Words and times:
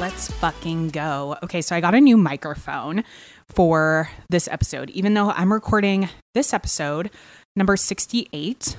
Let's 0.00 0.30
fucking 0.30 0.90
go. 0.90 1.36
Okay, 1.42 1.60
so 1.60 1.74
I 1.74 1.80
got 1.80 1.92
a 1.92 2.00
new 2.00 2.16
microphone 2.16 3.02
for 3.48 4.08
this 4.30 4.46
episode, 4.46 4.90
even 4.90 5.14
though 5.14 5.30
I'm 5.30 5.52
recording 5.52 6.08
this 6.34 6.54
episode, 6.54 7.10
number 7.56 7.76
68, 7.76 8.76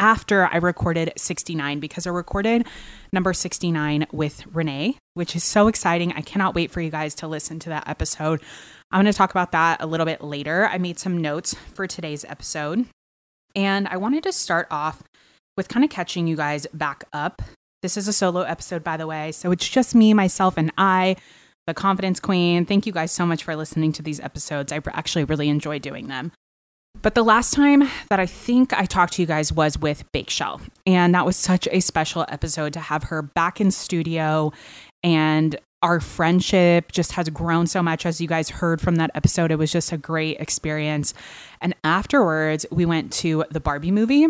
after 0.00 0.46
I 0.46 0.56
recorded 0.56 1.12
69, 1.18 1.78
because 1.78 2.06
I 2.06 2.10
recorded 2.10 2.66
number 3.12 3.34
69 3.34 4.06
with 4.12 4.46
Rene, 4.46 4.96
which 5.12 5.36
is 5.36 5.44
so 5.44 5.68
exciting. 5.68 6.14
I 6.14 6.22
cannot 6.22 6.54
wait 6.54 6.70
for 6.70 6.80
you 6.80 6.90
guys 6.90 7.14
to 7.16 7.28
listen 7.28 7.58
to 7.58 7.68
that 7.68 7.86
episode. 7.86 8.40
I'm 8.90 9.02
going 9.02 9.12
to 9.12 9.16
talk 9.16 9.30
about 9.30 9.52
that 9.52 9.82
a 9.82 9.86
little 9.86 10.06
bit 10.06 10.24
later. 10.24 10.66
I 10.66 10.78
made 10.78 10.98
some 10.98 11.20
notes 11.20 11.54
for 11.74 11.86
today's 11.86 12.24
episode, 12.24 12.86
and 13.54 13.86
I 13.88 13.98
wanted 13.98 14.22
to 14.22 14.32
start 14.32 14.68
off 14.70 15.02
with 15.58 15.68
kind 15.68 15.84
of 15.84 15.90
catching 15.90 16.26
you 16.26 16.34
guys 16.34 16.66
back 16.72 17.04
up. 17.12 17.42
This 17.84 17.98
is 17.98 18.08
a 18.08 18.14
solo 18.14 18.40
episode, 18.40 18.82
by 18.82 18.96
the 18.96 19.06
way, 19.06 19.30
so 19.30 19.52
it's 19.52 19.68
just 19.68 19.94
me, 19.94 20.14
myself, 20.14 20.56
and 20.56 20.72
I 20.78 21.16
the 21.66 21.74
confidence 21.74 22.18
queen. 22.18 22.64
Thank 22.64 22.86
you 22.86 22.92
guys 22.92 23.12
so 23.12 23.26
much 23.26 23.44
for 23.44 23.54
listening 23.54 23.92
to 23.92 24.02
these 24.02 24.20
episodes. 24.20 24.72
I 24.72 24.80
actually 24.86 25.24
really 25.24 25.50
enjoy 25.50 25.80
doing 25.80 26.08
them. 26.08 26.32
But 27.02 27.14
the 27.14 27.22
last 27.22 27.52
time 27.52 27.86
that 28.08 28.18
I 28.18 28.24
think 28.24 28.72
I 28.72 28.86
talked 28.86 29.12
to 29.14 29.22
you 29.22 29.26
guys 29.26 29.52
was 29.52 29.78
with 29.78 30.10
Bake 30.12 30.30
Shell. 30.30 30.62
And 30.86 31.14
that 31.14 31.26
was 31.26 31.36
such 31.36 31.68
a 31.72 31.80
special 31.80 32.24
episode 32.30 32.72
to 32.72 32.80
have 32.80 33.02
her 33.02 33.20
back 33.20 33.60
in 33.60 33.70
studio. 33.70 34.54
And 35.02 35.54
our 35.82 36.00
friendship 36.00 36.90
just 36.90 37.12
has 37.12 37.28
grown 37.28 37.66
so 37.66 37.82
much. 37.82 38.06
As 38.06 38.18
you 38.18 38.28
guys 38.28 38.48
heard 38.48 38.80
from 38.80 38.96
that 38.96 39.10
episode, 39.14 39.50
it 39.50 39.56
was 39.56 39.70
just 39.70 39.92
a 39.92 39.98
great 39.98 40.40
experience. 40.40 41.12
And 41.60 41.74
afterwards, 41.84 42.64
we 42.70 42.86
went 42.86 43.12
to 43.14 43.44
the 43.50 43.60
Barbie 43.60 43.90
movie. 43.90 44.28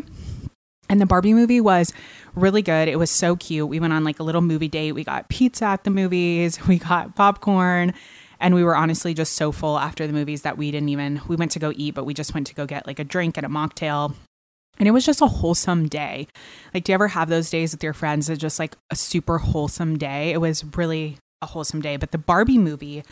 And 0.88 1.00
the 1.00 1.06
Barbie 1.06 1.34
movie 1.34 1.60
was 1.60 1.92
really 2.34 2.62
good. 2.62 2.88
It 2.88 2.98
was 2.98 3.10
so 3.10 3.36
cute. 3.36 3.68
We 3.68 3.80
went 3.80 3.92
on 3.92 4.04
like 4.04 4.20
a 4.20 4.22
little 4.22 4.42
movie 4.42 4.68
date. 4.68 4.92
We 4.92 5.04
got 5.04 5.28
pizza 5.28 5.66
at 5.66 5.84
the 5.84 5.90
movies, 5.90 6.58
we 6.68 6.78
got 6.78 7.14
popcorn, 7.16 7.94
and 8.40 8.54
we 8.54 8.64
were 8.64 8.77
honestly 8.77 9.14
just 9.14 9.34
so 9.34 9.52
full 9.52 9.78
after 9.78 10.06
the 10.06 10.12
movies 10.12 10.42
that 10.42 10.58
we 10.58 10.70
didn't 10.70 10.90
even 10.90 11.20
we 11.28 11.36
went 11.36 11.52
to 11.52 11.58
go 11.58 11.72
eat, 11.74 11.94
but 11.94 12.05
we 12.05 12.14
just 12.14 12.34
went 12.34 12.46
to 12.48 12.55
go 12.55 12.66
get 12.66 12.86
like 12.86 12.98
a 12.98 13.05
drink 13.05 13.36
and 13.36 13.46
a 13.46 13.48
mocktail. 13.48 14.14
And 14.78 14.88
it 14.88 14.90
was 14.90 15.06
just 15.06 15.22
a 15.22 15.27
wholesome 15.27 15.88
day. 15.88 16.27
Like, 16.72 16.84
do 16.84 16.90
you 16.90 16.94
ever 16.94 17.08
have 17.08 17.28
those 17.28 17.48
days 17.48 17.72
with 17.72 17.84
your 17.84 17.92
friends 17.92 18.27
that 18.27 18.38
just 18.38 18.58
like 18.58 18.77
a 18.90 18.96
super 18.96 19.38
wholesome 19.38 19.96
day? 19.96 20.32
It 20.32 20.38
was 20.38 20.64
really 20.77 21.18
a 21.40 21.46
wholesome 21.46 21.80
day. 21.80 21.96
But 21.96 22.10
the 22.10 22.18
Barbie 22.18 22.58
movie 22.58 23.05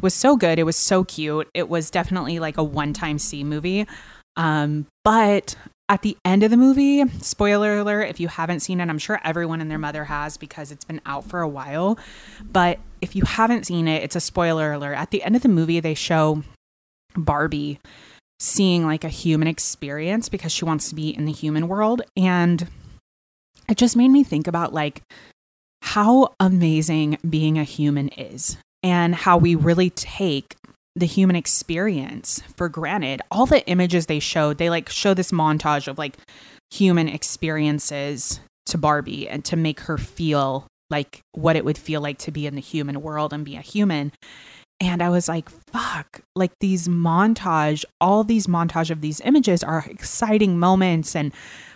was 0.00 0.14
so 0.14 0.36
good. 0.36 0.60
It 0.60 0.62
was 0.62 0.76
so 0.76 1.02
cute. 1.02 1.48
It 1.54 1.68
was 1.68 1.90
definitely 1.90 2.38
like 2.38 2.56
a 2.56 2.62
one 2.62 2.92
time 2.92 3.18
see 3.18 3.42
movie. 3.42 3.86
Um, 4.36 4.86
but 5.02 5.56
at 5.88 6.02
the 6.02 6.16
end 6.24 6.42
of 6.42 6.50
the 6.50 6.56
movie, 6.56 7.06
spoiler 7.20 7.78
alert, 7.78 8.04
if 8.04 8.20
you 8.20 8.28
haven't 8.28 8.60
seen 8.60 8.80
it, 8.80 8.88
I'm 8.88 8.98
sure 8.98 9.20
everyone 9.24 9.60
and 9.60 9.70
their 9.70 9.78
mother 9.78 10.04
has 10.04 10.36
because 10.36 10.70
it's 10.70 10.84
been 10.84 11.00
out 11.06 11.24
for 11.24 11.40
a 11.40 11.48
while. 11.48 11.98
But 12.42 12.78
if 13.00 13.16
you 13.16 13.22
haven't 13.24 13.64
seen 13.64 13.88
it, 13.88 14.02
it's 14.02 14.16
a 14.16 14.20
spoiler 14.20 14.72
alert. 14.72 14.94
At 14.94 15.10
the 15.10 15.22
end 15.22 15.34
of 15.34 15.42
the 15.42 15.48
movie, 15.48 15.80
they 15.80 15.94
show 15.94 16.42
Barbie 17.16 17.80
seeing 18.38 18.84
like 18.84 19.02
a 19.02 19.08
human 19.08 19.48
experience 19.48 20.28
because 20.28 20.52
she 20.52 20.64
wants 20.64 20.90
to 20.90 20.94
be 20.94 21.08
in 21.08 21.24
the 21.24 21.32
human 21.32 21.68
world. 21.68 22.02
And 22.16 22.68
it 23.68 23.78
just 23.78 23.96
made 23.96 24.08
me 24.08 24.24
think 24.24 24.46
about 24.46 24.74
like 24.74 25.02
how 25.82 26.34
amazing 26.38 27.18
being 27.28 27.58
a 27.58 27.64
human 27.64 28.08
is 28.08 28.58
and 28.82 29.14
how 29.14 29.38
we 29.38 29.54
really 29.54 29.90
take 29.90 30.56
the 30.98 31.06
human 31.06 31.36
experience 31.36 32.42
for 32.56 32.68
granted. 32.68 33.22
All 33.30 33.46
the 33.46 33.66
images 33.68 34.06
they 34.06 34.18
showed, 34.18 34.58
they 34.58 34.70
like 34.70 34.88
show 34.88 35.14
this 35.14 35.30
montage 35.30 35.88
of 35.88 35.98
like 35.98 36.16
human 36.70 37.08
experiences 37.08 38.40
to 38.66 38.78
Barbie 38.78 39.28
and 39.28 39.44
to 39.46 39.56
make 39.56 39.80
her 39.80 39.98
feel 39.98 40.66
like 40.90 41.20
what 41.32 41.56
it 41.56 41.64
would 41.64 41.78
feel 41.78 42.00
like 42.00 42.18
to 42.18 42.30
be 42.30 42.46
in 42.46 42.54
the 42.54 42.60
human 42.60 43.02
world 43.02 43.32
and 43.32 43.44
be 43.44 43.56
a 43.56 43.60
human. 43.60 44.12
And 44.80 45.02
I 45.02 45.08
was 45.08 45.28
like, 45.28 45.48
fuck, 45.48 46.20
like 46.36 46.52
these 46.60 46.86
montage, 46.86 47.84
all 48.00 48.22
these 48.22 48.46
montage 48.46 48.90
of 48.90 49.00
these 49.00 49.20
images 49.22 49.64
are 49.64 49.84
exciting 49.88 50.58
moments 50.58 51.16
and 51.16 51.32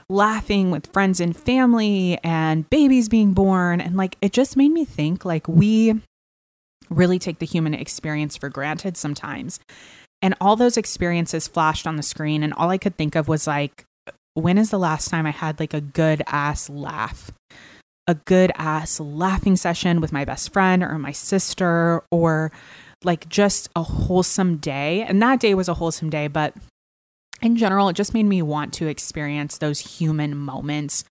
laughing 0.09 0.71
with 0.71 0.93
friends 0.93 1.21
and 1.21 1.37
family 1.37 2.19
and 2.23 2.69
babies 2.71 3.09
being 3.09 3.33
born. 3.33 3.81
And 3.81 3.97
like, 3.97 4.17
it 4.23 4.33
just 4.33 4.57
made 4.57 4.71
me 4.71 4.85
think 4.85 5.25
like 5.25 5.49
we 5.49 6.01
really 6.91 7.19
take 7.19 7.39
the 7.39 7.47
human 7.47 7.75
experience 7.75 8.37
for 8.37 8.49
granted 8.49 8.97
sometimes. 8.97 9.61
And 10.21 10.35
all 10.41 10.57
those 10.57 10.77
experiences 10.77 11.49
flashed 11.49 11.87
on 11.87 11.97
the 11.97 12.03
screen, 12.03 12.43
and 12.43 12.53
all 12.55 12.71
I 12.71 12.79
could 12.79 12.97
think 12.97 13.17
of 13.17 13.29
was 13.29 13.47
like, 13.47 13.85
when 14.35 14.57
is 14.57 14.71
the 14.71 14.79
last 14.79 15.09
time 15.09 15.27
I 15.27 15.31
had 15.31 15.61
like 15.61 15.75
a 15.75 15.81
good 15.81 16.23
ass 16.27 16.71
laugh? 16.71 17.31
A 18.07 18.15
good 18.15 18.51
ass 18.57 18.99
laughing 18.99 19.57
session 19.57 20.01
with 20.01 20.13
my 20.13 20.25
best 20.25 20.53
friend 20.53 20.83
or 20.83 20.99
my 20.99 21.13
sister, 21.13 22.03
or 22.11 22.53
like 23.05 23.29
just 23.29 23.69
a 23.75 23.83
wholesome 23.83 24.57
day. 24.57 25.03
And 25.03 25.21
that 25.23 25.41
day 25.41 25.55
was 25.55 25.69
a 25.69 25.75
wholesome 25.75 26.11
day, 26.11 26.29
but 26.29 26.55
in 27.41 27.57
general, 27.57 27.89
it 27.89 27.97
just 27.97 28.15
made 28.15 28.27
me 28.27 28.43
want 28.43 28.73
to 28.75 28.87
experience 28.87 29.59
those 29.59 29.81
human 29.81 30.37
moments 30.37 31.05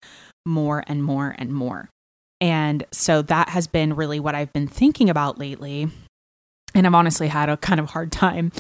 more 0.46 0.84
and 0.88 1.04
more 1.04 1.36
and 1.38 1.54
more. 1.54 1.90
And 2.42 2.84
so 2.92 3.22
that 3.22 3.50
has 3.50 3.68
been 3.68 3.96
really 3.96 4.20
what 4.20 4.36
I've 4.36 4.52
been 4.52 4.68
thinking 4.68 5.10
about 5.10 5.38
lately. 5.38 5.88
And 6.74 6.88
I've 6.88 6.96
honestly 6.96 7.28
had 7.28 7.48
a 7.48 7.58
kind 7.58 7.80
of 7.80 7.92
hard 7.92 8.12
time 8.12 8.52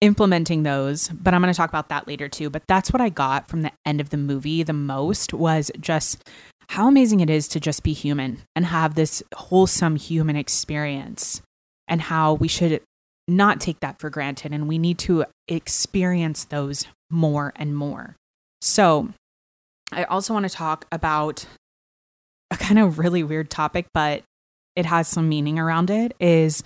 implementing 0.00 0.64
those, 0.64 1.08
but 1.08 1.32
I'm 1.32 1.40
going 1.40 1.52
to 1.52 1.56
talk 1.56 1.70
about 1.70 1.88
that 1.88 2.06
later 2.06 2.28
too. 2.28 2.50
But 2.50 2.64
that's 2.68 2.92
what 2.92 3.00
I 3.00 3.08
got 3.08 3.48
from 3.48 3.62
the 3.62 3.72
end 3.86 4.00
of 4.00 4.10
the 4.10 4.18
movie 4.18 4.62
the 4.62 4.74
most 4.74 5.32
was 5.32 5.70
just 5.80 6.28
how 6.68 6.88
amazing 6.88 7.20
it 7.20 7.30
is 7.30 7.48
to 7.48 7.60
just 7.60 7.82
be 7.82 7.94
human 7.94 8.42
and 8.54 8.66
have 8.66 8.94
this 8.94 9.22
wholesome 9.34 9.96
human 9.96 10.36
experience 10.36 11.40
and 11.88 12.02
how 12.02 12.34
we 12.34 12.48
should 12.48 12.82
not 13.26 13.60
take 13.60 13.80
that 13.80 13.98
for 13.98 14.10
granted 14.10 14.52
and 14.52 14.68
we 14.68 14.76
need 14.76 14.98
to 14.98 15.24
experience 15.48 16.44
those 16.44 16.86
more 17.10 17.52
and 17.56 17.74
more. 17.74 18.16
So, 18.60 19.10
I 19.92 20.04
also 20.04 20.34
want 20.34 20.48
to 20.48 20.54
talk 20.54 20.86
about 20.90 21.46
a 22.50 22.56
kind 22.56 22.78
of 22.78 22.98
really 22.98 23.22
weird 23.22 23.50
topic, 23.50 23.86
but 23.92 24.22
it 24.76 24.86
has 24.86 25.08
some 25.08 25.28
meaning 25.28 25.58
around 25.58 25.90
it 25.90 26.14
is 26.18 26.62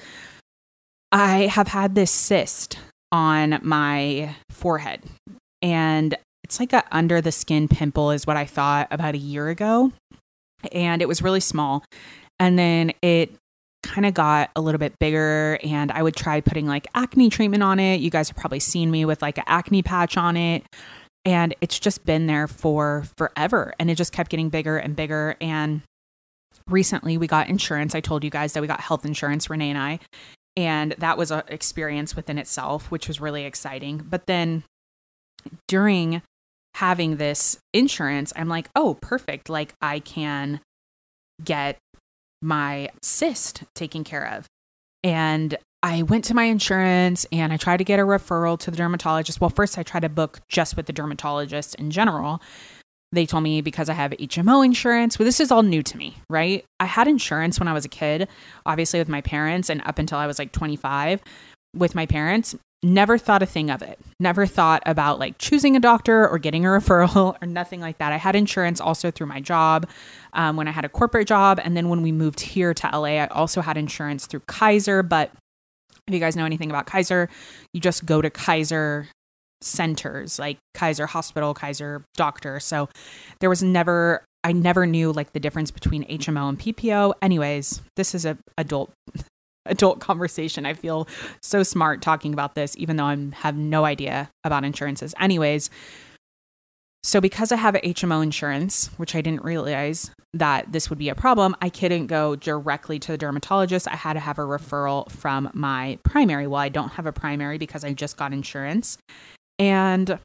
I 1.13 1.47
have 1.47 1.69
had 1.69 1.95
this 1.95 2.11
cyst 2.11 2.79
on 3.13 3.59
my 3.63 4.35
forehead 4.51 5.03
and 5.63 6.17
it's 6.45 6.61
like 6.61 6.73
a 6.73 6.85
under 6.91 7.21
the 7.21 7.33
skin 7.33 7.69
pimple 7.69 8.11
is 8.11 8.27
what 8.27 8.37
I 8.37 8.45
thought 8.45 8.89
about 8.91 9.15
a 9.15 9.19
year 9.19 9.49
ago 9.49 9.93
and 10.73 11.01
it 11.01 11.09
was 11.09 11.23
really 11.23 11.41
small 11.41 11.85
and 12.39 12.59
then 12.59 12.93
it 13.03 13.33
kind 13.83 14.07
of 14.07 14.13
got 14.13 14.51
a 14.57 14.61
little 14.61 14.79
bit 14.79 14.99
bigger 14.99 15.59
and 15.63 15.91
I 15.93 16.03
would 16.03 16.17
try 16.17 16.41
putting 16.41 16.67
like 16.67 16.87
acne 16.95 17.31
treatment 17.31 17.63
on 17.63 17.79
it. 17.79 18.01
You 18.01 18.11
guys 18.11 18.29
have 18.29 18.37
probably 18.37 18.61
seen 18.61 18.91
me 18.91 19.05
with 19.05 19.23
like 19.23 19.39
an 19.39 19.45
acne 19.47 19.83
patch 19.83 20.17
on 20.17 20.37
it 20.37 20.65
and 21.29 21.55
it's 21.61 21.79
just 21.79 22.07
been 22.07 22.27
there 22.27 22.49
for 22.49 23.05
forever. 23.19 23.75
And 23.79 23.91
it 23.91 23.97
just 23.97 24.15
kept 24.15 24.31
getting 24.31 24.49
bigger 24.49 24.79
and 24.79 24.97
bigger. 24.97 25.37
And 25.43 25.83
recently 26.67 27.19
we 27.19 27.27
got 27.27 27.51
insurance. 27.51 27.95
I 27.95 28.01
told 28.01 28.25
you 28.25 28.31
guys 28.31 28.55
that 28.55 28.63
we 28.63 28.67
got 28.67 28.81
health 28.81 29.05
insurance 29.05 29.51
rene 29.51 29.69
and 29.69 29.79
i. 29.79 29.99
And 30.57 30.93
that 30.93 31.19
was 31.19 31.31
an 31.31 31.43
experience 31.49 32.17
within 32.17 32.39
itself 32.39 32.91
which 32.91 33.09
was 33.09 33.21
really 33.21 33.45
exciting. 33.45 34.07
But 34.09 34.27
then 34.27 34.65
during 35.69 36.23
having 36.75 37.17
this 37.17 37.59
insurance 37.75 38.33
i'm 38.35 38.49
like 38.49 38.71
oh 38.75 38.97
perfect. 39.03 39.51
Like 39.51 39.75
i 39.83 39.99
can 39.99 40.61
get 41.45 41.77
my 42.41 42.89
cyst 43.03 43.65
taken 43.75 44.03
care 44.03 44.27
of. 44.27 44.47
And 45.05 45.59
I 45.83 46.03
went 46.03 46.25
to 46.25 46.35
my 46.35 46.45
insurance 46.45 47.25
and 47.31 47.53
I 47.53 47.57
tried 47.57 47.77
to 47.77 47.85
get 47.85 48.01
a 48.01 48.03
referral 48.03 48.59
to 48.61 48.71
the 48.71 48.77
dermatologist. 48.77 49.41
Well, 49.41 49.51
first 49.51 49.79
I 49.79 49.85
tried 49.85 50.01
to 50.01 50.09
book 50.09 50.41
just 50.49 50.77
with 50.77 50.87
the 50.87 50.93
dermatologist 50.93 51.77
in 51.77 51.91
general. 51.91 52.43
They 53.13 53.25
told 53.25 53.45
me 53.45 53.61
because 53.61 53.89
I 53.89 53.95
have 53.95 54.11
HMO 54.11 54.65
insurance. 54.65 55.19
Well, 55.19 55.25
this 55.25 55.41
is 55.41 55.51
all 55.51 55.63
new 55.63 55.83
to 55.83 55.97
me, 55.97 56.17
right? 56.29 56.65
I 56.81 56.87
had 56.87 57.09
insurance 57.09 57.59
when 57.59 57.69
I 57.69 57.73
was 57.73 57.85
a 57.85 57.89
kid, 57.89 58.29
obviously 58.67 58.99
with 58.99 59.09
my 59.09 59.21
parents, 59.21 59.71
and 59.71 59.81
up 59.87 59.99
until 59.99 60.19
I 60.19 60.27
was 60.27 60.39
like 60.39 60.53
25 60.53 61.23
with 61.75 61.95
my 61.95 62.07
parents. 62.07 62.57
never 62.83 63.19
thought 63.19 63.43
a 63.43 63.47
thing 63.47 63.71
of 63.71 63.83
it. 63.83 63.99
Never 64.21 64.47
thought 64.47 64.83
about 64.87 65.19
like 65.19 65.39
choosing 65.39 65.75
a 65.75 65.81
doctor 65.81 66.29
or 66.29 66.39
getting 66.39 66.65
a 66.65 66.69
referral 66.79 67.37
or 67.41 67.47
nothing 67.47 67.81
like 67.81 67.99
that. 67.99 68.13
I 68.13 68.17
had 68.17 68.37
insurance 68.37 68.81
also 68.81 69.11
through 69.11 69.27
my 69.27 69.41
job 69.41 69.89
um, 70.33 70.57
when 70.57 70.69
I 70.69 70.71
had 70.71 70.85
a 70.85 70.89
corporate 70.89 71.27
job. 71.27 71.61
And 71.63 71.77
then 71.77 71.89
when 71.89 72.03
we 72.03 72.13
moved 72.13 72.41
here 72.41 72.75
to 72.75 72.91
LA, 72.93 73.19
I 73.19 73.27
also 73.29 73.63
had 73.63 73.77
insurance 73.77 74.27
through 74.27 74.41
Kaiser. 74.41 75.03
But 75.03 75.33
if 76.09 76.15
you 76.15 76.21
guys 76.21 76.37
know 76.37 76.45
anything 76.45 76.71
about 76.71 76.87
Kaiser, 76.87 77.29
you 77.73 77.81
just 77.81 78.07
go 78.07 78.21
to 78.21 78.31
Kaiser 78.31 79.09
centers 79.61 80.39
like 80.39 80.59
Kaiser 80.75 81.07
Hospital, 81.07 81.55
Kaiser 81.55 82.05
Doctor. 82.17 82.61
So 82.61 82.89
there 83.41 83.51
was 83.51 83.63
never 83.63 84.25
I 84.45 84.53
never 84.53 84.87
knew 84.87 85.13
like 85.13 85.33
the 85.33 85.41
difference 85.41 85.71
between 85.71 86.05
HMO 86.05 86.49
and 86.49 86.59
PPO. 86.59 87.15
Anyways, 87.21 87.83
this 87.97 88.15
is 88.15 88.25
a 88.25 88.39
adult 88.57 88.91
adult 89.67 90.01
conversation. 90.01 90.65
I 90.65 90.75
feel 90.75 91.07
so 91.43 91.63
smart 91.63 92.01
talking 92.01 92.33
about 92.33 92.55
this, 92.55 92.77
even 92.79 92.97
though 92.97 93.05
I 93.05 93.17
have 93.35 93.57
no 93.57 93.85
idea 93.85 94.31
about 94.45 94.65
insurances. 94.65 95.15
Anyways, 95.21 95.71
so 97.03 97.21
because 97.21 97.53
I 97.53 97.57
have 97.57 97.75
HMO 97.75 98.23
insurance, 98.23 98.91
which 98.97 99.15
I 99.15 99.21
didn't 99.21 99.45
realize 99.45 100.11
that 100.35 100.73
this 100.73 100.91
would 100.91 100.99
be 100.99 101.09
a 101.09 101.15
problem, 101.15 101.57
I 101.63 101.71
couldn't 101.71 102.07
go 102.07 102.37
directly 102.37 102.99
to 102.99 103.13
the 103.13 103.19
dermatologist. 103.19 103.89
I 103.89 103.97
had 103.97 104.15
to 104.15 104.21
have 104.21 104.39
a 104.39 104.43
referral 104.43 105.11
from 105.11 105.51
my 105.55 105.99
primary. 106.03 106.47
Well, 106.47 106.61
I 106.61 106.69
don't 106.69 106.91
have 106.91 107.07
a 107.07 107.13
primary 107.13 107.59
because 107.59 107.85
I 107.85 107.93
just 107.93 108.17
got 108.17 108.33
insurance. 108.33 108.99
And 109.59 110.19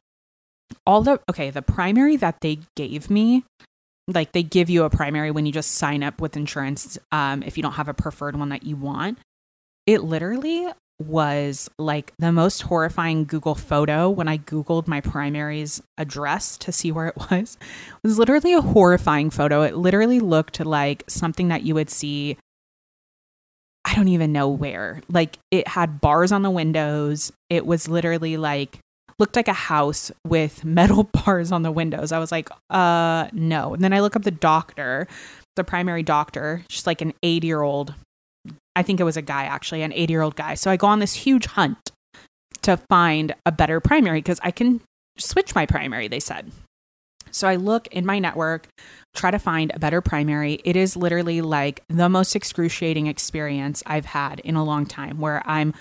all 0.86 1.02
the 1.02 1.20
okay, 1.30 1.50
the 1.50 1.62
primary 1.62 2.16
that 2.16 2.40
they 2.40 2.58
gave 2.76 3.10
me 3.10 3.44
like 4.08 4.32
they 4.32 4.42
give 4.42 4.68
you 4.68 4.84
a 4.84 4.90
primary 4.90 5.30
when 5.30 5.46
you 5.46 5.52
just 5.52 5.72
sign 5.72 6.02
up 6.02 6.20
with 6.20 6.36
insurance 6.36 6.98
um, 7.12 7.42
if 7.42 7.56
you 7.56 7.62
don't 7.62 7.72
have 7.72 7.88
a 7.88 7.94
preferred 7.94 8.36
one 8.36 8.50
that 8.50 8.64
you 8.64 8.76
want 8.76 9.18
it 9.86 10.02
literally 10.02 10.66
was 10.98 11.68
like 11.78 12.12
the 12.18 12.32
most 12.32 12.62
horrifying 12.62 13.24
Google 13.24 13.54
photo 13.54 14.08
when 14.08 14.28
I 14.28 14.38
Googled 14.38 14.86
my 14.86 15.00
primary's 15.00 15.82
address 15.98 16.56
to 16.58 16.72
see 16.72 16.92
where 16.92 17.08
it 17.08 17.16
was. 17.30 17.58
It 17.60 18.06
was 18.06 18.18
literally 18.18 18.54
a 18.54 18.60
horrifying 18.60 19.30
photo. 19.30 19.62
It 19.62 19.76
literally 19.76 20.20
looked 20.20 20.64
like 20.64 21.04
something 21.08 21.48
that 21.48 21.62
you 21.62 21.74
would 21.74 21.90
see. 21.90 22.36
I 23.84 23.94
don't 23.94 24.08
even 24.08 24.32
know 24.32 24.48
where. 24.48 25.02
Like 25.08 25.38
it 25.50 25.68
had 25.68 26.00
bars 26.00 26.32
on 26.32 26.42
the 26.42 26.50
windows. 26.50 27.32
It 27.50 27.66
was 27.66 27.88
literally 27.88 28.36
like 28.36 28.78
looked 29.18 29.36
like 29.36 29.48
a 29.48 29.52
house 29.52 30.10
with 30.26 30.64
metal 30.64 31.04
bars 31.04 31.52
on 31.52 31.62
the 31.62 31.72
windows. 31.72 32.12
I 32.12 32.18
was 32.18 32.32
like, 32.32 32.48
uh 32.70 33.28
no. 33.32 33.74
And 33.74 33.82
then 33.82 33.92
I 33.92 34.00
look 34.00 34.16
up 34.16 34.22
the 34.22 34.30
doctor, 34.30 35.08
the 35.56 35.64
primary 35.64 36.02
doctor, 36.02 36.64
she's 36.68 36.86
like 36.86 37.00
an 37.00 37.14
80 37.22 37.46
year 37.46 37.62
old 37.62 37.94
I 38.76 38.82
think 38.82 39.00
it 39.00 39.04
was 39.04 39.16
a 39.16 39.22
guy 39.22 39.44
actually, 39.44 39.82
an 39.82 39.92
80 39.92 40.12
year 40.12 40.22
old 40.22 40.36
guy. 40.36 40.54
So 40.54 40.70
I 40.70 40.76
go 40.76 40.86
on 40.86 40.98
this 40.98 41.14
huge 41.14 41.46
hunt 41.46 41.90
to 42.62 42.76
find 42.76 43.34
a 43.46 43.52
better 43.52 43.80
primary 43.80 44.18
because 44.18 44.40
I 44.42 44.50
can 44.50 44.80
switch 45.18 45.54
my 45.54 45.66
primary, 45.66 46.08
they 46.08 46.20
said. 46.20 46.50
So 47.30 47.48
I 47.48 47.56
look 47.56 47.88
in 47.88 48.06
my 48.06 48.18
network, 48.18 48.68
try 49.14 49.30
to 49.30 49.38
find 49.38 49.72
a 49.74 49.78
better 49.78 50.00
primary. 50.00 50.60
It 50.64 50.76
is 50.76 50.96
literally 50.96 51.40
like 51.40 51.82
the 51.88 52.08
most 52.08 52.36
excruciating 52.36 53.06
experience 53.06 53.82
I've 53.86 54.04
had 54.04 54.40
in 54.40 54.54
a 54.54 54.64
long 54.64 54.86
time 54.86 55.18
where 55.18 55.42
I'm 55.44 55.74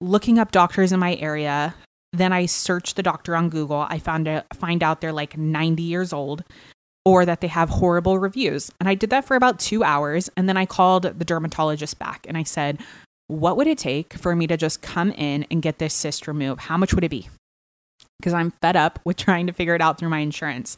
looking 0.00 0.38
up 0.38 0.50
doctors 0.50 0.92
in 0.92 0.98
my 0.98 1.14
area. 1.16 1.74
Then 2.12 2.32
I 2.32 2.46
search 2.46 2.94
the 2.94 3.02
doctor 3.02 3.36
on 3.36 3.48
Google. 3.48 3.86
I 3.88 3.98
found 3.98 4.26
a, 4.26 4.44
find 4.54 4.82
out 4.82 5.00
they're 5.00 5.12
like 5.12 5.36
90 5.36 5.82
years 5.82 6.12
old 6.12 6.42
or 7.04 7.24
that 7.24 7.40
they 7.40 7.48
have 7.48 7.70
horrible 7.70 8.18
reviews. 8.18 8.70
And 8.80 8.88
I 8.88 8.94
did 8.94 9.10
that 9.10 9.24
for 9.24 9.36
about 9.36 9.58
two 9.58 9.82
hours. 9.82 10.28
And 10.36 10.48
then 10.48 10.56
I 10.56 10.66
called 10.66 11.04
the 11.04 11.24
dermatologist 11.24 11.98
back 11.98 12.26
and 12.28 12.36
I 12.36 12.42
said, 12.42 12.80
What 13.28 13.56
would 13.56 13.66
it 13.66 13.78
take 13.78 14.14
for 14.14 14.34
me 14.34 14.46
to 14.46 14.56
just 14.56 14.82
come 14.82 15.12
in 15.12 15.46
and 15.50 15.62
get 15.62 15.78
this 15.78 15.94
cyst 15.94 16.28
removed? 16.28 16.62
How 16.62 16.76
much 16.76 16.94
would 16.94 17.04
it 17.04 17.10
be? 17.10 17.28
Because 18.18 18.34
I'm 18.34 18.50
fed 18.50 18.76
up 18.76 18.98
with 19.04 19.16
trying 19.16 19.46
to 19.46 19.52
figure 19.52 19.74
it 19.74 19.80
out 19.80 19.98
through 19.98 20.08
my 20.08 20.18
insurance. 20.18 20.76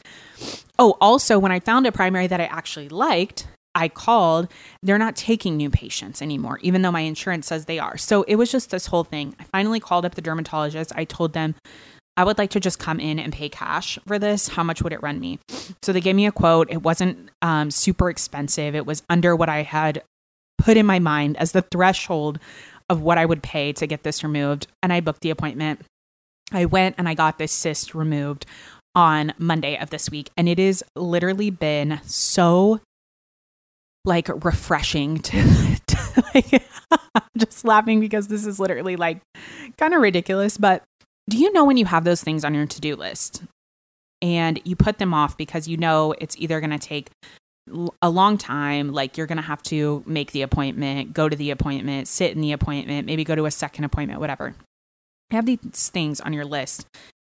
Oh, 0.79 0.97
also, 1.01 1.39
when 1.39 1.53
I 1.53 1.61
found 1.61 1.87
a 1.87 1.93
primary 1.93 2.27
that 2.27 2.41
I 2.41 2.45
actually 2.45 2.89
liked, 2.89 3.47
I 3.75 3.89
called, 3.89 4.49
they're 4.83 4.99
not 4.99 5.17
taking 5.17 5.57
new 5.57 5.71
patients 5.71 6.21
anymore, 6.21 6.59
even 6.63 6.83
though 6.83 6.91
my 6.91 7.01
insurance 7.01 7.47
says 7.47 7.65
they 7.65 7.79
are. 7.79 7.97
So 7.97 8.23
it 8.25 8.37
was 8.37 8.51
just 8.51 8.71
this 8.71 8.87
whole 8.87 9.05
thing. 9.05 9.35
I 9.39 9.45
finally 9.45 9.81
called 9.81 10.05
up 10.05 10.17
the 10.17 10.23
dermatologist. 10.23 10.93
I 10.97 11.05
told 11.05 11.33
them 11.33 11.55
I 12.21 12.25
would 12.25 12.37
like 12.37 12.51
to 12.51 12.61
just 12.61 12.79
come 12.79 13.01
in 13.01 13.19
and 13.19 13.33
pay 13.33 13.49
cash 13.49 13.99
for 14.07 14.19
this. 14.19 14.49
How 14.49 14.63
much 14.63 14.83
would 14.83 14.93
it 14.93 15.03
run 15.03 15.21
me? 15.21 15.39
So 15.81 15.91
they 15.91 16.03
gave 16.03 16.15
me 16.15 16.27
a 16.27 16.33
quote. 16.33 16.71
It 16.71 16.83
wasn't 16.83 17.31
um, 17.41 17.71
super 17.71 18.11
expensive. 18.11 18.75
It 18.75 18.85
was 18.85 19.03
under 19.09 19.35
what 19.35 19.49
I 19.49 19.63
had 19.63 20.03
put 20.59 20.77
in 20.77 20.85
my 20.85 20.99
mind 20.99 21.39
as 21.39 21.53
the 21.53 21.63
threshold 21.63 22.39
of 22.91 23.01
what 23.01 23.17
I 23.17 23.25
would 23.25 23.43
pay 23.43 23.73
to 23.73 23.87
get 23.87 24.03
this 24.03 24.23
removed. 24.23 24.67
And 24.83 24.93
I 24.93 25.01
booked 25.01 25.23
the 25.23 25.31
appointment. 25.31 25.81
I 26.53 26.67
went 26.67 26.97
and 26.99 27.09
I 27.09 27.15
got 27.15 27.39
this 27.39 27.53
cyst 27.53 27.95
removed 27.95 28.45
on 28.95 29.33
Monday 29.39 29.79
of 29.79 29.89
this 29.89 30.11
week. 30.11 30.29
And 30.37 30.47
it 30.47 30.59
has 30.59 30.83
literally 30.95 31.49
been 31.49 32.03
so 32.05 32.81
like 34.05 34.29
refreshing 34.45 35.21
to, 35.21 35.81
to 35.87 36.25
like 36.35 36.63
just 37.39 37.65
laughing 37.65 37.99
because 37.99 38.29
this 38.29 38.45
is 38.45 38.61
literally 38.61 38.97
like 38.97 39.23
kind 39.79 39.95
of 39.95 40.03
ridiculous, 40.03 40.59
but 40.59 40.83
do 41.31 41.39
you 41.39 41.53
know 41.53 41.65
when 41.65 41.77
you 41.77 41.87
have 41.87 42.05
those 42.05 42.23
things 42.23 42.45
on 42.45 42.55
your 42.55 42.67
to 42.67 42.81
do 42.81 42.97
list? 42.97 43.43
And 44.23 44.61
you 44.65 44.77
put 44.77 44.99
them 44.99 45.15
off 45.15 45.37
because 45.37 45.67
you 45.67 45.77
know 45.77 46.15
it's 46.19 46.37
either 46.39 46.61
going 46.61 46.71
to 46.71 46.79
take 46.79 47.11
a 48.03 48.11
long 48.11 48.37
time 48.37 48.93
like 48.93 49.17
you're 49.17 49.27
going 49.27 49.37
to 49.37 49.43
have 49.43 49.63
to 49.63 50.03
make 50.07 50.33
the 50.33 50.43
appointment 50.43 51.13
go 51.13 51.29
to 51.29 51.37
the 51.37 51.51
appointment 51.51 52.09
sit 52.09 52.33
in 52.33 52.41
the 52.41 52.51
appointment 52.51 53.07
maybe 53.07 53.23
go 53.23 53.37
to 53.37 53.47
a 53.47 53.51
second 53.51 53.85
appointment 53.85 54.19
whatever. 54.19 54.55
You 55.31 55.37
have 55.37 55.47
these 55.47 55.89
things 55.91 56.21
on 56.21 56.33
your 56.33 56.45
list 56.45 56.87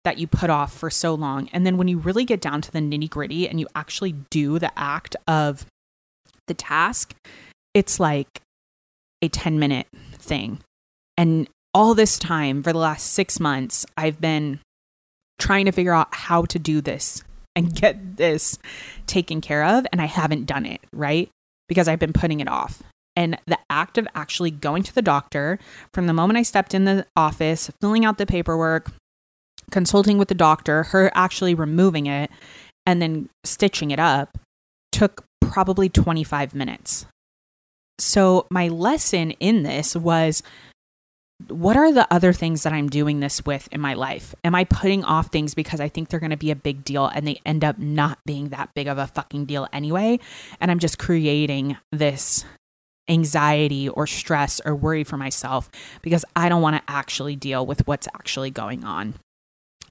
that 0.03 0.17
you 0.17 0.25
put 0.25 0.49
off 0.49 0.73
for 0.73 0.89
so 0.89 1.13
long 1.13 1.49
and 1.53 1.65
then 1.65 1.77
when 1.77 1.87
you 1.87 1.99
really 1.99 2.25
get 2.25 2.41
down 2.41 2.61
to 2.61 2.71
the 2.71 2.79
nitty 2.79 3.09
gritty 3.09 3.47
and 3.47 3.59
you 3.59 3.67
actually 3.75 4.13
do 4.31 4.57
the 4.57 4.71
act 4.77 5.15
of 5.27 5.65
the 6.47 6.53
task 6.55 7.13
it's 7.73 7.99
like 7.99 8.41
a 9.21 9.29
10 9.29 9.57
minute 9.57 9.87
thing. 10.17 10.59
And 11.17 11.47
all 11.73 11.93
this 11.93 12.19
time 12.19 12.63
for 12.63 12.71
the 12.71 12.79
last 12.79 13.13
six 13.13 13.39
months, 13.39 13.85
I've 13.97 14.21
been 14.21 14.59
trying 15.39 15.65
to 15.65 15.71
figure 15.71 15.93
out 15.93 16.13
how 16.13 16.45
to 16.45 16.59
do 16.59 16.81
this 16.81 17.23
and 17.55 17.73
get 17.81 18.17
this 18.17 18.57
taken 19.07 19.41
care 19.41 19.63
of. 19.63 19.85
And 19.91 20.01
I 20.01 20.05
haven't 20.05 20.45
done 20.45 20.65
it, 20.65 20.81
right? 20.91 21.29
Because 21.67 21.87
I've 21.87 21.99
been 21.99 22.13
putting 22.13 22.39
it 22.39 22.47
off. 22.47 22.83
And 23.15 23.37
the 23.45 23.59
act 23.69 23.97
of 23.97 24.07
actually 24.15 24.49
going 24.49 24.81
to 24.83 24.95
the 24.95 25.01
doctor 25.01 25.59
from 25.93 26.07
the 26.07 26.13
moment 26.13 26.37
I 26.37 26.43
stepped 26.43 26.73
in 26.73 26.85
the 26.85 27.05
office, 27.15 27.69
filling 27.79 28.05
out 28.05 28.17
the 28.17 28.25
paperwork, 28.25 28.91
consulting 29.69 30.17
with 30.17 30.29
the 30.29 30.35
doctor, 30.35 30.83
her 30.83 31.11
actually 31.13 31.53
removing 31.53 32.07
it, 32.07 32.31
and 32.87 33.01
then 33.01 33.29
stitching 33.43 33.91
it 33.91 33.99
up 33.99 34.37
took 34.91 35.25
probably 35.41 35.89
25 35.89 36.55
minutes. 36.55 37.05
So, 37.99 38.47
my 38.49 38.67
lesson 38.67 39.31
in 39.31 39.63
this 39.63 39.95
was 39.95 40.41
what 41.49 41.77
are 41.77 41.91
the 41.91 42.11
other 42.13 42.33
things 42.33 42.63
that 42.63 42.73
I'm 42.73 42.89
doing 42.89 43.19
this 43.19 43.45
with 43.45 43.67
in 43.71 43.81
my 43.81 43.93
life? 43.93 44.35
Am 44.43 44.55
I 44.55 44.63
putting 44.63 45.03
off 45.03 45.27
things 45.27 45.53
because 45.53 45.79
I 45.79 45.89
think 45.89 46.09
they're 46.09 46.19
going 46.19 46.29
to 46.29 46.37
be 46.37 46.51
a 46.51 46.55
big 46.55 46.83
deal 46.83 47.05
and 47.07 47.27
they 47.27 47.39
end 47.45 47.63
up 47.63 47.77
not 47.77 48.19
being 48.25 48.49
that 48.49 48.73
big 48.73 48.87
of 48.87 48.97
a 48.97 49.07
fucking 49.07 49.45
deal 49.45 49.67
anyway? 49.73 50.19
And 50.59 50.71
I'm 50.71 50.79
just 50.79 50.99
creating 50.99 51.77
this 51.91 52.45
anxiety 53.09 53.89
or 53.89 54.07
stress 54.07 54.61
or 54.65 54.75
worry 54.75 55.03
for 55.03 55.17
myself 55.17 55.69
because 56.01 56.23
I 56.35 56.49
don't 56.49 56.61
want 56.61 56.75
to 56.75 56.91
actually 56.91 57.35
deal 57.35 57.65
with 57.65 57.85
what's 57.87 58.07
actually 58.15 58.51
going 58.51 58.83
on. 58.83 59.15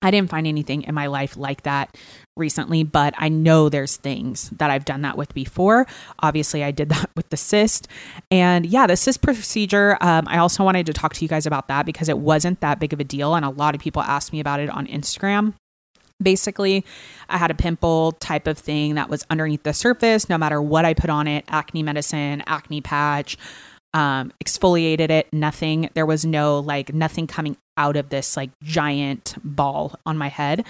I 0.02 0.10
didn't 0.10 0.30
find 0.30 0.46
anything 0.46 0.82
in 0.82 0.94
my 0.94 1.06
life 1.06 1.36
like 1.36 1.62
that 1.62 1.96
recently, 2.36 2.82
but 2.82 3.14
I 3.16 3.28
know 3.28 3.68
there's 3.68 3.96
things 3.96 4.50
that 4.50 4.70
I've 4.70 4.84
done 4.84 5.02
that 5.02 5.16
with 5.16 5.32
before. 5.32 5.86
Obviously, 6.18 6.64
I 6.64 6.70
did 6.70 6.88
that 6.90 7.10
with 7.14 7.30
the 7.30 7.36
cyst. 7.36 7.88
And 8.30 8.66
yeah, 8.66 8.86
the 8.86 8.96
cyst 8.96 9.22
procedure, 9.22 9.96
um, 10.00 10.26
I 10.28 10.38
also 10.38 10.64
wanted 10.64 10.86
to 10.86 10.92
talk 10.92 11.14
to 11.14 11.24
you 11.24 11.28
guys 11.28 11.46
about 11.46 11.68
that 11.68 11.86
because 11.86 12.08
it 12.08 12.18
wasn't 12.18 12.60
that 12.60 12.80
big 12.80 12.92
of 12.92 13.00
a 13.00 13.04
deal. 13.04 13.34
And 13.34 13.44
a 13.44 13.50
lot 13.50 13.74
of 13.74 13.80
people 13.80 14.02
asked 14.02 14.32
me 14.32 14.40
about 14.40 14.60
it 14.60 14.68
on 14.68 14.86
Instagram. 14.86 15.54
Basically, 16.22 16.84
I 17.28 17.38
had 17.38 17.50
a 17.50 17.54
pimple 17.54 18.12
type 18.12 18.46
of 18.46 18.56
thing 18.56 18.94
that 18.94 19.08
was 19.08 19.26
underneath 19.28 19.64
the 19.64 19.72
surface, 19.72 20.28
no 20.28 20.38
matter 20.38 20.62
what 20.62 20.84
I 20.84 20.94
put 20.94 21.10
on 21.10 21.26
it 21.26 21.44
acne 21.48 21.82
medicine, 21.82 22.42
acne 22.46 22.80
patch 22.80 23.36
um, 23.94 24.32
exfoliated 24.42 25.10
it, 25.10 25.32
nothing. 25.32 25.90
There 25.94 26.06
was 26.06 26.24
no 26.24 26.58
like 26.58 26.94
nothing 26.94 27.26
coming 27.26 27.56
out 27.76 27.96
of 27.96 28.08
this 28.08 28.36
like 28.36 28.50
giant 28.62 29.34
ball 29.42 29.94
on 30.06 30.16
my 30.16 30.28
head. 30.28 30.64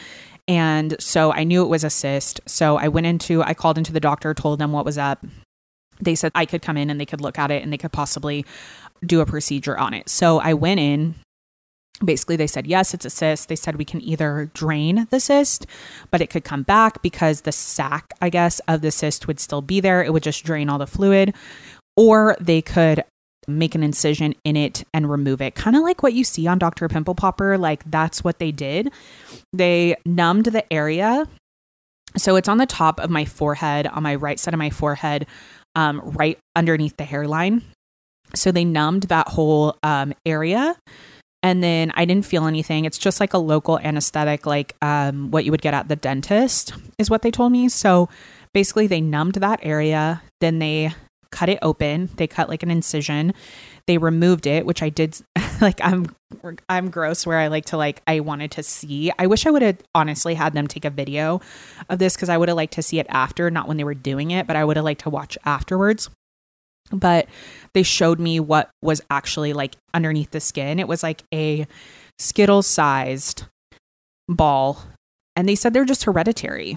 And 0.49 0.97
so 1.01 1.33
I 1.33 1.45
knew 1.45 1.63
it 1.63 1.69
was 1.69 1.85
a 1.85 1.91
cyst. 1.91 2.41
So 2.47 2.77
I 2.77 2.89
went 2.89 3.07
into, 3.07 3.43
I 3.43 3.55
called 3.55 3.79
into 3.79 3.93
the 3.93 4.01
doctor, 4.01 4.35
told 4.35 4.59
them 4.59 4.73
what 4.73 4.85
was 4.85 4.99
up. 4.99 5.25
They 6.01 6.15
said 6.15 6.33
I 6.35 6.47
could 6.47 6.63
come 6.63 6.77
in 6.77 6.91
and 6.91 7.01
they 7.01 7.07
could 7.07 7.21
look 7.21 7.39
at 7.39 7.51
it 7.51 7.63
and 7.63 7.73
they 7.73 7.79
could 7.79 7.93
possibly 7.93 8.45
do 9.05 9.21
a 9.21 9.27
procedure 9.27 9.79
on 9.79 9.95
it. 9.95 10.09
So 10.09 10.39
I 10.39 10.55
went 10.55 10.81
in. 10.81 11.15
Basically, 12.05 12.35
they 12.35 12.49
said, 12.49 12.67
yes, 12.67 12.95
it's 12.95 13.05
a 13.05 13.11
cyst. 13.11 13.49
They 13.49 13.55
said 13.55 13.77
we 13.77 13.85
can 13.85 14.01
either 14.01 14.51
drain 14.55 15.07
the 15.11 15.21
cyst, 15.21 15.67
but 16.11 16.21
it 16.21 16.31
could 16.31 16.43
come 16.43 16.65
back 16.65 17.01
because 17.01 17.43
the 17.43 17.53
sac, 17.53 18.13
I 18.21 18.29
guess, 18.29 18.61
of 18.67 18.81
the 18.81 18.91
cyst 18.91 19.29
would 19.29 19.39
still 19.39 19.63
be 19.63 19.79
there. 19.79 20.03
It 20.03 20.13
would 20.13 20.25
just 20.25 20.43
drain 20.43 20.69
all 20.69 20.79
the 20.79 20.87
fluid. 20.87 21.33
Or 21.97 22.37
they 22.41 22.61
could 22.61 23.05
make 23.49 23.75
an 23.75 23.83
incision 23.83 24.35
in 24.45 24.57
it 24.57 24.85
and 24.95 25.11
remove 25.11 25.41
it. 25.41 25.55
Kind 25.55 25.77
of 25.77 25.83
like 25.83 26.03
what 26.03 26.13
you 26.13 26.25
see 26.25 26.47
on 26.47 26.59
Dr. 26.59 26.89
Pimple 26.89 27.15
Popper. 27.15 27.59
Like 27.59 27.89
that's 27.91 28.23
what 28.23 28.39
they 28.39 28.53
did. 28.53 28.93
They 29.53 29.97
numbed 30.05 30.47
the 30.47 30.71
area. 30.73 31.27
So 32.17 32.37
it's 32.37 32.49
on 32.49 32.59
the 32.59 32.67
top 32.67 33.01
of 33.01 33.11
my 33.11 33.25
forehead, 33.25 33.87
on 33.87 34.03
my 34.03 34.15
right 34.15 34.39
side 34.39 34.55
of 34.55 34.59
my 34.59 34.71
forehead, 34.71 35.27
um, 35.75 36.01
right 36.05 36.39
underneath 36.55 36.97
the 36.97 37.05
hairline. 37.05 37.63
So 38.35 38.53
they 38.53 38.65
numbed 38.65 39.05
that 39.05 39.29
whole 39.29 39.77
um, 39.83 40.15
area. 40.27 40.77
And 41.43 41.63
then 41.63 41.91
I 41.95 42.05
didn't 42.05 42.25
feel 42.25 42.47
anything. 42.47 42.85
It's 42.85 42.99
just 42.99 43.19
like 43.19 43.35
a 43.35 43.39
local 43.39 43.79
anesthetic, 43.79 44.47
like 44.47 44.77
um, 44.81 45.31
what 45.33 45.45
you 45.45 45.51
would 45.51 45.63
get 45.63 45.75
at 45.75 45.89
the 45.89 45.97
dentist, 45.97 46.73
is 46.99 47.11
what 47.11 47.23
they 47.23 47.33
told 47.33 47.51
me. 47.51 47.69
So 47.69 48.09
basically, 48.55 48.87
they 48.87 49.01
numbed 49.01 49.35
that 49.37 49.59
area. 49.63 50.23
Then 50.41 50.61
they 50.61 50.95
cut 51.33 51.49
it 51.49 51.59
open. 51.63 52.11
They 52.17 52.29
cut 52.29 52.49
like 52.49 52.63
an 52.63 52.71
incision. 52.71 53.35
They 53.89 53.99
removed 53.99 54.47
it, 54.47 54.65
which 54.65 54.83
I 54.83 54.89
did. 54.89 55.21
like 55.61 55.81
I'm, 55.83 56.15
I'm 56.69 56.91
gross. 56.91 57.27
Where 57.27 57.39
I 57.39 57.49
like 57.49 57.65
to 57.67 57.77
like, 57.77 58.01
I 58.07 58.21
wanted 58.21 58.53
to 58.53 58.63
see. 58.63 59.11
I 59.19 59.27
wish 59.27 59.45
I 59.47 59.51
would 59.51 59.63
have 59.63 59.79
honestly 59.95 60.35
had 60.35 60.53
them 60.53 60.69
take 60.69 60.85
a 60.85 60.91
video 60.91 61.41
of 61.89 61.99
this 61.99 62.15
because 62.15 62.29
I 62.29 62.39
would 62.39 62.49
have 62.49 62.57
liked 62.57 62.75
to 62.75 62.83
see 62.83 63.01
it 63.01 63.07
after, 63.09 63.51
not 63.51 63.67
when 63.67 63.77
they 63.79 63.85
were 63.85 63.95
doing 63.95 64.31
it, 64.31 64.47
but 64.47 64.55
I 64.55 64.65
would 64.65 64.77
have 64.77 64.85
liked 64.85 65.01
to 65.03 65.11
watch 65.11 65.37
afterwards. 65.45 66.09
But 66.93 67.27
they 67.73 67.83
showed 67.83 68.21
me 68.21 68.39
what 68.39 68.71
was 68.83 69.01
actually 69.11 69.53
like 69.53 69.77
underneath 69.95 70.31
the 70.31 70.41
skin. 70.41 70.79
It 70.79 70.89
was 70.89 71.03
like 71.03 71.25
a 71.35 71.67
Skittle 72.19 72.63
sized 72.63 73.45
ball. 74.29 74.79
And 75.35 75.49
they 75.49 75.55
said 75.55 75.73
they're 75.73 75.85
just 75.85 76.05
hereditary. 76.05 76.77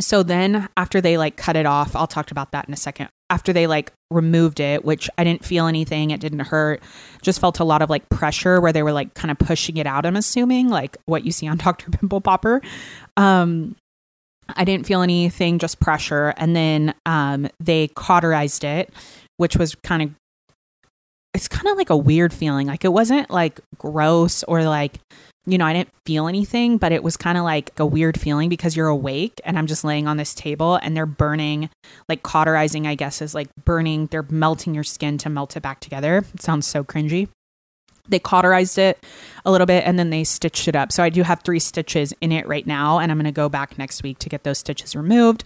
So 0.00 0.22
then 0.22 0.68
after 0.76 1.00
they 1.00 1.18
like 1.18 1.36
cut 1.36 1.56
it 1.56 1.66
off, 1.66 1.96
I'll 1.96 2.06
talk 2.06 2.30
about 2.30 2.52
that 2.52 2.66
in 2.68 2.74
a 2.74 2.76
second. 2.76 3.08
After 3.30 3.52
they 3.52 3.66
like 3.66 3.92
removed 4.10 4.60
it, 4.60 4.84
which 4.84 5.10
I 5.18 5.24
didn't 5.24 5.44
feel 5.44 5.66
anything, 5.66 6.10
it 6.10 6.20
didn't 6.20 6.40
hurt, 6.40 6.82
just 7.20 7.40
felt 7.40 7.58
a 7.60 7.64
lot 7.64 7.82
of 7.82 7.90
like 7.90 8.08
pressure 8.08 8.60
where 8.60 8.72
they 8.72 8.82
were 8.82 8.92
like 8.92 9.14
kind 9.14 9.30
of 9.30 9.38
pushing 9.38 9.76
it 9.76 9.86
out, 9.86 10.06
I'm 10.06 10.16
assuming, 10.16 10.68
like 10.68 10.96
what 11.06 11.24
you 11.24 11.32
see 11.32 11.48
on 11.48 11.56
Dr. 11.58 11.90
Pimple 11.90 12.20
Popper. 12.20 12.62
Um 13.16 13.76
I 14.56 14.64
didn't 14.64 14.86
feel 14.86 15.02
anything, 15.02 15.58
just 15.58 15.80
pressure. 15.80 16.32
And 16.36 16.54
then 16.56 16.94
um 17.04 17.48
they 17.60 17.88
cauterized 17.88 18.64
it, 18.64 18.92
which 19.36 19.56
was 19.56 19.74
kind 19.82 20.02
of 20.02 20.10
it's 21.34 21.48
kind 21.48 21.68
of 21.68 21.76
like 21.76 21.90
a 21.90 21.96
weird 21.96 22.32
feeling. 22.32 22.66
Like 22.66 22.84
it 22.84 22.92
wasn't 22.92 23.30
like 23.30 23.60
gross 23.76 24.42
or 24.44 24.64
like 24.64 25.00
you 25.48 25.56
know, 25.56 25.64
I 25.64 25.72
didn't 25.72 25.92
feel 26.04 26.28
anything, 26.28 26.76
but 26.76 26.92
it 26.92 27.02
was 27.02 27.16
kind 27.16 27.38
of 27.38 27.44
like 27.44 27.70
a 27.80 27.86
weird 27.86 28.20
feeling 28.20 28.50
because 28.50 28.76
you're 28.76 28.88
awake 28.88 29.40
and 29.44 29.58
I'm 29.58 29.66
just 29.66 29.82
laying 29.82 30.06
on 30.06 30.18
this 30.18 30.34
table 30.34 30.76
and 30.76 30.94
they're 30.94 31.06
burning, 31.06 31.70
like 32.06 32.22
cauterizing, 32.22 32.86
I 32.86 32.94
guess, 32.94 33.22
is 33.22 33.34
like 33.34 33.48
burning, 33.64 34.06
they're 34.06 34.26
melting 34.28 34.74
your 34.74 34.84
skin 34.84 35.16
to 35.18 35.30
melt 35.30 35.56
it 35.56 35.62
back 35.62 35.80
together. 35.80 36.18
It 36.34 36.42
sounds 36.42 36.66
so 36.66 36.84
cringy. 36.84 37.28
They 38.06 38.18
cauterized 38.18 38.76
it 38.76 39.02
a 39.46 39.50
little 39.50 39.66
bit 39.66 39.84
and 39.86 39.98
then 39.98 40.10
they 40.10 40.22
stitched 40.24 40.68
it 40.68 40.76
up. 40.76 40.92
So 40.92 41.02
I 41.02 41.08
do 41.08 41.22
have 41.22 41.40
three 41.42 41.60
stitches 41.60 42.12
in 42.20 42.30
it 42.30 42.46
right 42.46 42.66
now, 42.66 42.98
and 42.98 43.10
I'm 43.10 43.18
going 43.18 43.24
to 43.24 43.32
go 43.32 43.48
back 43.48 43.78
next 43.78 44.02
week 44.02 44.18
to 44.20 44.28
get 44.28 44.44
those 44.44 44.58
stitches 44.58 44.94
removed. 44.94 45.44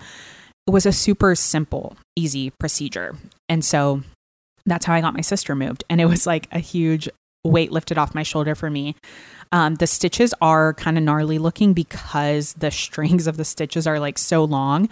It 0.66 0.70
was 0.72 0.86
a 0.86 0.92
super 0.92 1.34
simple, 1.34 1.96
easy 2.16 2.50
procedure. 2.50 3.16
And 3.48 3.64
so 3.64 4.02
that's 4.64 4.86
how 4.86 4.94
I 4.94 5.00
got 5.00 5.14
my 5.14 5.22
cyst 5.22 5.48
removed. 5.48 5.84
And 5.90 6.00
it 6.00 6.06
was 6.06 6.26
like 6.26 6.48
a 6.52 6.60
huge 6.60 7.08
weight 7.44 7.72
lifted 7.72 7.98
off 7.98 8.14
my 8.14 8.22
shoulder 8.22 8.54
for 8.54 8.70
me. 8.70 8.94
Um, 9.52 9.76
the 9.76 9.86
stitches 9.86 10.34
are 10.40 10.74
kind 10.74 10.98
of 10.98 11.04
gnarly 11.04 11.38
looking 11.38 11.74
because 11.74 12.54
the 12.54 12.70
strings 12.70 13.26
of 13.26 13.36
the 13.36 13.44
stitches 13.44 13.86
are 13.86 14.00
like 14.00 14.18
so 14.18 14.44
long 14.44 14.88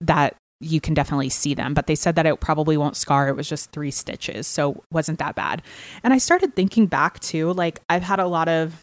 that 0.00 0.36
you 0.60 0.80
can 0.80 0.94
definitely 0.94 1.28
see 1.28 1.54
them. 1.54 1.74
But 1.74 1.86
they 1.86 1.94
said 1.94 2.16
that 2.16 2.26
it 2.26 2.40
probably 2.40 2.76
won't 2.76 2.96
scar. 2.96 3.28
It 3.28 3.36
was 3.36 3.48
just 3.48 3.70
three 3.72 3.90
stitches. 3.90 4.46
So 4.46 4.82
wasn't 4.90 5.18
that 5.18 5.34
bad. 5.34 5.62
And 6.02 6.12
I 6.12 6.18
started 6.18 6.54
thinking 6.54 6.86
back 6.86 7.20
to 7.20 7.52
like, 7.52 7.80
I've 7.88 8.02
had 8.02 8.20
a 8.20 8.26
lot 8.26 8.48
of 8.48 8.82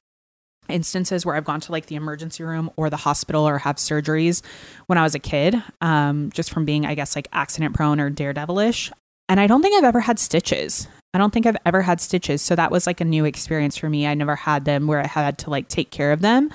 instances 0.70 1.26
where 1.26 1.36
I've 1.36 1.46
gone 1.46 1.62
to 1.62 1.72
like 1.72 1.86
the 1.86 1.96
emergency 1.96 2.44
room 2.44 2.70
or 2.76 2.90
the 2.90 2.98
hospital 2.98 3.48
or 3.48 3.58
have 3.60 3.78
surgeries 3.78 4.42
when 4.88 4.98
I 4.98 5.04
was 5.04 5.16
a 5.16 5.20
kid, 5.20 5.56
um, 5.82 6.32
just 6.32 6.52
from 6.52 6.66
being, 6.66 6.86
I 6.86 6.96
guess, 6.96 7.16
like 7.16 7.28
accident 7.32 7.76
prone 7.76 8.00
or 8.00 8.12
daredevilish. 8.12 8.92
And 9.30 9.40
I 9.40 9.48
don't 9.48 9.62
think 9.62 9.78
I've 9.78 9.88
ever 9.88 10.02
had 10.02 10.20
stitches. 10.20 10.88
I 11.18 11.20
don't 11.20 11.34
think 11.34 11.48
I've 11.48 11.58
ever 11.66 11.82
had 11.82 12.00
stitches. 12.00 12.44
So 12.44 12.56
that 12.56 12.70
was 12.70 12.86
like 12.86 13.02
a 13.02 13.06
new 13.06 13.26
experience 13.26 13.76
for 13.76 13.90
me. 13.90 14.06
I 14.06 14.14
never 14.14 14.36
had 14.36 14.66
them 14.66 14.86
where 14.86 15.00
I 15.00 15.08
had 15.08 15.40
to 15.40 15.50
like 15.50 15.68
take 15.68 15.90
care 15.90 16.12
of 16.12 16.22
them. 16.22 16.52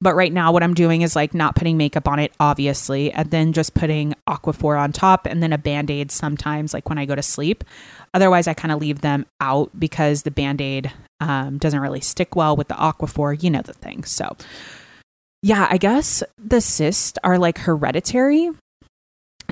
But 0.00 0.16
right 0.16 0.32
now, 0.32 0.50
what 0.50 0.64
I'm 0.64 0.74
doing 0.74 1.02
is 1.02 1.14
like 1.14 1.32
not 1.32 1.54
putting 1.54 1.76
makeup 1.76 2.08
on 2.08 2.18
it, 2.18 2.32
obviously, 2.40 3.12
and 3.12 3.30
then 3.30 3.52
just 3.52 3.72
putting 3.72 4.16
Aquaphor 4.28 4.76
on 4.76 4.90
top 4.90 5.26
and 5.26 5.40
then 5.40 5.52
a 5.52 5.58
band 5.58 5.92
aid 5.92 6.10
sometimes, 6.10 6.74
like 6.74 6.88
when 6.88 6.98
I 6.98 7.04
go 7.04 7.14
to 7.14 7.22
sleep. 7.22 7.62
Otherwise, 8.12 8.48
I 8.48 8.54
kind 8.54 8.72
of 8.72 8.80
leave 8.80 9.00
them 9.00 9.26
out 9.40 9.70
because 9.78 10.24
the 10.24 10.32
band 10.32 10.60
aid 10.60 10.90
um, 11.20 11.58
doesn't 11.58 11.78
really 11.78 12.00
stick 12.00 12.34
well 12.34 12.56
with 12.56 12.66
the 12.66 12.74
Aquaphor. 12.74 13.40
You 13.40 13.50
know 13.50 13.62
the 13.62 13.74
thing. 13.74 14.02
So, 14.02 14.36
yeah, 15.40 15.68
I 15.70 15.76
guess 15.76 16.24
the 16.36 16.60
cysts 16.60 17.16
are 17.22 17.38
like 17.38 17.58
hereditary. 17.58 18.50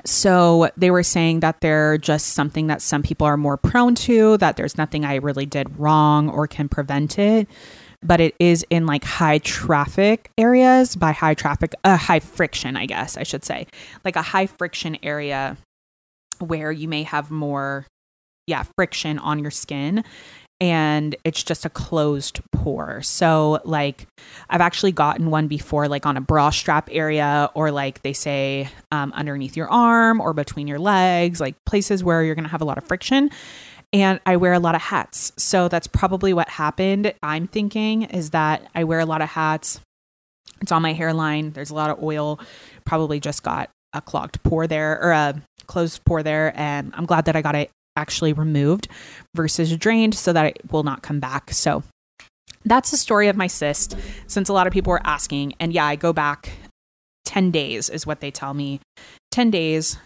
So 0.04 0.70
they 0.76 0.90
were 0.90 1.02
saying 1.02 1.40
that 1.40 1.60
they're 1.60 1.98
just 1.98 2.28
something 2.28 2.66
that 2.68 2.82
some 2.82 3.02
people 3.02 3.26
are 3.26 3.36
more 3.36 3.56
prone 3.56 3.94
to, 3.96 4.36
that 4.38 4.56
there's 4.56 4.78
nothing 4.78 5.04
I 5.04 5.16
really 5.16 5.46
did 5.46 5.78
wrong 5.78 6.28
or 6.28 6.46
can 6.46 6.68
prevent 6.68 7.18
it. 7.18 7.48
But 8.02 8.20
it 8.20 8.34
is 8.38 8.64
in 8.70 8.86
like 8.86 9.04
high 9.04 9.38
traffic 9.38 10.30
areas. 10.38 10.94
By 10.94 11.12
high 11.12 11.34
traffic, 11.34 11.74
uh, 11.84 11.96
high 11.96 12.20
friction, 12.20 12.76
I 12.76 12.86
guess 12.86 13.16
I 13.16 13.24
should 13.24 13.44
say, 13.44 13.66
like 14.04 14.16
a 14.16 14.22
high 14.22 14.46
friction 14.46 14.96
area 15.02 15.56
where 16.38 16.70
you 16.70 16.86
may 16.86 17.02
have 17.02 17.30
more, 17.30 17.86
yeah, 18.46 18.64
friction 18.76 19.18
on 19.18 19.40
your 19.40 19.50
skin 19.50 20.04
and 20.60 21.14
it's 21.24 21.42
just 21.42 21.64
a 21.64 21.70
closed 21.70 22.40
pore. 22.52 23.00
So, 23.02 23.60
like, 23.64 24.06
I've 24.50 24.60
actually 24.60 24.92
gotten 24.92 25.30
one 25.30 25.46
before, 25.46 25.88
like 25.88 26.04
on 26.04 26.16
a 26.16 26.20
bra 26.20 26.50
strap 26.50 26.88
area, 26.90 27.50
or 27.54 27.70
like 27.70 28.02
they 28.02 28.12
say 28.12 28.68
um, 28.90 29.12
underneath 29.12 29.56
your 29.56 29.70
arm 29.70 30.20
or 30.20 30.32
between 30.32 30.66
your 30.66 30.80
legs, 30.80 31.40
like 31.40 31.54
places 31.64 32.02
where 32.02 32.24
you're 32.24 32.34
going 32.34 32.44
to 32.44 32.50
have 32.50 32.60
a 32.60 32.64
lot 32.64 32.78
of 32.78 32.84
friction. 32.84 33.30
And 33.92 34.20
I 34.26 34.36
wear 34.36 34.52
a 34.52 34.58
lot 34.58 34.74
of 34.74 34.82
hats. 34.82 35.32
So, 35.36 35.68
that's 35.68 35.86
probably 35.86 36.34
what 36.34 36.48
happened. 36.48 37.14
I'm 37.22 37.46
thinking 37.46 38.02
is 38.02 38.30
that 38.30 38.68
I 38.74 38.84
wear 38.84 39.00
a 39.00 39.06
lot 39.06 39.22
of 39.22 39.28
hats. 39.28 39.80
It's 40.60 40.72
on 40.72 40.82
my 40.82 40.92
hairline. 40.92 41.52
There's 41.52 41.70
a 41.70 41.74
lot 41.74 41.90
of 41.90 42.02
oil. 42.02 42.40
Probably 42.84 43.20
just 43.20 43.44
got 43.44 43.70
a 43.92 44.00
clogged 44.02 44.42
pore 44.42 44.66
there 44.66 45.00
or 45.00 45.12
a 45.12 45.40
closed 45.66 46.04
pore 46.04 46.24
there. 46.24 46.52
And 46.56 46.92
I'm 46.96 47.06
glad 47.06 47.26
that 47.26 47.36
I 47.36 47.42
got 47.42 47.54
it 47.54 47.70
actually 47.98 48.32
removed 48.32 48.88
versus 49.34 49.76
drained 49.76 50.14
so 50.14 50.32
that 50.32 50.46
it 50.46 50.72
will 50.72 50.84
not 50.84 51.02
come 51.02 51.20
back. 51.20 51.50
So 51.52 51.82
that's 52.64 52.90
the 52.90 52.96
story 52.96 53.28
of 53.28 53.36
my 53.36 53.46
cyst 53.46 53.96
since 54.26 54.48
a 54.48 54.52
lot 54.52 54.66
of 54.66 54.72
people 54.72 54.90
were 54.90 55.06
asking. 55.06 55.54
And 55.60 55.72
yeah, 55.72 55.84
I 55.84 55.96
go 55.96 56.12
back 56.12 56.50
10 57.26 57.50
days, 57.50 57.88
is 57.88 58.06
what 58.06 58.20
they 58.20 58.30
tell 58.30 58.54
me 58.54 58.80
10 59.32 59.50
days 59.50 59.98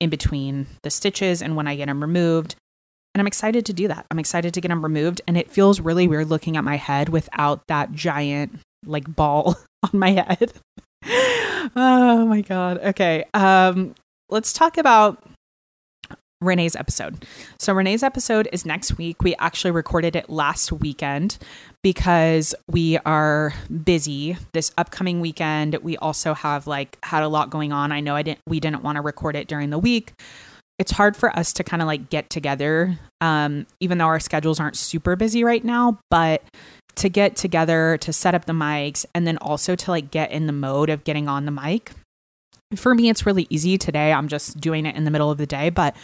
in 0.00 0.10
between 0.10 0.66
the 0.82 0.90
stitches 0.90 1.40
and 1.42 1.56
when 1.56 1.66
I 1.66 1.76
get 1.76 1.86
them 1.86 2.00
removed. 2.00 2.56
And 3.14 3.20
I'm 3.20 3.28
excited 3.28 3.64
to 3.66 3.72
do 3.72 3.86
that. 3.88 4.06
I'm 4.10 4.18
excited 4.18 4.54
to 4.54 4.60
get 4.60 4.68
them 4.68 4.82
removed. 4.82 5.20
And 5.28 5.36
it 5.36 5.50
feels 5.50 5.80
really 5.80 6.08
weird 6.08 6.28
looking 6.28 6.56
at 6.56 6.64
my 6.64 6.76
head 6.76 7.08
without 7.08 7.62
that 7.68 7.92
giant 7.92 8.58
like 8.84 9.14
ball 9.14 9.56
on 9.82 9.98
my 9.98 10.10
head. 10.10 10.52
oh 11.76 12.26
my 12.26 12.40
God. 12.40 12.78
Okay. 12.78 13.24
Um, 13.34 13.94
let's 14.30 14.52
talk 14.52 14.78
about 14.78 15.22
Rene's 16.44 16.76
episode. 16.76 17.24
So, 17.58 17.72
Rene's 17.72 18.02
episode 18.02 18.48
is 18.52 18.64
next 18.64 18.96
week. 18.98 19.22
We 19.22 19.34
actually 19.36 19.70
recorded 19.70 20.16
it 20.16 20.28
last 20.28 20.72
weekend 20.72 21.38
because 21.82 22.54
we 22.70 22.98
are 22.98 23.54
busy 23.84 24.36
this 24.52 24.72
upcoming 24.78 25.20
weekend. 25.20 25.76
We 25.82 25.96
also 25.98 26.34
have 26.34 26.66
like 26.66 26.98
had 27.02 27.22
a 27.22 27.28
lot 27.28 27.50
going 27.50 27.72
on. 27.72 27.92
I 27.92 28.00
know 28.00 28.16
I 28.16 28.22
didn't, 28.22 28.40
we 28.48 28.60
didn't 28.60 28.82
want 28.82 28.96
to 28.96 29.02
record 29.02 29.36
it 29.36 29.48
during 29.48 29.70
the 29.70 29.78
week. 29.78 30.12
It's 30.78 30.90
hard 30.90 31.16
for 31.16 31.36
us 31.38 31.52
to 31.52 31.64
kind 31.64 31.82
of 31.82 31.86
like 31.86 32.10
get 32.10 32.30
together, 32.30 32.98
um, 33.20 33.66
even 33.80 33.98
though 33.98 34.06
our 34.06 34.18
schedules 34.18 34.58
aren't 34.58 34.76
super 34.76 35.14
busy 35.14 35.44
right 35.44 35.62
now, 35.62 36.00
but 36.10 36.42
to 36.96 37.08
get 37.08 37.36
together, 37.36 37.98
to 37.98 38.12
set 38.12 38.34
up 38.34 38.46
the 38.46 38.52
mics, 38.52 39.04
and 39.14 39.26
then 39.26 39.36
also 39.38 39.76
to 39.76 39.90
like 39.90 40.10
get 40.10 40.32
in 40.32 40.46
the 40.46 40.52
mode 40.52 40.90
of 40.90 41.04
getting 41.04 41.28
on 41.28 41.44
the 41.44 41.52
mic 41.52 41.92
for 42.76 42.94
me 42.94 43.08
it's 43.08 43.26
really 43.26 43.46
easy 43.50 43.78
today 43.78 44.12
i'm 44.12 44.28
just 44.28 44.60
doing 44.60 44.86
it 44.86 44.96
in 44.96 45.04
the 45.04 45.10
middle 45.10 45.30
of 45.30 45.38
the 45.38 45.46
day 45.46 45.70
but 45.70 45.94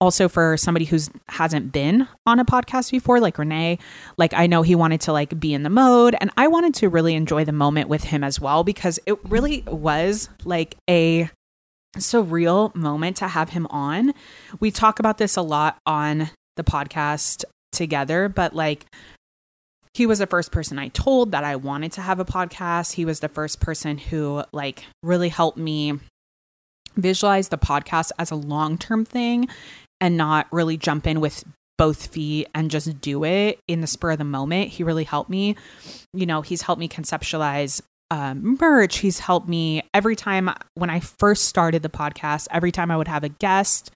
also 0.00 0.28
for 0.28 0.56
somebody 0.56 0.84
who's 0.84 1.10
hasn't 1.28 1.72
been 1.72 2.06
on 2.26 2.38
a 2.38 2.44
podcast 2.44 2.90
before 2.90 3.20
like 3.20 3.38
rene 3.38 3.78
like 4.16 4.34
i 4.34 4.46
know 4.46 4.62
he 4.62 4.74
wanted 4.74 5.00
to 5.00 5.12
like 5.12 5.38
be 5.38 5.54
in 5.54 5.62
the 5.62 5.70
mode 5.70 6.16
and 6.20 6.30
i 6.36 6.46
wanted 6.46 6.74
to 6.74 6.88
really 6.88 7.14
enjoy 7.14 7.44
the 7.44 7.52
moment 7.52 7.88
with 7.88 8.04
him 8.04 8.24
as 8.24 8.40
well 8.40 8.64
because 8.64 8.98
it 9.06 9.18
really 9.28 9.62
was 9.66 10.28
like 10.44 10.76
a 10.88 11.28
surreal 11.96 12.74
moment 12.74 13.16
to 13.16 13.28
have 13.28 13.50
him 13.50 13.66
on 13.70 14.12
we 14.60 14.70
talk 14.70 14.98
about 14.98 15.18
this 15.18 15.36
a 15.36 15.42
lot 15.42 15.78
on 15.86 16.30
the 16.56 16.64
podcast 16.64 17.44
together 17.72 18.28
but 18.28 18.54
like 18.54 18.86
he 19.94 20.06
was 20.06 20.18
the 20.18 20.26
first 20.26 20.50
person 20.50 20.78
I 20.78 20.88
told 20.88 21.30
that 21.30 21.44
I 21.44 21.54
wanted 21.54 21.92
to 21.92 22.00
have 22.00 22.18
a 22.18 22.24
podcast. 22.24 22.94
He 22.94 23.04
was 23.04 23.20
the 23.20 23.28
first 23.28 23.60
person 23.60 23.96
who 23.96 24.42
like 24.52 24.84
really 25.04 25.28
helped 25.28 25.56
me 25.56 26.00
visualize 26.96 27.48
the 27.48 27.58
podcast 27.58 28.10
as 28.18 28.30
a 28.30 28.36
long 28.36 28.78
term 28.78 29.04
thing 29.04 29.48
and 30.04 30.18
not 30.18 30.46
really 30.52 30.76
jump 30.76 31.06
in 31.06 31.18
with 31.18 31.44
both 31.78 32.08
feet 32.08 32.46
and 32.54 32.70
just 32.70 33.00
do 33.00 33.24
it 33.24 33.58
in 33.66 33.80
the 33.80 33.86
spur 33.86 34.10
of 34.10 34.18
the 34.18 34.24
moment. 34.24 34.68
He 34.68 34.84
really 34.84 35.04
helped 35.04 35.30
me. 35.30 35.56
You 36.12 36.26
know, 36.26 36.42
he's 36.42 36.60
helped 36.60 36.78
me 36.78 36.88
conceptualize 36.88 37.80
um, 38.10 38.58
merch. 38.60 38.98
He's 38.98 39.18
helped 39.18 39.48
me 39.48 39.82
every 39.94 40.14
time 40.14 40.50
when 40.74 40.90
I 40.90 41.00
first 41.00 41.46
started 41.46 41.82
the 41.82 41.88
podcast, 41.88 42.48
every 42.50 42.70
time 42.70 42.90
I 42.90 42.98
would 42.98 43.08
have 43.08 43.24
a 43.24 43.30
guest, 43.30 43.92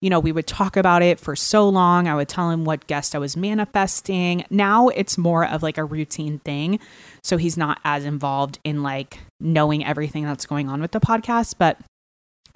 you 0.00 0.10
know, 0.10 0.18
we 0.18 0.32
would 0.32 0.48
talk 0.48 0.76
about 0.76 1.00
it 1.00 1.20
for 1.20 1.36
so 1.36 1.68
long. 1.68 2.08
I 2.08 2.16
would 2.16 2.28
tell 2.28 2.50
him 2.50 2.64
what 2.64 2.88
guest 2.88 3.14
I 3.14 3.18
was 3.18 3.36
manifesting. 3.36 4.44
Now 4.50 4.88
it's 4.88 5.16
more 5.16 5.46
of 5.46 5.62
like 5.62 5.78
a 5.78 5.84
routine 5.84 6.40
thing. 6.40 6.80
So 7.22 7.36
he's 7.36 7.56
not 7.56 7.78
as 7.84 8.04
involved 8.04 8.58
in 8.64 8.82
like 8.82 9.20
knowing 9.38 9.84
everything 9.84 10.24
that's 10.24 10.44
going 10.44 10.68
on 10.68 10.80
with 10.80 10.90
the 10.90 11.00
podcast. 11.00 11.54
But 11.56 11.78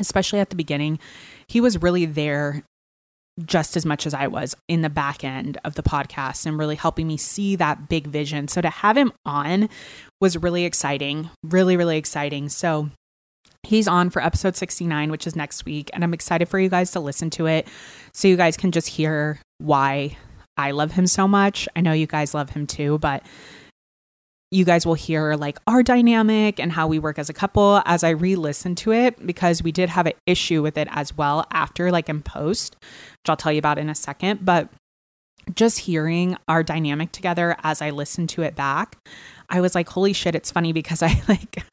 especially 0.01 0.41
at 0.41 0.51
the 0.51 0.57
beginning, 0.57 0.99
he 1.47 1.61
was 1.61 1.81
really 1.81 2.05
there 2.05 2.65
just 3.45 3.77
as 3.77 3.85
much 3.85 4.07
as 4.07 4.15
I 4.15 4.29
was 4.29 4.57
in 4.69 4.83
the 4.83 4.89
back 4.89 5.23
end 5.23 5.59
of 5.65 5.75
the 5.75 5.83
podcast 5.83 6.47
and 6.47 6.59
really 6.59 6.77
helping 6.77 7.07
me 7.07 7.17
see 7.17 7.57
that 7.57 7.89
big 7.89 8.07
vision. 8.07 8.49
So 8.49 8.61
to 8.61 8.71
have 8.71 8.97
him 8.97 9.13
on 9.27 9.69
was 10.21 10.39
really 10.39 10.65
exciting, 10.65 11.29
really, 11.43 11.77
really 11.77 11.99
exciting. 11.99 12.49
So 12.49 12.89
he's 13.63 13.89
on 13.89 14.11
for 14.11 14.23
episode 14.23 14.57
69, 14.57 15.11
which 15.11 15.27
is 15.27 15.37
next 15.37 15.65
week. 15.67 15.91
And 15.93 16.03
I'm 16.03 16.15
excited 16.15 16.49
for 16.49 16.59
you 16.59 16.71
guys 16.71 16.93
to 16.93 17.01
listen 17.01 17.29
to 17.31 17.47
it 17.47 17.69
so 18.15 18.29
you 18.29 18.37
guys 18.37 18.57
can 18.57 18.73
just 18.73 18.89
hear 18.89 19.39
why 19.59 20.17
I 20.57 20.71
love 20.71 20.93
him 20.93 21.07
so 21.07 21.29
much. 21.29 21.69
I 21.77 21.83
know 21.83 21.93
you 21.93 22.07
guys 22.07 22.33
love 22.33 22.51
him 22.51 22.67
too, 22.67 22.99
but 22.99 23.23
you 24.51 24.65
guys 24.65 24.87
will 24.87 24.95
hear 24.95 25.35
like 25.35 25.59
our 25.67 25.83
dynamic 25.83 26.61
and 26.61 26.73
how 26.73 26.87
we 26.87 26.99
work 26.99 27.19
as 27.19 27.29
a 27.29 27.33
couple 27.33 27.83
as 27.85 28.05
I 28.05 28.11
re 28.11 28.37
listen 28.37 28.75
to 28.77 28.93
it 28.93 29.27
because 29.27 29.63
we 29.63 29.73
did 29.73 29.89
have 29.89 30.07
an 30.07 30.13
issue 30.27 30.63
with 30.63 30.79
it 30.79 30.89
as 30.91 31.17
well 31.17 31.47
after, 31.51 31.91
like 31.91 32.09
in 32.09 32.23
post, 32.23 32.77
which 32.81 33.29
I'll 33.29 33.37
tell 33.37 33.53
you 33.53 33.59
about 33.59 33.79
in 33.79 33.89
a 33.89 33.95
second. 33.95 34.45
But 34.45 34.69
just 35.55 35.81
hearing 35.81 36.37
our 36.49 36.63
dynamic 36.63 37.13
together 37.13 37.57
as 37.63 37.83
I 37.83 37.91
listened 37.91 38.29
to 38.31 38.43
it 38.43 38.55
back, 38.55 38.97
I 39.49 39.61
was 39.61 39.75
like, 39.75 39.89
holy 39.89 40.13
shit, 40.13 40.35
it's 40.35 40.51
funny 40.51 40.73
because 40.73 41.03
I 41.03 41.21
like, 41.29 41.65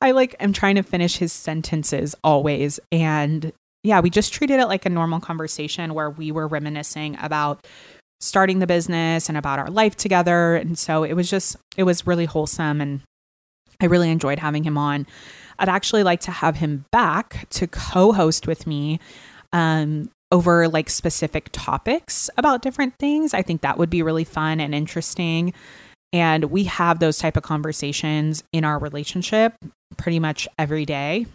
I 0.00 0.10
like 0.10 0.34
am 0.40 0.52
trying 0.52 0.76
to 0.76 0.82
finish 0.82 1.16
his 1.16 1.32
sentences 1.32 2.14
always. 2.24 2.80
And 2.90 3.52
yeah, 3.84 4.00
we 4.00 4.10
just 4.10 4.32
treated 4.32 4.60
it 4.60 4.66
like 4.66 4.86
a 4.86 4.90
normal 4.90 5.20
conversation 5.20 5.94
where 5.94 6.10
we 6.10 6.30
were 6.30 6.46
reminiscing 6.46 7.16
about 7.20 7.66
starting 8.22 8.60
the 8.60 8.66
business 8.66 9.28
and 9.28 9.36
about 9.36 9.58
our 9.58 9.68
life 9.68 9.96
together. 9.96 10.54
And 10.54 10.78
so 10.78 11.02
it 11.02 11.14
was 11.14 11.28
just, 11.28 11.56
it 11.76 11.82
was 11.82 12.06
really 12.06 12.24
wholesome. 12.24 12.80
And 12.80 13.00
I 13.80 13.86
really 13.86 14.10
enjoyed 14.10 14.38
having 14.38 14.62
him 14.62 14.78
on. 14.78 15.06
I'd 15.58 15.68
actually 15.68 16.04
like 16.04 16.20
to 16.20 16.30
have 16.30 16.56
him 16.56 16.84
back 16.92 17.46
to 17.50 17.66
co 17.66 18.12
host 18.12 18.46
with 18.46 18.66
me 18.66 19.00
um, 19.52 20.08
over 20.30 20.68
like 20.68 20.88
specific 20.88 21.48
topics 21.52 22.30
about 22.38 22.62
different 22.62 22.96
things. 22.98 23.34
I 23.34 23.42
think 23.42 23.60
that 23.60 23.76
would 23.76 23.90
be 23.90 24.02
really 24.02 24.24
fun 24.24 24.60
and 24.60 24.74
interesting. 24.74 25.52
And 26.12 26.44
we 26.44 26.64
have 26.64 26.98
those 27.00 27.18
type 27.18 27.36
of 27.36 27.42
conversations 27.42 28.44
in 28.52 28.64
our 28.64 28.78
relationship 28.78 29.54
pretty 29.96 30.20
much 30.20 30.46
every 30.58 30.86
day. 30.86 31.26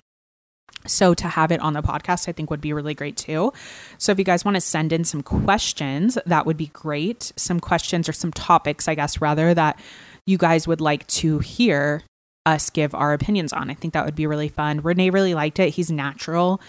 So 0.88 1.14
to 1.14 1.28
have 1.28 1.52
it 1.52 1.60
on 1.62 1.74
the 1.74 1.82
podcast, 1.82 2.28
I 2.28 2.32
think 2.32 2.50
would 2.50 2.62
be 2.62 2.74
really 2.74 2.94
great 2.94 3.18
too. 3.18 3.54
So 3.98 4.12
if 4.12 4.18
you 4.18 4.26
guys 4.26 4.46
want 4.46 4.56
to 4.56 4.62
send 4.62 4.94
in 4.94 5.04
some 5.04 5.22
questions, 5.22 6.18
that 6.26 6.46
would 6.46 6.58
be 6.58 6.68
great. 6.68 7.32
Some 7.36 7.60
questions 7.60 8.10
or 8.10 8.14
some 8.14 8.32
topics, 8.32 8.88
I 8.88 8.96
guess, 8.96 9.22
rather 9.22 9.54
that 9.54 9.80
you 10.26 10.38
guys 10.38 10.68
would 10.68 10.82
like 10.82 11.08
to 11.08 11.40
hear 11.40 12.04
us 12.46 12.70
give 12.70 12.96
our 12.96 13.14
opinions 13.14 13.54
on. 13.54 13.70
I 13.70 13.74
think 13.74 13.94
that 13.94 14.06
would 14.06 14.16
be 14.16 14.28
really 14.28 14.50
fun. 14.50 14.82
Rene 14.82 15.10
really 15.10 15.34
liked 15.34 15.60
it. 15.60 15.74
He's 15.74 15.92
natural 15.92 16.62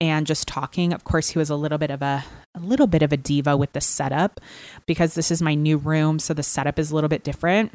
and 0.00 0.26
just 0.26 0.46
talking. 0.46 0.92
Of 0.92 1.04
course, 1.04 1.30
he 1.30 1.38
was 1.38 1.50
a 1.50 1.56
little 1.56 1.78
bit 1.78 1.90
of 1.90 2.02
a 2.02 2.24
a 2.54 2.60
little 2.60 2.86
bit 2.86 3.02
of 3.02 3.12
a 3.12 3.16
diva 3.16 3.56
with 3.56 3.72
the 3.72 3.80
setup 3.80 4.40
because 4.86 5.14
this 5.14 5.30
is 5.30 5.42
my 5.42 5.54
new 5.54 5.76
room, 5.76 6.18
so 6.18 6.34
the 6.34 6.42
setup 6.42 6.78
is 6.78 6.90
a 6.90 6.94
little 6.94 7.08
bit 7.08 7.24
different. 7.24 7.72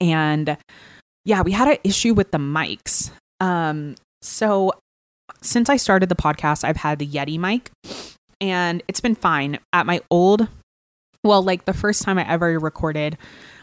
And 0.00 0.56
yeah, 1.24 1.42
we 1.42 1.52
had 1.52 1.68
an 1.68 1.78
issue 1.84 2.14
with 2.14 2.30
the 2.30 2.38
mics. 2.38 3.10
Um, 3.40 3.94
so 4.22 4.72
since 5.42 5.68
I 5.68 5.76
started 5.76 6.08
the 6.08 6.16
podcast, 6.16 6.64
I've 6.64 6.76
had 6.76 6.98
the 6.98 7.06
Yeti 7.06 7.38
mic 7.38 7.70
and 8.40 8.82
it's 8.88 9.00
been 9.00 9.14
fine. 9.14 9.58
At 9.72 9.86
my 9.86 10.00
old, 10.10 10.48
well, 11.24 11.42
like 11.42 11.64
the 11.64 11.74
first 11.74 12.02
time 12.02 12.18
I 12.18 12.28
ever 12.28 12.58
recorded, 12.58 13.18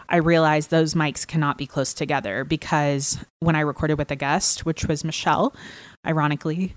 I 0.10 0.18
realized 0.18 0.70
those 0.70 0.94
mics 0.94 1.28
cannot 1.28 1.58
be 1.58 1.66
close 1.66 1.94
together 1.94 2.44
because 2.44 3.18
when 3.40 3.56
I 3.56 3.62
recorded 3.62 3.98
with 3.98 4.12
a 4.12 4.16
guest, 4.16 4.66
which 4.66 4.86
was 4.86 5.04
Michelle, 5.04 5.54
ironically, 6.06 6.76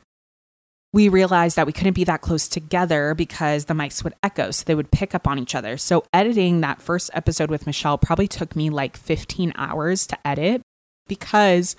we 0.92 1.08
realized 1.08 1.54
that 1.54 1.66
we 1.66 1.72
couldn't 1.72 1.92
be 1.92 2.04
that 2.04 2.20
close 2.20 2.48
together 2.48 3.14
because 3.14 3.66
the 3.66 3.74
mics 3.74 4.02
would 4.02 4.14
echo, 4.24 4.50
so 4.50 4.64
they 4.66 4.74
would 4.74 4.90
pick 4.90 5.14
up 5.14 5.28
on 5.28 5.38
each 5.38 5.54
other. 5.54 5.76
So, 5.76 6.02
editing 6.12 6.62
that 6.62 6.82
first 6.82 7.10
episode 7.14 7.48
with 7.48 7.66
Michelle 7.66 7.96
probably 7.96 8.26
took 8.26 8.56
me 8.56 8.70
like 8.70 8.96
15 8.96 9.52
hours 9.54 10.04
to 10.08 10.18
edit 10.26 10.62
because 11.06 11.76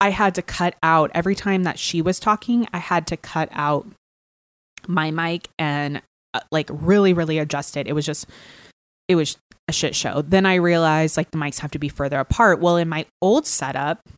I 0.00 0.10
had 0.10 0.34
to 0.36 0.42
cut 0.42 0.76
out 0.82 1.10
every 1.14 1.34
time 1.34 1.64
that 1.64 1.78
she 1.78 2.02
was 2.02 2.20
talking, 2.20 2.68
I 2.72 2.78
had 2.78 3.06
to 3.08 3.16
cut 3.16 3.48
out 3.52 3.86
my 4.86 5.10
mic 5.10 5.48
and 5.58 6.02
uh, 6.34 6.40
like 6.52 6.70
really, 6.72 7.12
really 7.12 7.38
adjust 7.38 7.76
it. 7.76 7.86
It 7.86 7.94
was 7.94 8.06
just, 8.06 8.26
it 9.08 9.16
was 9.16 9.36
a 9.66 9.72
shit 9.72 9.94
show. 9.94 10.22
Then 10.22 10.46
I 10.46 10.54
realized 10.54 11.16
like 11.16 11.30
the 11.30 11.38
mics 11.38 11.58
have 11.60 11.72
to 11.72 11.78
be 11.78 11.88
further 11.88 12.20
apart. 12.20 12.60
Well, 12.60 12.76
in 12.76 12.88
my 12.88 13.06
old 13.20 13.46
setup, 13.46 14.08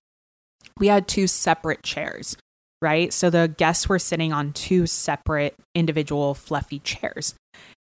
we 0.79 0.88
had 0.88 1.09
two 1.09 1.27
separate 1.27 1.83
chairs, 1.83 2.37
right? 2.83 3.12
So 3.12 3.31
the 3.31 3.53
guests 3.57 3.88
were 3.88 3.99
sitting 3.99 4.33
on 4.33 4.53
two 4.53 4.87
separate 4.87 5.55
individual 5.75 6.35
fluffy 6.35 6.81
chairs. 6.81 7.35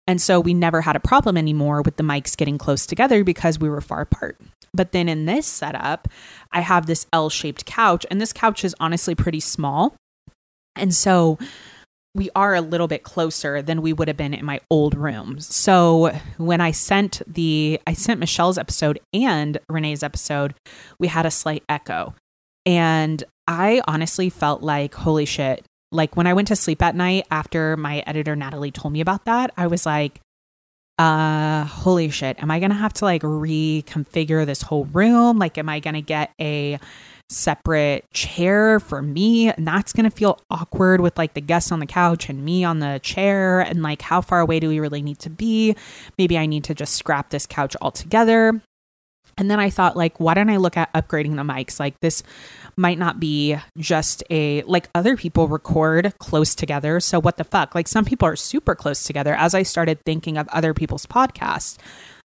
And 0.06 0.20
so 0.20 0.38
we 0.38 0.52
never 0.52 0.82
had 0.82 0.96
a 0.96 1.00
problem 1.00 1.36
anymore 1.36 1.82
with 1.82 1.96
the 1.96 2.02
mics 2.02 2.36
getting 2.36 2.58
close 2.58 2.86
together 2.86 3.24
because 3.24 3.58
we 3.58 3.68
were 3.68 3.80
far 3.80 4.02
apart. 4.02 4.38
But 4.74 4.92
then 4.92 5.08
in 5.08 5.24
this 5.24 5.46
setup, 5.46 6.08
I 6.52 6.60
have 6.60 6.86
this 6.86 7.06
L 7.12 7.30
shaped 7.30 7.64
couch, 7.64 8.04
and 8.10 8.20
this 8.20 8.32
couch 8.32 8.64
is 8.64 8.74
honestly 8.80 9.14
pretty 9.14 9.40
small. 9.40 9.94
And 10.76 10.92
so 10.94 11.38
we 12.14 12.30
are 12.36 12.54
a 12.54 12.60
little 12.60 12.86
bit 12.86 13.02
closer 13.02 13.60
than 13.62 13.82
we 13.82 13.92
would 13.92 14.08
have 14.08 14.16
been 14.16 14.34
in 14.34 14.44
my 14.44 14.60
old 14.70 14.94
room. 14.94 15.40
So 15.40 16.12
when 16.36 16.60
I 16.60 16.70
sent 16.70 17.22
the 17.26 17.80
I 17.86 17.92
sent 17.92 18.20
Michelle's 18.20 18.58
episode 18.58 19.00
and 19.12 19.58
Rene's 19.68 20.02
episode, 20.02 20.54
we 20.98 21.08
had 21.08 21.26
a 21.26 21.30
slight 21.30 21.64
echo. 21.68 22.14
And 22.66 23.22
I 23.46 23.82
honestly 23.86 24.30
felt 24.30 24.62
like 24.62 24.94
holy 24.94 25.24
shit. 25.24 25.64
Like 25.94 26.16
when 26.16 26.26
I 26.26 26.34
went 26.34 26.48
to 26.48 26.56
sleep 26.56 26.82
at 26.82 26.94
night 26.96 27.26
after 27.30 27.76
my 27.76 28.02
editor 28.06 28.34
Natalie 28.34 28.72
told 28.72 28.92
me 28.92 29.00
about 29.00 29.24
that, 29.24 29.52
I 29.56 29.68
was 29.68 29.86
like 29.86 30.20
uh 30.96 31.64
holy 31.64 32.08
shit 32.08 32.40
am 32.40 32.52
i 32.52 32.60
gonna 32.60 32.72
have 32.72 32.92
to 32.92 33.04
like 33.04 33.22
reconfigure 33.22 34.46
this 34.46 34.62
whole 34.62 34.84
room? 34.86 35.38
Like 35.38 35.58
am 35.58 35.68
i 35.68 35.80
gonna 35.80 36.00
get 36.02 36.30
a 36.40 36.78
separate 37.30 38.04
chair 38.12 38.78
for 38.78 39.02
me? 39.02 39.50
And 39.50 39.66
that's 39.66 39.92
gonna 39.92 40.10
feel 40.10 40.38
awkward 40.50 41.00
with 41.00 41.18
like 41.18 41.34
the 41.34 41.40
guests 41.40 41.72
on 41.72 41.80
the 41.80 41.86
couch 41.86 42.28
and 42.28 42.44
me 42.44 42.64
on 42.64 42.78
the 42.78 43.00
chair 43.02 43.60
and 43.60 43.82
like 43.82 44.02
how 44.02 44.20
far 44.20 44.40
away 44.40 44.60
do 44.60 44.68
we 44.68 44.78
really 44.78 45.02
need 45.02 45.18
to 45.20 45.30
be? 45.30 45.74
Maybe 46.18 46.38
i 46.38 46.46
need 46.46 46.64
to 46.64 46.74
just 46.74 46.94
scrap 46.94 47.30
this 47.30 47.46
couch 47.46 47.76
altogether 47.80 48.60
and 49.36 49.50
then 49.50 49.58
I 49.58 49.70
thought, 49.70 49.96
like, 49.96 50.20
why 50.20 50.34
don't 50.34 50.50
I 50.50 50.58
look 50.58 50.76
at 50.76 50.92
upgrading 50.92 51.36
the 51.36 51.42
mics? 51.42 51.80
Like, 51.80 51.98
this 52.00 52.22
might 52.76 52.98
not 52.98 53.18
be 53.18 53.56
just 53.78 54.22
a, 54.30 54.62
like, 54.62 54.88
other 54.94 55.16
people 55.16 55.48
record 55.48 56.12
close 56.18 56.54
together. 56.54 57.00
So, 57.00 57.20
what 57.20 57.36
the 57.36 57.44
fuck? 57.44 57.74
Like, 57.74 57.88
some 57.88 58.04
people 58.04 58.28
are 58.28 58.36
super 58.36 58.74
close 58.74 59.04
together 59.04 59.34
as 59.34 59.54
I 59.54 59.62
started 59.62 59.98
thinking 60.04 60.38
of 60.38 60.48
other 60.48 60.72
people's 60.72 61.06
podcasts. 61.06 61.78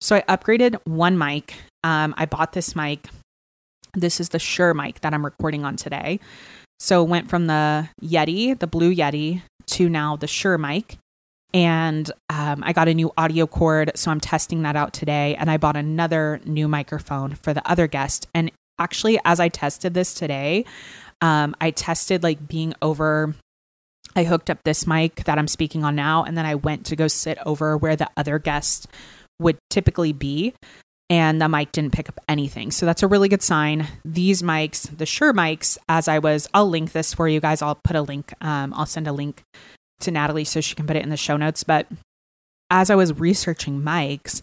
So, 0.01 0.17
I 0.17 0.23
upgraded 0.23 0.77
one 0.85 1.19
mic. 1.19 1.55
Um, 1.83 2.15
I 2.17 2.27
bought 2.27 2.53
this 2.53 2.75
mic. 2.75 3.09
This 3.93 4.19
is 4.19 4.31
the 4.31 4.39
Shure 4.39 4.75
mic 4.75 5.01
that 5.01 5.13
I'm 5.13 5.25
recording 5.25 5.65
on 5.65 5.77
today. 5.77 6.21
So, 6.81 7.03
went 7.05 7.29
from 7.29 7.47
the 7.47 7.89
Yeti, 8.03 8.59
the 8.59 8.67
blue 8.67 8.95
Yeti, 8.95 9.43
to 9.67 9.89
now 9.89 10.17
the 10.17 10.27
Shure 10.27 10.59
mic 10.59 10.99
and 11.55 12.11
um, 12.29 12.65
I 12.65 12.73
got 12.73 12.89
a 12.89 12.95
new 12.95 13.13
audio 13.17 13.47
cord. 13.47 13.93
So 13.95 14.11
I'm 14.11 14.21
testing 14.21 14.63
that 14.63 14.75
out 14.75 14.93
today. 14.93 15.37
And 15.37 15.49
I 15.49 15.57
bought 15.57 15.77
another 15.77 16.41
new 16.45 16.67
microphone 16.67 17.37
for 17.37 17.55
the 17.55 17.67
other 17.71 17.87
guest. 17.87 18.27
And 18.35 18.51
actually, 18.79 19.21
as 19.25 19.39
I 19.39 19.49
tested 19.49 19.95
this 19.95 20.13
today, 20.13 20.65
um, 21.21 21.55
I 21.61 21.71
tested 21.71 22.25
like 22.25 22.47
being 22.47 22.75
over. 22.83 23.35
I 24.17 24.25
hooked 24.25 24.51
up 24.51 24.65
this 24.65 24.87
mic 24.87 25.25
that 25.25 25.39
I'm 25.39 25.49
speaking 25.49 25.83
on 25.83 25.97
now, 25.97 26.23
and 26.23 26.39
then 26.39 26.47
I 26.47 26.55
went 26.55 26.87
to 26.87 26.97
go 26.97 27.09
sit 27.09 27.37
over 27.45 27.77
where 27.77 27.97
the 27.97 28.09
other 28.17 28.39
guest 28.39 28.87
would 29.41 29.59
typically 29.71 30.13
be. 30.13 30.55
And 31.11 31.41
the 31.41 31.49
mic 31.49 31.71
didn't 31.73 31.93
pick 31.93 32.09
up 32.09 32.19
anything. 32.29 32.71
So 32.71 32.87
that's 32.87 33.03
a 33.03 33.07
really 33.07 33.29
good 33.29 33.43
sign. 33.43 33.87
These 34.05 34.43
mics, 34.43 34.97
the 34.97 35.07
Shure 35.07 35.33
mics, 35.33 35.77
as 35.89 36.09
I 36.09 36.19
was, 36.19 36.49
I'll 36.55 36.69
link 36.69 36.93
this 36.93 37.13
for 37.13 37.29
you 37.29 37.41
guys. 37.41 37.61
I'll 37.61 37.75
put 37.75 37.95
a 37.95 38.03
link, 38.03 38.33
um, 38.41 38.73
I'll 38.75 38.87
send 38.87 39.07
a 39.07 39.13
link 39.13 39.43
to 40.05 40.11
Natalie 40.11 40.45
so 40.45 40.61
she 40.61 40.75
can 40.75 40.87
put 40.87 40.97
it 40.97 41.03
in 41.03 41.11
the 41.11 41.17
show 41.17 41.37
notes. 41.37 41.65
But 41.65 41.87
as 42.71 42.91
I 42.91 42.95
was 42.95 43.19
researching 43.19 43.83
mics, 43.83 44.41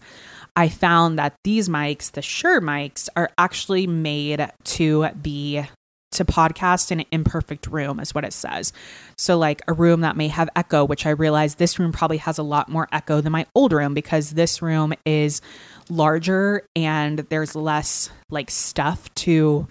I 0.56 0.70
found 0.70 1.18
that 1.18 1.36
these 1.44 1.70
mics, 1.70 2.12
the 2.12 2.22
Shure 2.22 2.62
mics, 2.62 3.08
are 3.16 3.30
actually 3.38 3.88
made 3.88 4.50
to 4.66 5.10
be 5.22 5.64
to 6.12 6.26
podcast 6.26 6.92
in 6.92 7.00
an 7.00 7.06
imperfect 7.12 7.68
room, 7.68 8.00
is 8.00 8.14
what 8.14 8.26
it 8.26 8.34
says. 8.34 8.74
So, 9.18 9.38
like 9.38 9.62
a 9.68 9.74
room 9.74 10.02
that 10.02 10.18
may 10.18 10.28
have 10.28 10.50
echo, 10.56 10.84
which 10.84 11.06
I 11.06 11.12
realize 11.12 11.56
this 11.56 11.80
room 11.80 11.94
probably 11.94 12.18
has 12.18 12.38
a 12.38 12.44
lot 12.44 12.68
more 12.68 12.88
echo 12.92 13.22
than 13.22 13.32
my 13.32 13.46
old 13.56 13.72
room 13.72 13.94
because 13.94 14.32
this 14.32 14.62
room 14.62 14.94
is 15.06 15.42
larger 15.90 16.66
and 16.76 17.20
there's 17.30 17.56
less 17.56 18.10
like 18.30 18.52
stuff 18.52 19.14
to 19.16 19.68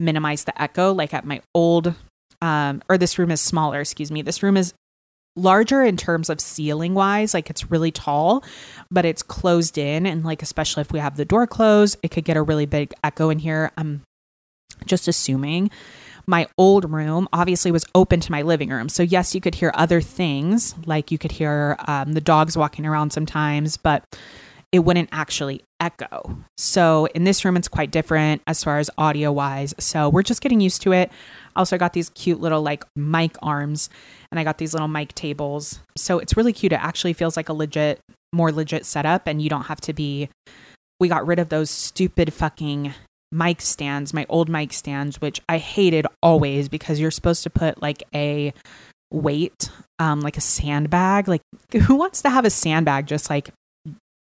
minimize 0.00 0.44
the 0.44 0.60
echo. 0.60 0.92
Like 0.92 1.12
at 1.12 1.26
my 1.26 1.42
old, 1.54 1.94
um, 2.40 2.82
or 2.88 2.96
this 2.96 3.18
room 3.18 3.30
is 3.30 3.42
smaller, 3.42 3.80
excuse 3.80 4.10
me. 4.10 4.22
This 4.22 4.42
room 4.42 4.56
is 4.56 4.72
larger 5.34 5.82
in 5.82 5.96
terms 5.96 6.28
of 6.28 6.40
ceiling 6.40 6.92
wise 6.92 7.32
like 7.32 7.48
it's 7.48 7.70
really 7.70 7.90
tall 7.90 8.44
but 8.90 9.06
it's 9.06 9.22
closed 9.22 9.78
in 9.78 10.04
and 10.04 10.24
like 10.24 10.42
especially 10.42 10.82
if 10.82 10.92
we 10.92 10.98
have 10.98 11.16
the 11.16 11.24
door 11.24 11.46
closed 11.46 11.96
it 12.02 12.10
could 12.10 12.24
get 12.24 12.36
a 12.36 12.42
really 12.42 12.66
big 12.66 12.92
echo 13.02 13.30
in 13.30 13.38
here. 13.38 13.72
I'm 13.76 14.02
just 14.86 15.08
assuming. 15.08 15.70
My 16.26 16.46
old 16.56 16.90
room 16.90 17.28
obviously 17.32 17.72
was 17.72 17.84
open 17.94 18.20
to 18.20 18.30
my 18.30 18.42
living 18.42 18.70
room 18.70 18.88
so 18.88 19.02
yes 19.02 19.34
you 19.34 19.40
could 19.40 19.56
hear 19.56 19.72
other 19.74 20.00
things 20.00 20.74
like 20.86 21.10
you 21.10 21.18
could 21.18 21.32
hear 21.32 21.76
um, 21.88 22.12
the 22.12 22.20
dogs 22.20 22.56
walking 22.56 22.86
around 22.86 23.12
sometimes 23.12 23.76
but 23.76 24.04
it 24.70 24.80
wouldn't 24.80 25.10
actually 25.12 25.62
echo. 25.80 26.38
So 26.56 27.06
in 27.14 27.24
this 27.24 27.44
room 27.44 27.56
it's 27.56 27.68
quite 27.68 27.90
different 27.90 28.40
as 28.46 28.62
far 28.62 28.78
as 28.78 28.88
audio 28.96 29.32
wise 29.32 29.74
so 29.78 30.08
we're 30.08 30.22
just 30.22 30.42
getting 30.42 30.60
used 30.60 30.82
to 30.82 30.92
it 30.92 31.10
also 31.56 31.76
I 31.76 31.78
got 31.78 31.92
these 31.92 32.10
cute 32.10 32.40
little 32.40 32.62
like 32.62 32.84
mic 32.96 33.36
arms 33.42 33.90
and 34.30 34.38
I 34.38 34.44
got 34.44 34.58
these 34.58 34.72
little 34.72 34.88
mic 34.88 35.14
tables. 35.14 35.80
So 35.96 36.18
it's 36.18 36.36
really 36.36 36.52
cute. 36.52 36.72
It 36.72 36.82
actually 36.82 37.12
feels 37.12 37.36
like 37.36 37.48
a 37.48 37.52
legit, 37.52 38.00
more 38.32 38.52
legit 38.52 38.86
setup, 38.86 39.26
and 39.26 39.42
you 39.42 39.48
don't 39.48 39.64
have 39.64 39.80
to 39.82 39.92
be. 39.92 40.28
We 41.00 41.08
got 41.08 41.26
rid 41.26 41.38
of 41.38 41.48
those 41.48 41.70
stupid 41.70 42.32
fucking 42.32 42.94
mic 43.32 43.60
stands, 43.60 44.14
my 44.14 44.26
old 44.28 44.48
mic 44.48 44.72
stands, 44.72 45.20
which 45.20 45.40
I 45.48 45.58
hated 45.58 46.06
always 46.22 46.68
because 46.68 47.00
you're 47.00 47.10
supposed 47.10 47.42
to 47.42 47.50
put 47.50 47.82
like 47.82 48.02
a 48.14 48.52
weight, 49.10 49.70
um, 49.98 50.20
like 50.20 50.36
a 50.36 50.42
sandbag. 50.42 51.28
Like, 51.28 51.42
who 51.82 51.96
wants 51.96 52.22
to 52.22 52.30
have 52.30 52.44
a 52.44 52.50
sandbag 52.50 53.06
just 53.06 53.30
like 53.30 53.50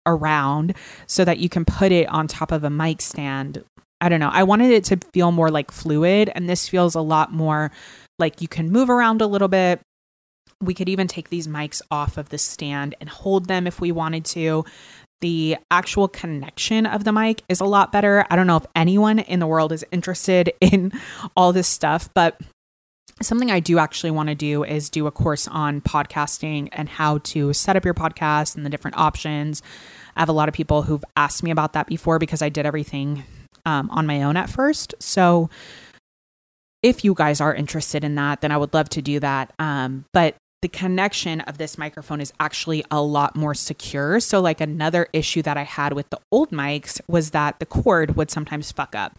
around 0.06 0.74
so 1.06 1.24
that 1.24 1.38
you 1.38 1.48
can 1.48 1.64
put 1.64 1.92
it 1.92 2.08
on 2.08 2.28
top 2.28 2.52
of 2.52 2.64
a 2.64 2.70
mic 2.70 3.02
stand? 3.02 3.64
I 4.04 4.10
don't 4.10 4.20
know. 4.20 4.28
I 4.30 4.42
wanted 4.42 4.70
it 4.70 4.84
to 4.84 4.98
feel 5.14 5.32
more 5.32 5.50
like 5.50 5.70
fluid, 5.70 6.30
and 6.34 6.46
this 6.46 6.68
feels 6.68 6.94
a 6.94 7.00
lot 7.00 7.32
more 7.32 7.70
like 8.18 8.42
you 8.42 8.48
can 8.48 8.70
move 8.70 8.90
around 8.90 9.22
a 9.22 9.26
little 9.26 9.48
bit. 9.48 9.80
We 10.60 10.74
could 10.74 10.90
even 10.90 11.08
take 11.08 11.30
these 11.30 11.48
mics 11.48 11.80
off 11.90 12.18
of 12.18 12.28
the 12.28 12.36
stand 12.36 12.94
and 13.00 13.08
hold 13.08 13.48
them 13.48 13.66
if 13.66 13.80
we 13.80 13.92
wanted 13.92 14.26
to. 14.26 14.66
The 15.22 15.56
actual 15.70 16.08
connection 16.08 16.84
of 16.84 17.04
the 17.04 17.12
mic 17.12 17.44
is 17.48 17.60
a 17.60 17.64
lot 17.64 17.92
better. 17.92 18.26
I 18.28 18.36
don't 18.36 18.46
know 18.46 18.58
if 18.58 18.66
anyone 18.76 19.20
in 19.20 19.40
the 19.40 19.46
world 19.46 19.72
is 19.72 19.86
interested 19.90 20.52
in 20.60 20.92
all 21.34 21.54
this 21.54 21.66
stuff, 21.66 22.10
but 22.12 22.38
something 23.22 23.50
I 23.50 23.60
do 23.60 23.78
actually 23.78 24.10
want 24.10 24.28
to 24.28 24.34
do 24.34 24.64
is 24.64 24.90
do 24.90 25.06
a 25.06 25.10
course 25.10 25.48
on 25.48 25.80
podcasting 25.80 26.68
and 26.72 26.90
how 26.90 27.18
to 27.18 27.54
set 27.54 27.74
up 27.74 27.86
your 27.86 27.94
podcast 27.94 28.54
and 28.54 28.66
the 28.66 28.70
different 28.70 28.98
options. 28.98 29.62
I 30.14 30.20
have 30.20 30.28
a 30.28 30.32
lot 30.32 30.50
of 30.50 30.54
people 30.54 30.82
who've 30.82 31.04
asked 31.16 31.42
me 31.42 31.50
about 31.50 31.72
that 31.72 31.86
before 31.86 32.18
because 32.18 32.42
I 32.42 32.50
did 32.50 32.66
everything 32.66 33.24
um, 33.66 33.90
on 33.90 34.06
my 34.06 34.22
own 34.22 34.36
at 34.36 34.50
first. 34.50 34.94
So 35.00 35.50
if 36.82 37.04
you 37.04 37.14
guys 37.14 37.40
are 37.40 37.54
interested 37.54 38.04
in 38.04 38.14
that, 38.16 38.42
then 38.42 38.52
I 38.52 38.56
would 38.56 38.74
love 38.74 38.88
to 38.90 39.02
do 39.02 39.18
that. 39.20 39.52
Um, 39.58 40.04
but 40.12 40.36
the 40.64 40.68
connection 40.68 41.42
of 41.42 41.58
this 41.58 41.76
microphone 41.76 42.22
is 42.22 42.32
actually 42.40 42.84
a 42.90 43.02
lot 43.02 43.36
more 43.36 43.54
secure. 43.54 44.18
So, 44.18 44.40
like 44.40 44.62
another 44.62 45.08
issue 45.12 45.42
that 45.42 45.58
I 45.58 45.62
had 45.62 45.92
with 45.92 46.08
the 46.08 46.18
old 46.32 46.52
mics 46.52 47.02
was 47.06 47.32
that 47.32 47.58
the 47.58 47.66
cord 47.66 48.16
would 48.16 48.30
sometimes 48.30 48.72
fuck 48.72 48.94
up. 48.94 49.12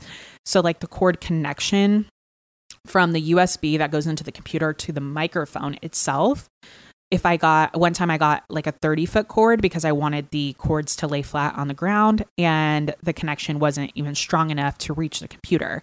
So, 0.43 0.59
like 0.59 0.79
the 0.79 0.87
cord 0.87 1.21
connection 1.21 2.07
from 2.87 3.11
the 3.11 3.31
USB 3.31 3.77
that 3.77 3.91
goes 3.91 4.07
into 4.07 4.23
the 4.23 4.31
computer 4.31 4.73
to 4.73 4.91
the 4.91 5.01
microphone 5.01 5.77
itself. 5.83 6.49
If 7.15 7.25
I 7.25 7.37
got 7.37 7.79
one 7.79 7.93
time, 7.93 8.11
I 8.11 8.17
got 8.17 8.43
like 8.49 8.67
a 8.67 8.73
30 8.73 9.05
foot 9.05 9.29
cord 9.29 9.61
because 9.61 9.85
I 9.85 9.93
wanted 9.93 10.31
the 10.31 10.51
cords 10.57 10.97
to 10.97 11.07
lay 11.07 11.21
flat 11.21 11.55
on 11.55 11.69
the 11.69 11.73
ground 11.73 12.25
and 12.37 12.93
the 13.01 13.13
connection 13.13 13.57
wasn't 13.57 13.93
even 13.95 14.15
strong 14.15 14.49
enough 14.49 14.77
to 14.79 14.93
reach 14.93 15.21
the 15.21 15.29
computer. 15.29 15.81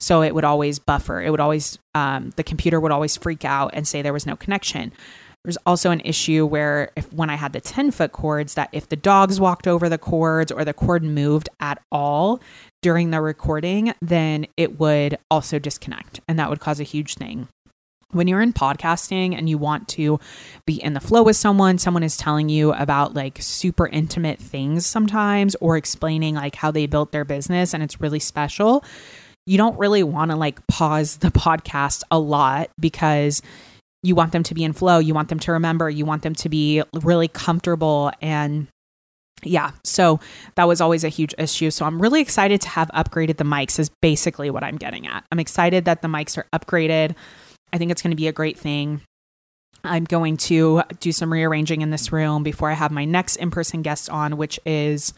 So 0.00 0.20
it 0.20 0.34
would 0.34 0.42
always 0.42 0.80
buffer. 0.80 1.22
It 1.22 1.30
would 1.30 1.38
always, 1.38 1.78
um, 1.94 2.30
the 2.34 2.42
computer 2.42 2.80
would 2.80 2.90
always 2.90 3.16
freak 3.16 3.44
out 3.44 3.70
and 3.72 3.86
say 3.86 4.02
there 4.02 4.12
was 4.12 4.26
no 4.26 4.34
connection. 4.34 4.92
There's 5.44 5.58
also 5.58 5.92
an 5.92 6.00
issue 6.04 6.44
where 6.44 6.90
if 6.96 7.12
when 7.12 7.30
I 7.30 7.36
had 7.36 7.52
the 7.52 7.60
10 7.60 7.92
foot 7.92 8.10
cords, 8.10 8.54
that 8.54 8.68
if 8.72 8.88
the 8.88 8.96
dogs 8.96 9.38
walked 9.38 9.68
over 9.68 9.88
the 9.88 9.96
cords 9.96 10.50
or 10.50 10.64
the 10.64 10.74
cord 10.74 11.04
moved 11.04 11.48
at 11.60 11.80
all 11.92 12.40
during 12.82 13.12
the 13.12 13.20
recording, 13.20 13.94
then 14.02 14.48
it 14.56 14.80
would 14.80 15.18
also 15.30 15.60
disconnect 15.60 16.18
and 16.26 16.36
that 16.40 16.50
would 16.50 16.58
cause 16.58 16.80
a 16.80 16.84
huge 16.84 17.14
thing 17.14 17.46
when 18.10 18.28
you're 18.28 18.40
in 18.40 18.52
podcasting 18.52 19.36
and 19.36 19.48
you 19.48 19.58
want 19.58 19.88
to 19.88 20.18
be 20.66 20.82
in 20.82 20.94
the 20.94 21.00
flow 21.00 21.22
with 21.22 21.36
someone, 21.36 21.78
someone 21.78 22.02
is 22.02 22.16
telling 22.16 22.48
you 22.48 22.72
about 22.72 23.14
like 23.14 23.38
super 23.40 23.86
intimate 23.88 24.38
things 24.38 24.86
sometimes 24.86 25.54
or 25.56 25.76
explaining 25.76 26.34
like 26.34 26.54
how 26.56 26.70
they 26.70 26.86
built 26.86 27.12
their 27.12 27.24
business 27.24 27.74
and 27.74 27.82
it's 27.82 28.00
really 28.00 28.20
special 28.20 28.84
you 29.46 29.58
don't 29.58 29.78
really 29.78 30.02
want 30.02 30.30
to 30.30 30.36
like 30.36 30.66
pause 30.68 31.18
the 31.18 31.28
podcast 31.28 32.02
a 32.10 32.18
lot 32.18 32.70
because 32.80 33.42
you 34.02 34.14
want 34.14 34.32
them 34.32 34.42
to 34.42 34.54
be 34.54 34.64
in 34.64 34.72
flow, 34.72 34.98
you 34.98 35.14
want 35.14 35.28
them 35.28 35.38
to 35.40 35.52
remember, 35.52 35.88
you 35.88 36.04
want 36.04 36.22
them 36.22 36.34
to 36.34 36.48
be 36.48 36.82
really 36.92 37.28
comfortable 37.28 38.12
and 38.20 38.68
yeah, 39.42 39.72
so 39.82 40.20
that 40.54 40.68
was 40.68 40.80
always 40.80 41.04
a 41.04 41.08
huge 41.08 41.34
issue. 41.36 41.70
So 41.70 41.84
I'm 41.84 42.00
really 42.00 42.22
excited 42.22 42.62
to 42.62 42.68
have 42.70 42.88
upgraded 42.94 43.36
the 43.36 43.44
mics, 43.44 43.78
is 43.78 43.90
basically 44.00 44.48
what 44.48 44.62
I'm 44.62 44.76
getting 44.76 45.06
at. 45.06 45.24
I'm 45.30 45.40
excited 45.40 45.84
that 45.84 46.00
the 46.00 46.08
mics 46.08 46.38
are 46.38 46.46
upgraded. 46.54 47.14
I 47.74 47.78
think 47.78 47.90
it's 47.90 48.00
going 48.00 48.12
to 48.12 48.16
be 48.16 48.28
a 48.28 48.32
great 48.32 48.56
thing. 48.56 49.00
I'm 49.82 50.04
going 50.04 50.36
to 50.38 50.82
do 51.00 51.10
some 51.10 51.32
rearranging 51.32 51.82
in 51.82 51.90
this 51.90 52.12
room 52.12 52.44
before 52.44 52.70
I 52.70 52.74
have 52.74 52.92
my 52.92 53.04
next 53.04 53.36
in 53.36 53.50
person 53.50 53.82
guest 53.82 54.08
on, 54.08 54.36
which 54.36 54.60
is 54.64 55.12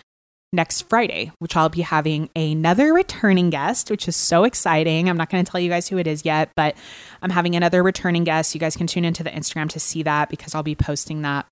next 0.55 0.89
Friday, 0.89 1.33
which 1.39 1.55
I'll 1.55 1.69
be 1.69 1.83
having 1.83 2.31
another 2.35 2.95
returning 2.95 3.51
guest, 3.51 3.91
which 3.91 4.09
is 4.09 4.17
so 4.17 4.45
exciting. 4.45 5.11
I'm 5.11 5.19
not 5.19 5.29
going 5.29 5.45
to 5.45 5.51
tell 5.51 5.61
you 5.61 5.69
guys 5.69 5.87
who 5.87 5.99
it 5.99 6.07
is 6.07 6.25
yet, 6.25 6.51
but 6.57 6.77
I'm 7.21 7.31
having 7.31 7.55
another 7.55 7.83
returning 7.83 8.25
guest. 8.25 8.55
You 8.55 8.61
guys 8.61 8.75
can 8.75 8.87
tune 8.87 9.05
into 9.05 9.23
the 9.23 9.31
Instagram 9.31 9.69
to 9.71 9.81
see 9.81 10.03
that 10.05 10.31
because 10.31 10.55
I'll 10.55 10.63
be 10.63 10.75
posting 10.75 11.21
that 11.23 11.47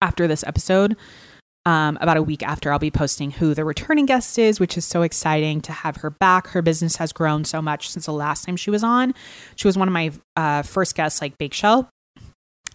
after 0.00 0.28
this 0.28 0.44
episode. 0.44 0.96
Um, 1.66 1.96
about 2.02 2.18
a 2.18 2.22
week 2.22 2.42
after, 2.42 2.70
I'll 2.70 2.78
be 2.78 2.90
posting 2.90 3.30
who 3.30 3.54
the 3.54 3.64
returning 3.64 4.04
guest 4.04 4.38
is, 4.38 4.60
which 4.60 4.76
is 4.76 4.84
so 4.84 5.00
exciting 5.00 5.62
to 5.62 5.72
have 5.72 5.96
her 5.96 6.10
back. 6.10 6.48
Her 6.48 6.60
business 6.60 6.96
has 6.96 7.10
grown 7.10 7.44
so 7.44 7.62
much 7.62 7.88
since 7.88 8.04
the 8.04 8.12
last 8.12 8.44
time 8.44 8.56
she 8.56 8.70
was 8.70 8.84
on. 8.84 9.14
She 9.56 9.66
was 9.66 9.78
one 9.78 9.88
of 9.88 9.94
my 9.94 10.12
uh, 10.36 10.60
first 10.62 10.94
guests, 10.94 11.22
like 11.22 11.38
Bake 11.38 11.54
Shell. 11.54 11.88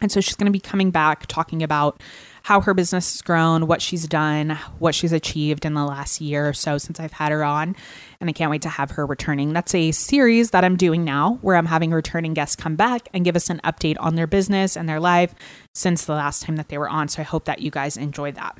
And 0.01 0.11
so 0.11 0.21
she's 0.21 0.35
going 0.35 0.45
to 0.45 0.51
be 0.51 0.59
coming 0.59 0.91
back 0.91 1.25
talking 1.27 1.61
about 1.61 2.01
how 2.43 2.61
her 2.61 2.73
business 2.73 3.13
has 3.13 3.21
grown, 3.21 3.67
what 3.67 3.81
she's 3.81 4.07
done, 4.07 4.57
what 4.79 4.95
she's 4.95 5.11
achieved 5.11 5.65
in 5.65 5.73
the 5.73 5.83
last 5.83 6.21
year 6.21 6.47
or 6.47 6.53
so 6.53 6.77
since 6.77 6.99
I've 6.99 7.13
had 7.13 7.31
her 7.31 7.43
on. 7.43 7.75
And 8.21 8.29
I 8.29 8.33
can't 8.33 8.49
wait 8.49 8.61
to 8.61 8.69
have 8.69 8.91
her 8.91 9.05
returning. 9.05 9.51
That's 9.51 9.75
a 9.75 9.91
series 9.91 10.51
that 10.51 10.63
I'm 10.63 10.77
doing 10.77 11.03
now 11.03 11.37
where 11.41 11.57
I'm 11.57 11.65
having 11.65 11.91
returning 11.91 12.33
guests 12.33 12.55
come 12.55 12.75
back 12.75 13.09
and 13.13 13.25
give 13.25 13.35
us 13.35 13.49
an 13.49 13.59
update 13.63 13.97
on 13.99 14.15
their 14.15 14.27
business 14.27 14.77
and 14.77 14.87
their 14.87 15.01
life 15.01 15.35
since 15.75 16.05
the 16.05 16.13
last 16.13 16.43
time 16.43 16.55
that 16.55 16.69
they 16.69 16.77
were 16.77 16.89
on. 16.89 17.09
So 17.09 17.21
I 17.21 17.25
hope 17.25 17.45
that 17.45 17.59
you 17.59 17.69
guys 17.69 17.97
enjoy 17.97 18.31
that. 18.31 18.57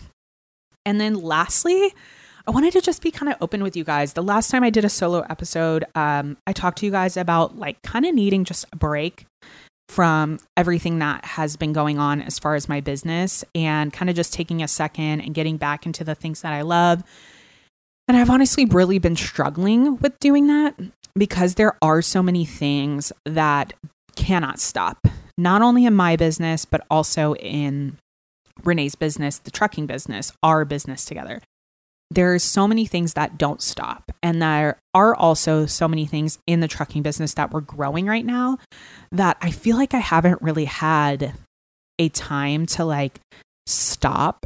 And 0.85 0.99
then 0.99 1.15
lastly, 1.15 1.93
I 2.47 2.51
wanted 2.51 2.73
to 2.73 2.81
just 2.81 3.01
be 3.01 3.11
kind 3.11 3.31
of 3.31 3.37
open 3.41 3.61
with 3.61 3.75
you 3.75 3.83
guys. 3.83 4.13
The 4.13 4.23
last 4.23 4.49
time 4.49 4.63
I 4.63 4.69
did 4.69 4.85
a 4.85 4.89
solo 4.89 5.25
episode, 5.29 5.85
um, 5.95 6.37
I 6.47 6.53
talked 6.53 6.79
to 6.79 6.85
you 6.85 6.91
guys 6.91 7.15
about 7.15 7.57
like 7.57 7.81
kind 7.83 8.05
of 8.05 8.15
needing 8.15 8.43
just 8.43 8.65
a 8.73 8.75
break 8.75 9.25
from 9.87 10.39
everything 10.55 10.99
that 10.99 11.25
has 11.25 11.55
been 11.55 11.73
going 11.73 11.97
on 11.97 12.21
as 12.21 12.37
far 12.37 12.55
as 12.55 12.69
my 12.69 12.79
business 12.79 13.43
and 13.55 13.91
kind 13.91 14.09
of 14.09 14.15
just 14.15 14.33
taking 14.33 14.61
a 14.61 14.67
second 14.67 15.21
and 15.21 15.33
getting 15.33 15.57
back 15.57 15.85
into 15.85 16.03
the 16.03 16.15
things 16.15 16.41
that 16.41 16.53
I 16.53 16.61
love. 16.61 17.03
And 18.07 18.17
I've 18.17 18.29
honestly 18.29 18.65
really 18.65 18.99
been 18.99 19.15
struggling 19.15 19.97
with 19.97 20.17
doing 20.19 20.47
that 20.47 20.75
because 21.15 21.55
there 21.55 21.75
are 21.81 22.01
so 22.01 22.23
many 22.23 22.45
things 22.45 23.11
that 23.25 23.73
cannot 24.15 24.59
stop, 24.59 25.07
not 25.37 25.61
only 25.61 25.85
in 25.85 25.93
my 25.93 26.15
business, 26.15 26.65
but 26.65 26.85
also 26.89 27.35
in 27.35 27.97
Rene's 28.65 28.95
business, 28.95 29.39
the 29.39 29.51
trucking 29.51 29.85
business, 29.85 30.31
our 30.43 30.65
business 30.65 31.05
together 31.05 31.41
there's 32.11 32.43
so 32.43 32.67
many 32.67 32.85
things 32.85 33.13
that 33.13 33.37
don't 33.37 33.61
stop. 33.61 34.11
And 34.23 34.41
there 34.41 34.79
are 34.93 35.15
also 35.15 35.65
so 35.65 35.87
many 35.87 36.05
things 36.05 36.39
in 36.47 36.59
the 36.59 36.67
trucking 36.67 37.03
business 37.03 37.35
that 37.35 37.51
we're 37.51 37.61
growing 37.61 38.07
right 38.07 38.25
now 38.25 38.57
that 39.11 39.37
I 39.41 39.51
feel 39.51 39.77
like 39.77 39.93
I 39.93 39.99
haven't 39.99 40.41
really 40.41 40.65
had 40.65 41.33
a 41.99 42.09
time 42.09 42.65
to 42.65 42.85
like 42.85 43.19
stop 43.67 44.45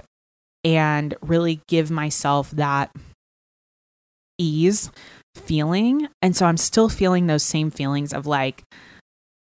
and 0.63 1.15
really 1.21 1.61
give 1.67 1.89
myself 1.89 2.51
that 2.51 2.91
ease 4.37 4.91
feeling. 5.35 6.09
And 6.21 6.35
so 6.35 6.45
I'm 6.45 6.57
still 6.57 6.89
feeling 6.89 7.27
those 7.27 7.43
same 7.43 7.71
feelings 7.71 8.13
of 8.13 8.27
like, 8.27 8.63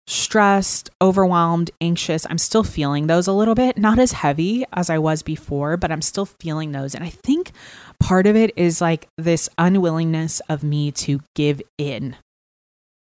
stressed, 0.07 0.89
overwhelmed, 1.01 1.69
anxious. 1.81 2.25
I'm 2.29 2.37
still 2.37 2.63
feeling 2.63 3.07
those 3.07 3.27
a 3.27 3.33
little 3.33 3.55
bit, 3.55 3.77
not 3.77 3.99
as 3.99 4.13
heavy 4.13 4.65
as 4.71 4.89
I 4.89 4.97
was 4.97 5.21
before, 5.21 5.75
but 5.75 5.91
I'm 5.91 6.01
still 6.01 6.25
feeling 6.25 6.71
those. 6.71 6.95
And 6.95 7.03
I 7.03 7.09
think 7.09 7.51
part 7.99 8.25
of 8.25 8.35
it 8.35 8.53
is 8.55 8.79
like 8.79 9.09
this 9.17 9.49
unwillingness 9.57 10.39
of 10.47 10.63
me 10.63 10.91
to 10.93 11.19
give 11.35 11.61
in 11.77 12.15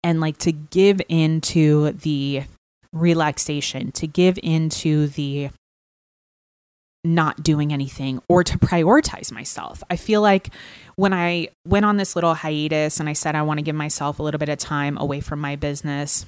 and 0.05 0.21
like 0.21 0.38
to 0.38 0.53
give 0.53 1.01
into 1.09 1.91
the 1.93 2.45
relaxation, 2.93 3.91
to 3.93 4.07
give 4.07 4.38
into 4.41 5.09
the 5.09 5.51
not 7.05 7.43
doing 7.43 7.73
anything 7.73 8.23
or 8.29 8.45
to 8.45 8.57
prioritize 8.59 9.33
myself. 9.33 9.83
I 9.91 9.97
feel 9.97 10.21
like 10.21 10.51
when 10.95 11.12
I 11.12 11.49
went 11.67 11.85
on 11.85 11.97
this 11.97 12.15
little 12.15 12.35
hiatus 12.35 13.01
and 13.01 13.09
I 13.09 13.12
said 13.12 13.35
I 13.35 13.43
want 13.43 13.59
to 13.59 13.65
give 13.65 13.75
myself 13.75 14.21
a 14.21 14.23
little 14.23 14.38
bit 14.38 14.49
of 14.49 14.59
time 14.59 14.97
away 14.99 15.21
from 15.21 15.41
my 15.41 15.57
business 15.57 16.27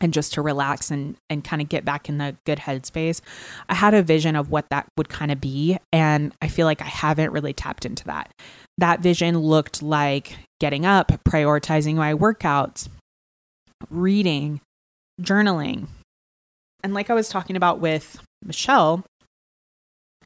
and 0.00 0.12
just 0.12 0.32
to 0.34 0.42
relax 0.42 0.90
and 0.90 1.16
and 1.30 1.44
kind 1.44 1.62
of 1.62 1.68
get 1.68 1.84
back 1.84 2.08
in 2.08 2.18
the 2.18 2.36
good 2.44 2.58
headspace, 2.58 3.20
I 3.68 3.74
had 3.74 3.94
a 3.94 4.02
vision 4.02 4.36
of 4.36 4.50
what 4.50 4.66
that 4.70 4.86
would 4.96 5.08
kind 5.08 5.30
of 5.30 5.40
be 5.40 5.78
and 5.92 6.32
I 6.42 6.48
feel 6.48 6.66
like 6.66 6.82
I 6.82 6.86
haven't 6.86 7.32
really 7.32 7.52
tapped 7.52 7.84
into 7.86 8.04
that. 8.04 8.30
That 8.78 9.00
vision 9.00 9.38
looked 9.38 9.82
like 9.82 10.36
getting 10.60 10.84
up, 10.86 11.08
prioritizing 11.28 11.94
my 11.94 12.14
workouts, 12.14 12.88
reading, 13.90 14.60
journaling. 15.20 15.86
And 16.82 16.94
like 16.94 17.10
I 17.10 17.14
was 17.14 17.28
talking 17.28 17.56
about 17.56 17.80
with 17.80 18.20
Michelle, 18.42 19.04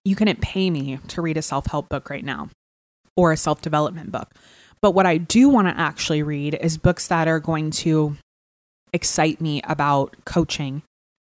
you 0.04 0.16
couldn't 0.16 0.40
pay 0.40 0.70
me 0.70 0.98
to 1.08 1.22
read 1.22 1.36
a 1.36 1.42
self 1.42 1.66
help 1.66 1.88
book 1.88 2.10
right 2.10 2.24
now 2.24 2.48
or 3.16 3.32
a 3.32 3.36
self 3.36 3.60
development 3.60 4.10
book. 4.10 4.32
But 4.80 4.92
what 4.92 5.06
I 5.06 5.18
do 5.18 5.48
want 5.48 5.68
to 5.68 5.78
actually 5.78 6.22
read 6.22 6.54
is 6.60 6.78
books 6.78 7.08
that 7.08 7.28
are 7.28 7.40
going 7.40 7.70
to 7.72 8.16
excite 8.92 9.40
me 9.40 9.60
about 9.64 10.16
coaching, 10.24 10.82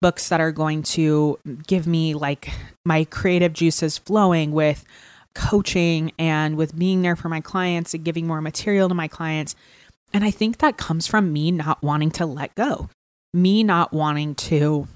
books 0.00 0.28
that 0.28 0.40
are 0.40 0.52
going 0.52 0.82
to 0.82 1.38
give 1.66 1.86
me 1.86 2.14
like 2.14 2.50
my 2.84 3.04
creative 3.04 3.52
juices 3.52 3.98
flowing 3.98 4.52
with 4.52 4.84
coaching 5.34 6.12
and 6.18 6.56
with 6.56 6.78
being 6.78 7.02
there 7.02 7.16
for 7.16 7.28
my 7.28 7.40
clients 7.40 7.94
and 7.94 8.04
giving 8.04 8.26
more 8.26 8.40
material 8.40 8.88
to 8.88 8.94
my 8.94 9.08
clients. 9.08 9.54
And 10.12 10.24
I 10.24 10.30
think 10.30 10.58
that 10.58 10.76
comes 10.76 11.06
from 11.06 11.32
me 11.32 11.50
not 11.50 11.82
wanting 11.82 12.10
to 12.12 12.26
let 12.26 12.54
go, 12.54 12.90
me 13.32 13.64
not 13.64 13.92
wanting 13.92 14.34
to 14.34 14.88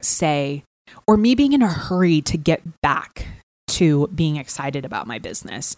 say, 0.00 0.62
or 1.06 1.16
me 1.16 1.34
being 1.34 1.52
in 1.52 1.62
a 1.62 1.68
hurry 1.68 2.20
to 2.22 2.38
get 2.38 2.62
back 2.80 3.26
to 3.68 4.08
being 4.08 4.36
excited 4.36 4.84
about 4.84 5.06
my 5.06 5.18
business. 5.18 5.76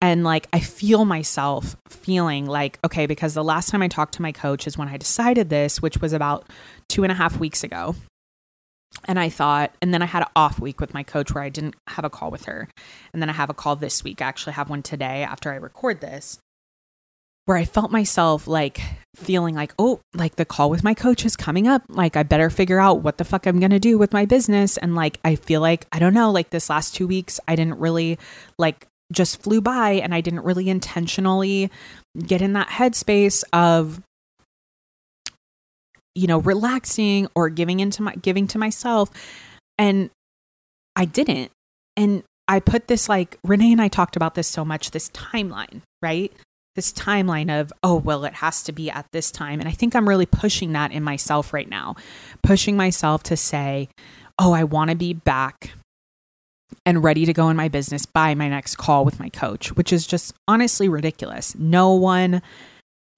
And 0.00 0.24
like, 0.24 0.48
I 0.52 0.60
feel 0.60 1.04
myself 1.04 1.76
feeling 1.88 2.46
like, 2.46 2.78
okay, 2.84 3.06
because 3.06 3.34
the 3.34 3.44
last 3.44 3.68
time 3.68 3.82
I 3.82 3.88
talked 3.88 4.14
to 4.14 4.22
my 4.22 4.32
coach 4.32 4.66
is 4.66 4.78
when 4.78 4.88
I 4.88 4.96
decided 4.96 5.50
this, 5.50 5.82
which 5.82 6.00
was 6.00 6.12
about 6.12 6.48
two 6.88 7.02
and 7.02 7.12
a 7.12 7.14
half 7.14 7.38
weeks 7.38 7.62
ago. 7.62 7.94
And 9.04 9.18
I 9.18 9.28
thought, 9.28 9.74
and 9.80 9.94
then 9.94 10.02
I 10.02 10.06
had 10.06 10.22
an 10.22 10.28
off 10.34 10.58
week 10.58 10.80
with 10.80 10.94
my 10.94 11.02
coach 11.02 11.32
where 11.32 11.44
I 11.44 11.48
didn't 11.48 11.76
have 11.88 12.04
a 12.04 12.10
call 12.10 12.30
with 12.30 12.46
her. 12.46 12.68
And 13.12 13.22
then 13.22 13.30
I 13.30 13.34
have 13.34 13.50
a 13.50 13.54
call 13.54 13.76
this 13.76 14.02
week. 14.02 14.20
I 14.22 14.26
actually 14.26 14.54
have 14.54 14.70
one 14.70 14.82
today 14.82 15.22
after 15.22 15.52
I 15.52 15.56
record 15.56 16.00
this 16.00 16.38
where 17.50 17.56
I 17.56 17.64
felt 17.64 17.90
myself 17.90 18.46
like 18.46 18.80
feeling 19.16 19.56
like, 19.56 19.74
oh, 19.76 20.00
like 20.14 20.36
the 20.36 20.44
call 20.44 20.70
with 20.70 20.84
my 20.84 20.94
coach 20.94 21.24
is 21.24 21.36
coming 21.36 21.66
up. 21.66 21.82
Like, 21.88 22.16
I 22.16 22.22
better 22.22 22.48
figure 22.48 22.78
out 22.78 23.02
what 23.02 23.18
the 23.18 23.24
fuck 23.24 23.44
I'm 23.44 23.58
going 23.58 23.72
to 23.72 23.80
do 23.80 23.98
with 23.98 24.12
my 24.12 24.24
business. 24.24 24.76
And 24.76 24.94
like, 24.94 25.18
I 25.24 25.34
feel 25.34 25.60
like, 25.60 25.86
I 25.90 25.98
don't 25.98 26.14
know, 26.14 26.30
like 26.30 26.50
this 26.50 26.70
last 26.70 26.94
two 26.94 27.08
weeks, 27.08 27.40
I 27.48 27.56
didn't 27.56 27.80
really 27.80 28.20
like 28.56 28.86
just 29.12 29.42
flew 29.42 29.60
by 29.60 29.92
and 29.92 30.14
I 30.14 30.20
didn't 30.20 30.44
really 30.44 30.68
intentionally 30.68 31.70
get 32.18 32.42
in 32.42 32.52
that 32.54 32.68
headspace 32.68 33.44
of, 33.52 34.00
you 36.14 36.26
know, 36.26 36.38
relaxing 36.38 37.28
or 37.34 37.48
giving 37.48 37.80
into 37.80 38.02
my, 38.02 38.14
giving 38.16 38.46
to 38.48 38.58
myself. 38.58 39.10
And 39.78 40.10
I 40.96 41.04
didn't. 41.04 41.50
And 41.96 42.22
I 42.48 42.60
put 42.60 42.88
this 42.88 43.08
like, 43.08 43.38
Rene 43.44 43.72
and 43.72 43.80
I 43.80 43.88
talked 43.88 44.16
about 44.16 44.34
this 44.34 44.48
so 44.48 44.64
much, 44.64 44.90
this 44.90 45.10
timeline, 45.10 45.82
right? 46.02 46.32
this 46.76 46.92
timeline 46.92 47.60
of, 47.60 47.72
oh, 47.82 47.96
well, 47.96 48.24
it 48.24 48.34
has 48.34 48.62
to 48.62 48.72
be 48.72 48.90
at 48.90 49.06
this 49.12 49.30
time. 49.30 49.60
And 49.60 49.68
I 49.68 49.72
think 49.72 49.94
I'm 49.94 50.08
really 50.08 50.26
pushing 50.26 50.72
that 50.72 50.92
in 50.92 51.02
myself 51.02 51.52
right 51.52 51.68
now, 51.68 51.96
pushing 52.42 52.76
myself 52.76 53.22
to 53.24 53.36
say, 53.36 53.88
oh, 54.38 54.52
I 54.52 54.64
want 54.64 54.90
to 54.90 54.96
be 54.96 55.12
back 55.12 55.72
and 56.86 57.04
ready 57.04 57.24
to 57.26 57.32
go 57.32 57.48
in 57.48 57.56
my 57.56 57.68
business 57.68 58.06
by 58.06 58.34
my 58.34 58.48
next 58.48 58.76
call 58.76 59.04
with 59.04 59.20
my 59.20 59.28
coach, 59.28 59.72
which 59.76 59.92
is 59.92 60.06
just 60.06 60.34
honestly 60.48 60.88
ridiculous. 60.88 61.54
No 61.56 61.92
one 61.92 62.42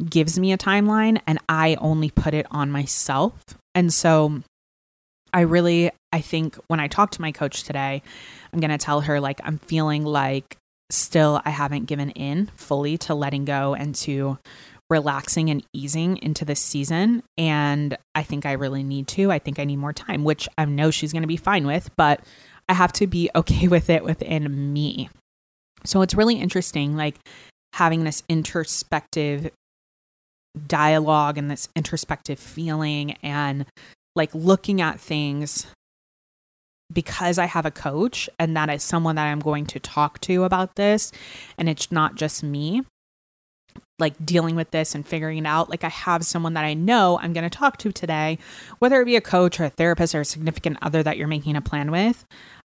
gives 0.09 0.38
me 0.38 0.53
a 0.53 0.59
timeline 0.59 1.21
and 1.27 1.38
I 1.49 1.77
only 1.81 2.11
put 2.11 2.35
it 2.35 2.47
on 2.51 2.71
myself. 2.71 3.59
And 3.75 3.93
so 3.93 4.43
I 5.33 5.43
really, 5.43 5.91
I 6.12 6.21
think 6.21 6.57
when 6.67 6.81
I 6.81 6.88
talk 6.88 7.11
to 7.12 7.21
my 7.21 7.33
coach 7.33 7.65
today, 7.65 8.03
I'm 8.53 8.61
going 8.61 8.71
to 8.71 8.79
tell 8.79 9.03
her 9.03 9.21
like 9.21 9.41
I'm 9.45 9.59
feeling 9.59 10.05
like 10.05 10.57
still 10.91 11.41
I 11.45 11.51
haven't 11.51 11.87
given 11.87 12.11
in 12.11 12.51
fully 12.55 12.99
to 12.99 13.15
letting 13.15 13.45
go 13.45 13.75
and 13.75 13.95
to 13.97 14.38
relaxing 14.91 15.49
and 15.49 15.65
easing 15.73 16.19
into 16.19 16.45
this 16.45 16.61
season. 16.61 17.23
And 17.38 17.97
I 18.15 18.23
think 18.23 18.45
I 18.45 18.53
really 18.53 18.83
need 18.83 19.09
to. 19.09 19.33
I 19.33 19.38
think 19.38 19.59
I 19.59 19.65
need 19.65 19.77
more 19.77 19.95
time, 19.95 20.23
which 20.23 20.49
I 20.59 20.67
know 20.67 20.91
she's 20.91 21.12
going 21.12 21.23
to 21.23 21.29
be 21.29 21.38
fine 21.38 21.67
with, 21.67 21.91
but 21.97 22.21
I 22.72 22.74
have 22.74 22.92
to 22.94 23.06
be 23.06 23.28
okay 23.35 23.68
with 23.76 23.90
it 23.90 24.02
within 24.02 24.72
me. 24.72 25.11
So 25.85 26.00
it's 26.00 26.14
really 26.14 26.37
interesting, 26.37 26.96
like 26.96 27.16
having 27.74 28.04
this 28.04 28.22
introspective 28.28 29.50
dialogue 30.66 31.38
and 31.38 31.50
this 31.50 31.68
introspective 31.76 32.38
feeling 32.38 33.12
and 33.22 33.66
like 34.14 34.35
looking 34.35 34.80
at 34.80 35.00
things 35.00 35.66
because 36.92 37.38
I 37.38 37.46
have 37.46 37.64
a 37.66 37.70
coach 37.70 38.28
and 38.38 38.56
that 38.56 38.68
is 38.70 38.82
someone 38.82 39.16
that 39.16 39.26
I'm 39.26 39.40
going 39.40 39.66
to 39.66 39.80
talk 39.80 40.18
to 40.22 40.44
about 40.44 40.76
this, 40.76 41.12
and 41.58 41.68
it's 41.68 41.92
not 41.92 42.14
just 42.14 42.42
me 42.42 42.82
like 43.98 44.14
dealing 44.24 44.56
with 44.56 44.70
this 44.70 44.94
and 44.94 45.06
figuring 45.06 45.38
it 45.38 45.46
out. 45.46 45.68
Like 45.68 45.85
I 45.85 45.88
have 45.88 46.24
someone 46.24 46.54
that 46.54 46.64
I 46.64 46.74
know 46.74 47.18
I'm 47.22 47.32
going 47.32 47.48
to 47.48 47.56
talk 47.58 47.76
to 47.78 47.92
today, 47.92 48.38
whether 48.78 49.00
it 49.00 49.04
be 49.04 49.16
a 49.16 49.20
coach 49.20 49.61
or 49.61 49.64
a 49.64 49.70
therapist 49.70 50.14
or 50.14 50.22
a 50.22 50.24
significant 50.24 50.78
other 50.82 51.02
that 51.02 51.16
you're 51.18 51.28
making 51.28 51.56
a 51.56 51.61
plan 51.61 51.90
with. 51.90 52.24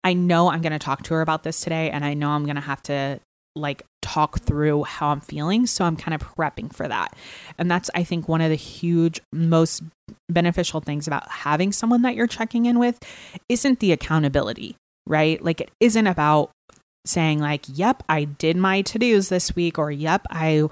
I 0.05 0.15
know 0.15 0.51
I'm 0.51 0.63
going 0.63 0.73
to 0.73 0.79
talk 0.79 1.03
to 1.05 1.15
her 1.15 1.21
about 1.21 1.43
this 1.43 1.61
today 1.61 1.91
and 1.91 2.05
I 2.05 2.15
know 2.15 2.31
I'm 2.31 2.45
going 2.45 2.57
to 2.57 2.63
have 2.63 2.83
to 2.85 3.21
like 3.55 3.83
talk 4.01 4.41
through 4.41 4.85
how 4.85 5.09
I'm 5.09 5.21
feeling. 5.21 5.67
So 5.67 5.85
I'm 5.85 5.97
kind 5.97 6.15
of 6.15 6.23
prepping 6.23 6.73
for 6.75 6.89
that. 6.89 7.15
And 7.59 7.71
that's, 7.71 7.91
I 7.95 8.05
think, 8.05 8.29
one 8.29 8.41
of 8.41 8.51
the 8.51 8.57
huge, 8.57 9.21
most 9.33 9.83
beneficial 10.29 10.81
things 10.81 11.07
about 11.07 11.29
having 11.31 11.73
someone 11.73 12.03
that 12.03 12.15
you're 12.15 12.27
checking 12.27 12.67
in 12.67 12.79
with 12.79 12.99
isn't 13.49 13.81
the 13.81 13.93
accountability, 13.93 14.77
right? 15.07 15.43
Like 15.43 15.61
it 15.61 15.71
isn't 15.81 16.07
about 16.07 16.51
saying 17.05 17.41
like 17.41 17.65
yep 17.67 18.05
i 18.09 18.23
did 18.23 18.57
my 18.57 18.81
to-dos 18.81 19.29
this 19.29 19.57
week 19.57 19.77
or 19.77 19.91
yep 19.91 20.25
i 20.31 20.63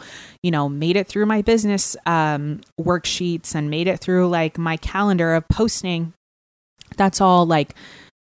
you 0.45 0.51
know 0.53 0.69
made 0.69 0.97
it 0.97 1.09
through 1.09 1.27
my 1.27 1.43
business 1.43 1.97
um 2.07 2.61
worksheets 2.81 3.53
and 3.53 3.69
made 3.69 3.89
it 3.89 3.99
through 3.99 4.29
like 4.29 4.57
my 4.57 4.77
calendar 4.77 5.35
of 5.35 5.47
posting 5.49 6.13
that's 6.97 7.21
all 7.21 7.47
like 7.47 7.75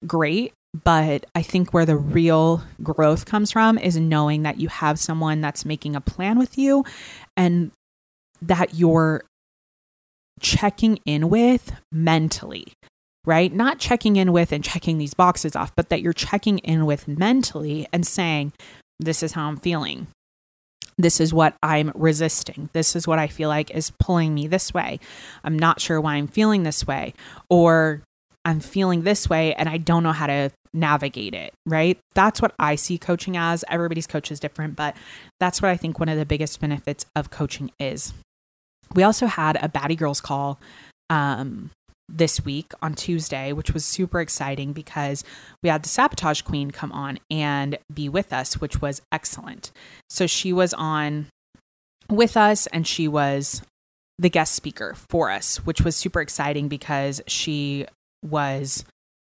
great 0.06 0.52
but 0.84 1.26
I 1.34 1.42
think 1.42 1.74
where 1.74 1.86
the 1.86 1.96
real 1.96 2.62
growth 2.84 3.26
comes 3.26 3.52
from 3.52 3.78
is 3.78 3.96
knowing 3.96 4.44
that 4.44 4.60
you 4.60 4.68
have 4.68 5.00
someone 5.00 5.40
that's 5.40 5.64
making 5.64 5.96
a 5.96 6.02
plan 6.02 6.38
with 6.38 6.58
you 6.58 6.84
and 7.38 7.72
that 8.42 8.74
you're 8.74 9.24
checking 10.42 10.98
in 11.06 11.30
with 11.30 11.72
mentally, 11.94 12.74
right? 13.26 13.54
Not 13.54 13.80
checking 13.80 14.18
in 14.18 14.34
with 14.34 14.52
and 14.52 14.64
checking 14.64 14.98
these 14.98 15.14
boxes 15.14 15.56
off, 15.56 15.74
but 15.76 15.90
that 15.90 16.02
you're 16.02 16.14
checking 16.14 16.58
in 16.60 16.86
with 16.86 17.08
mentally 17.08 17.88
and 17.94 18.06
saying, 18.06 18.52
This 19.00 19.24
is 19.24 19.32
how 19.32 19.48
I'm 19.48 19.58
feeling. 19.58 20.08
This 20.98 21.22
is 21.22 21.34
what 21.34 21.56
I'm 21.64 21.92
resisting. 21.96 22.70
This 22.74 22.96
is 22.96 23.08
what 23.08 23.20
I 23.20 23.28
feel 23.28 23.50
like 23.50 23.72
is 23.72 23.92
pulling 24.00 24.34
me 24.34 24.48
this 24.48 24.74
way. 24.74 25.00
I'm 25.44 25.58
not 25.58 25.80
sure 25.80 26.00
why 26.02 26.16
I'm 26.16 26.28
feeling 26.28 26.64
this 26.64 26.88
way. 26.88 27.14
Or 27.50 28.02
I'm 28.46 28.60
feeling 28.60 29.02
this 29.02 29.28
way 29.30 29.54
and 29.56 29.68
I 29.68 29.78
don't 29.78 30.04
know 30.04 30.12
how 30.12 30.28
to 30.28 30.52
navigate 30.74 31.34
it, 31.34 31.54
right? 31.66 31.98
That's 32.14 32.42
what 32.42 32.54
I 32.60 32.76
see 32.76 32.98
coaching 32.98 33.36
as. 33.36 33.66
Everybody's 33.70 34.08
coach 34.08 34.32
is 34.32 34.40
different, 34.40 34.76
but 34.76 34.96
that's 35.40 35.62
what 35.62 35.72
I 35.72 35.78
think 35.78 36.00
one 36.00 36.10
of 36.10 36.18
the 36.18 36.26
biggest 36.26 36.60
benefits 36.60 37.06
of 37.16 37.32
coaching 37.32 37.72
is. 37.80 38.14
We 38.94 39.04
also 39.04 39.26
had 39.26 39.58
a 39.62 39.68
Batty 39.68 39.96
Girls 39.96 40.22
call 40.22 40.60
um, 41.10 41.72
this 42.08 42.46
week 42.46 42.72
on 42.82 42.94
Tuesday, 42.94 43.52
which 43.52 43.72
was 43.72 43.84
super 43.84 44.22
exciting 44.22 44.74
because 44.74 45.24
we 45.64 45.70
had 45.70 45.84
the 45.84 45.90
Sabotage 45.90 46.42
Queen 46.42 46.70
come 46.70 46.92
on 46.92 47.20
and 47.32 47.80
be 47.92 48.08
with 48.08 48.32
us, 48.32 48.62
which 48.62 48.82
was 48.82 49.02
excellent. 49.12 49.72
So 50.10 50.28
she 50.28 50.54
was 50.54 50.74
on 50.76 51.28
with 52.10 52.38
us 52.38 52.68
and 52.68 52.86
she 52.86 53.08
was 53.08 53.64
the 54.20 54.30
guest 54.30 54.54
speaker 54.54 54.96
for 55.10 55.32
us, 55.32 55.58
which 55.66 55.82
was 55.82 55.96
super 55.96 56.22
exciting 56.22 56.68
because 56.68 57.22
she 57.28 57.86
was 58.26 58.86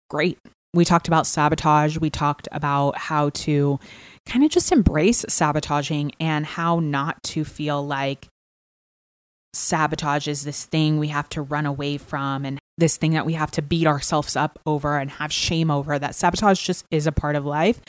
great. 0.09 0.37
We 0.73 0.85
talked 0.85 1.07
about 1.07 1.27
sabotage. 1.27 1.97
We 1.97 2.09
talked 2.09 2.47
about 2.51 2.97
how 2.97 3.29
to 3.29 3.79
kind 4.25 4.43
of 4.43 4.51
just 4.51 4.71
embrace 4.71 5.23
sabotaging 5.29 6.11
and 6.19 6.45
how 6.45 6.79
not 6.79 7.21
to 7.23 7.45
feel 7.45 7.85
like 7.85 8.27
sabotage 9.53 10.27
is 10.27 10.43
this 10.43 10.65
thing 10.65 10.99
we 10.99 11.07
have 11.07 11.29
to 11.29 11.41
run 11.41 11.65
away 11.65 11.97
from 11.97 12.45
and 12.45 12.59
this 12.77 12.97
thing 12.97 13.11
that 13.11 13.25
we 13.25 13.33
have 13.33 13.51
to 13.51 13.61
beat 13.61 13.87
ourselves 13.87 14.35
up 14.35 14.59
over 14.65 14.97
and 14.97 15.11
have 15.11 15.31
shame 15.31 15.71
over. 15.71 15.97
That 15.97 16.13
sabotage 16.13 16.61
just 16.61 16.83
is 16.91 17.07
a 17.07 17.11
part 17.13 17.37
of 17.37 17.45
life 17.45 17.79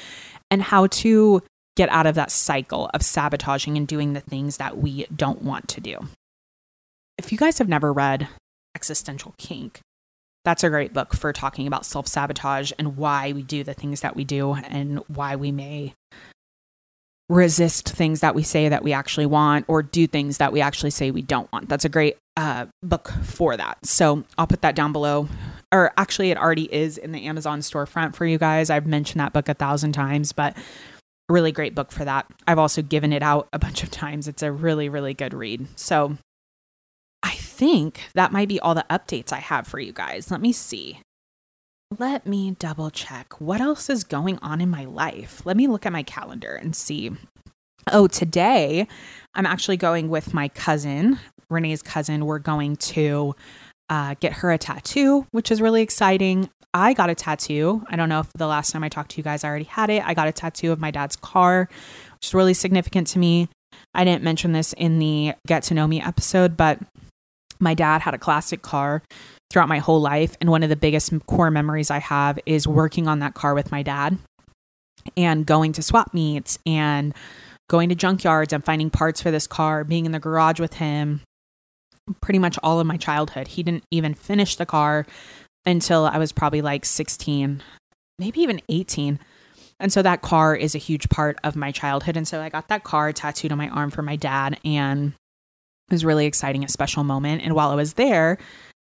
and 0.48 0.62
how 0.62 0.86
to 0.86 1.42
get 1.76 1.88
out 1.88 2.06
of 2.06 2.14
that 2.14 2.30
cycle 2.30 2.88
of 2.94 3.02
sabotaging 3.02 3.76
and 3.76 3.86
doing 3.88 4.12
the 4.12 4.20
things 4.20 4.58
that 4.58 4.78
we 4.78 5.06
don't 5.14 5.42
want 5.42 5.68
to 5.68 5.80
do. 5.80 5.98
if 7.18 7.32
you 7.32 7.38
guys 7.38 7.58
have 7.58 7.68
never 7.68 7.92
read 7.92 8.28
Existential 8.74 9.34
Kink, 9.38 9.80
that's 10.46 10.62
a 10.62 10.70
great 10.70 10.94
book 10.94 11.12
for 11.12 11.32
talking 11.32 11.66
about 11.66 11.84
self 11.84 12.06
sabotage 12.06 12.70
and 12.78 12.96
why 12.96 13.32
we 13.32 13.42
do 13.42 13.64
the 13.64 13.74
things 13.74 14.02
that 14.02 14.14
we 14.14 14.22
do 14.22 14.54
and 14.54 15.00
why 15.08 15.34
we 15.34 15.50
may 15.50 15.92
resist 17.28 17.88
things 17.88 18.20
that 18.20 18.36
we 18.36 18.44
say 18.44 18.68
that 18.68 18.84
we 18.84 18.92
actually 18.92 19.26
want 19.26 19.64
or 19.66 19.82
do 19.82 20.06
things 20.06 20.38
that 20.38 20.52
we 20.52 20.60
actually 20.60 20.90
say 20.90 21.10
we 21.10 21.20
don't 21.20 21.50
want. 21.52 21.68
That's 21.68 21.84
a 21.84 21.88
great 21.88 22.16
uh, 22.36 22.66
book 22.84 23.10
for 23.24 23.56
that. 23.56 23.84
So 23.84 24.22
I'll 24.38 24.46
put 24.46 24.62
that 24.62 24.76
down 24.76 24.92
below. 24.92 25.28
Or 25.72 25.92
actually, 25.96 26.30
it 26.30 26.38
already 26.38 26.72
is 26.72 26.96
in 26.96 27.10
the 27.10 27.26
Amazon 27.26 27.58
storefront 27.58 28.14
for 28.14 28.24
you 28.24 28.38
guys. 28.38 28.70
I've 28.70 28.86
mentioned 28.86 29.20
that 29.20 29.32
book 29.32 29.48
a 29.48 29.54
thousand 29.54 29.94
times, 29.94 30.30
but 30.30 30.56
really 31.28 31.50
great 31.50 31.74
book 31.74 31.90
for 31.90 32.04
that. 32.04 32.26
I've 32.46 32.60
also 32.60 32.82
given 32.82 33.12
it 33.12 33.24
out 33.24 33.48
a 33.52 33.58
bunch 33.58 33.82
of 33.82 33.90
times. 33.90 34.28
It's 34.28 34.44
a 34.44 34.52
really, 34.52 34.88
really 34.88 35.12
good 35.12 35.34
read. 35.34 35.66
So 35.74 36.16
think 37.56 38.00
that 38.14 38.32
might 38.32 38.48
be 38.48 38.60
all 38.60 38.74
the 38.74 38.84
updates 38.90 39.32
I 39.32 39.38
have 39.38 39.66
for 39.66 39.80
you 39.80 39.92
guys. 39.92 40.30
Let 40.30 40.40
me 40.40 40.52
see. 40.52 41.00
Let 41.98 42.26
me 42.26 42.50
double 42.58 42.90
check. 42.90 43.40
What 43.40 43.60
else 43.60 43.88
is 43.88 44.04
going 44.04 44.38
on 44.42 44.60
in 44.60 44.68
my 44.68 44.84
life? 44.84 45.40
Let 45.44 45.56
me 45.56 45.66
look 45.66 45.86
at 45.86 45.92
my 45.92 46.02
calendar 46.02 46.54
and 46.54 46.76
see. 46.76 47.12
Oh, 47.90 48.08
today 48.08 48.86
I'm 49.34 49.46
actually 49.46 49.76
going 49.76 50.08
with 50.08 50.34
my 50.34 50.48
cousin, 50.48 51.18
Rene's 51.48 51.82
cousin. 51.82 52.26
We're 52.26 52.40
going 52.40 52.76
to 52.76 53.34
uh, 53.88 54.16
get 54.20 54.34
her 54.34 54.50
a 54.50 54.58
tattoo, 54.58 55.26
which 55.30 55.50
is 55.50 55.62
really 55.62 55.82
exciting. 55.82 56.50
I 56.74 56.92
got 56.92 57.08
a 57.08 57.14
tattoo. 57.14 57.84
I 57.88 57.96
don't 57.96 58.08
know 58.08 58.20
if 58.20 58.32
the 58.34 58.48
last 58.48 58.72
time 58.72 58.84
I 58.84 58.88
talked 58.88 59.12
to 59.12 59.16
you 59.18 59.22
guys, 59.22 59.44
I 59.44 59.48
already 59.48 59.64
had 59.64 59.88
it. 59.88 60.06
I 60.06 60.12
got 60.12 60.28
a 60.28 60.32
tattoo 60.32 60.72
of 60.72 60.80
my 60.80 60.90
dad's 60.90 61.16
car, 61.16 61.68
which 62.14 62.26
is 62.26 62.34
really 62.34 62.52
significant 62.52 63.06
to 63.08 63.18
me. 63.18 63.48
I 63.94 64.04
didn't 64.04 64.24
mention 64.24 64.52
this 64.52 64.72
in 64.74 64.98
the 64.98 65.34
Get 65.46 65.62
to 65.64 65.74
Know 65.74 65.86
Me 65.86 66.02
episode, 66.02 66.56
but 66.56 66.78
my 67.58 67.74
dad 67.74 68.02
had 68.02 68.14
a 68.14 68.18
classic 68.18 68.62
car 68.62 69.02
throughout 69.50 69.68
my 69.68 69.78
whole 69.78 70.00
life. 70.00 70.36
And 70.40 70.50
one 70.50 70.62
of 70.62 70.68
the 70.68 70.76
biggest 70.76 71.12
core 71.26 71.50
memories 71.50 71.90
I 71.90 71.98
have 71.98 72.38
is 72.46 72.66
working 72.66 73.08
on 73.08 73.20
that 73.20 73.34
car 73.34 73.54
with 73.54 73.70
my 73.70 73.82
dad 73.82 74.18
and 75.16 75.46
going 75.46 75.72
to 75.72 75.82
swap 75.82 76.12
meets 76.14 76.58
and 76.66 77.14
going 77.68 77.88
to 77.88 77.96
junkyards 77.96 78.52
and 78.52 78.64
finding 78.64 78.90
parts 78.90 79.20
for 79.20 79.30
this 79.30 79.46
car, 79.46 79.84
being 79.84 80.06
in 80.06 80.12
the 80.12 80.18
garage 80.18 80.60
with 80.60 80.74
him 80.74 81.20
pretty 82.20 82.38
much 82.38 82.58
all 82.62 82.80
of 82.80 82.86
my 82.86 82.96
childhood. 82.96 83.48
He 83.48 83.62
didn't 83.62 83.84
even 83.90 84.14
finish 84.14 84.56
the 84.56 84.66
car 84.66 85.06
until 85.64 86.06
I 86.06 86.18
was 86.18 86.32
probably 86.32 86.62
like 86.62 86.84
16, 86.84 87.62
maybe 88.18 88.40
even 88.40 88.60
18. 88.68 89.18
And 89.80 89.92
so 89.92 90.02
that 90.02 90.22
car 90.22 90.54
is 90.54 90.74
a 90.74 90.78
huge 90.78 91.08
part 91.08 91.36
of 91.44 91.56
my 91.56 91.70
childhood. 91.72 92.16
And 92.16 92.26
so 92.26 92.40
I 92.40 92.48
got 92.48 92.68
that 92.68 92.84
car 92.84 93.12
tattooed 93.12 93.52
on 93.52 93.58
my 93.58 93.68
arm 93.68 93.90
for 93.90 94.02
my 94.02 94.16
dad. 94.16 94.58
And 94.64 95.12
it 95.88 95.94
was 95.94 96.04
really 96.04 96.26
exciting, 96.26 96.64
a 96.64 96.68
special 96.68 97.04
moment. 97.04 97.42
And 97.42 97.54
while 97.54 97.70
I 97.70 97.74
was 97.74 97.94
there, 97.94 98.38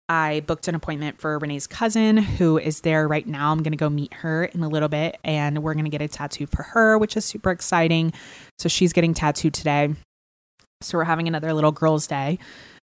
I 0.07 0.43
booked 0.45 0.67
an 0.67 0.75
appointment 0.75 1.19
for 1.19 1.37
Rene's 1.39 1.67
cousin 1.67 2.17
who 2.17 2.57
is 2.57 2.81
there 2.81 3.07
right 3.07 3.25
now. 3.25 3.51
I'm 3.51 3.63
going 3.63 3.71
to 3.71 3.77
go 3.77 3.89
meet 3.89 4.13
her 4.13 4.45
in 4.45 4.63
a 4.63 4.69
little 4.69 4.87
bit 4.87 5.17
and 5.23 5.63
we're 5.63 5.73
going 5.73 5.85
to 5.85 5.91
get 5.91 6.01
a 6.01 6.07
tattoo 6.07 6.45
for 6.45 6.63
her, 6.63 6.97
which 6.97 7.17
is 7.17 7.25
super 7.25 7.49
exciting. 7.49 8.13
So 8.59 8.69
she's 8.69 8.93
getting 8.93 9.13
tattooed 9.13 9.53
today. 9.53 9.93
So 10.81 10.97
we're 10.97 11.05
having 11.05 11.27
another 11.27 11.53
little 11.53 11.71
girls' 11.71 12.05
day. 12.05 12.37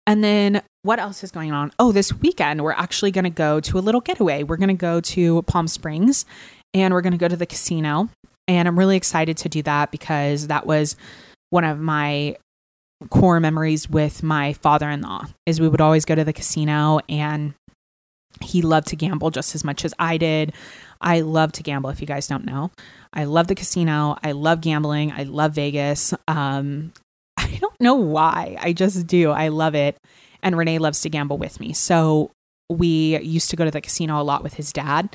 And 0.06 0.24
then 0.24 0.62
what 0.82 0.98
else 0.98 1.22
is 1.22 1.30
going 1.30 1.52
on? 1.52 1.70
Oh, 1.78 1.92
this 1.92 2.12
weekend, 2.12 2.62
we're 2.62 2.72
actually 2.72 3.10
going 3.10 3.24
to 3.24 3.30
go 3.30 3.60
to 3.60 3.78
a 3.78 3.80
little 3.80 4.00
getaway. 4.00 4.42
We're 4.42 4.56
going 4.56 4.68
to 4.68 4.74
go 4.74 5.00
to 5.00 5.42
Palm 5.42 5.68
Springs 5.68 6.24
and 6.74 6.94
we're 6.94 7.02
going 7.02 7.12
to 7.12 7.18
go 7.18 7.28
to 7.28 7.36
the 7.36 7.46
casino. 7.46 8.08
And 8.48 8.66
I'm 8.66 8.78
really 8.78 8.96
excited 8.96 9.36
to 9.38 9.48
do 9.48 9.62
that 9.62 9.90
because 9.90 10.48
that 10.48 10.66
was 10.66 10.96
one 11.50 11.64
of 11.64 11.78
my 11.78 12.36
core 13.10 13.40
memories 13.40 13.88
with 13.88 14.22
my 14.22 14.52
father-in-law 14.54 15.26
is 15.46 15.60
we 15.60 15.68
would 15.68 15.80
always 15.80 16.04
go 16.04 16.14
to 16.14 16.24
the 16.24 16.32
casino 16.32 17.00
and 17.08 17.54
he 18.40 18.62
loved 18.62 18.88
to 18.88 18.96
gamble 18.96 19.30
just 19.30 19.54
as 19.54 19.64
much 19.64 19.84
as 19.84 19.94
I 19.98 20.16
did. 20.16 20.52
I 21.00 21.20
love 21.20 21.52
to 21.52 21.62
gamble 21.62 21.90
if 21.90 22.00
you 22.00 22.06
guys 22.06 22.26
don't 22.26 22.44
know. 22.44 22.70
I 23.12 23.24
love 23.24 23.48
the 23.48 23.54
casino. 23.54 24.16
I 24.22 24.32
love 24.32 24.60
gambling. 24.60 25.12
I 25.12 25.24
love 25.24 25.52
Vegas. 25.52 26.14
Um 26.28 26.92
I 27.36 27.58
don't 27.60 27.80
know 27.80 27.94
why. 27.94 28.56
I 28.60 28.72
just 28.72 29.06
do. 29.06 29.30
I 29.30 29.48
love 29.48 29.74
it. 29.74 29.96
And 30.42 30.56
Rene 30.56 30.78
loves 30.78 31.00
to 31.02 31.10
gamble 31.10 31.38
with 31.38 31.60
me. 31.60 31.72
So 31.72 32.30
we 32.70 33.18
used 33.20 33.50
to 33.50 33.56
go 33.56 33.64
to 33.64 33.70
the 33.70 33.80
casino 33.80 34.20
a 34.20 34.24
lot 34.24 34.42
with 34.42 34.54
his 34.54 34.72
dad 34.72 35.14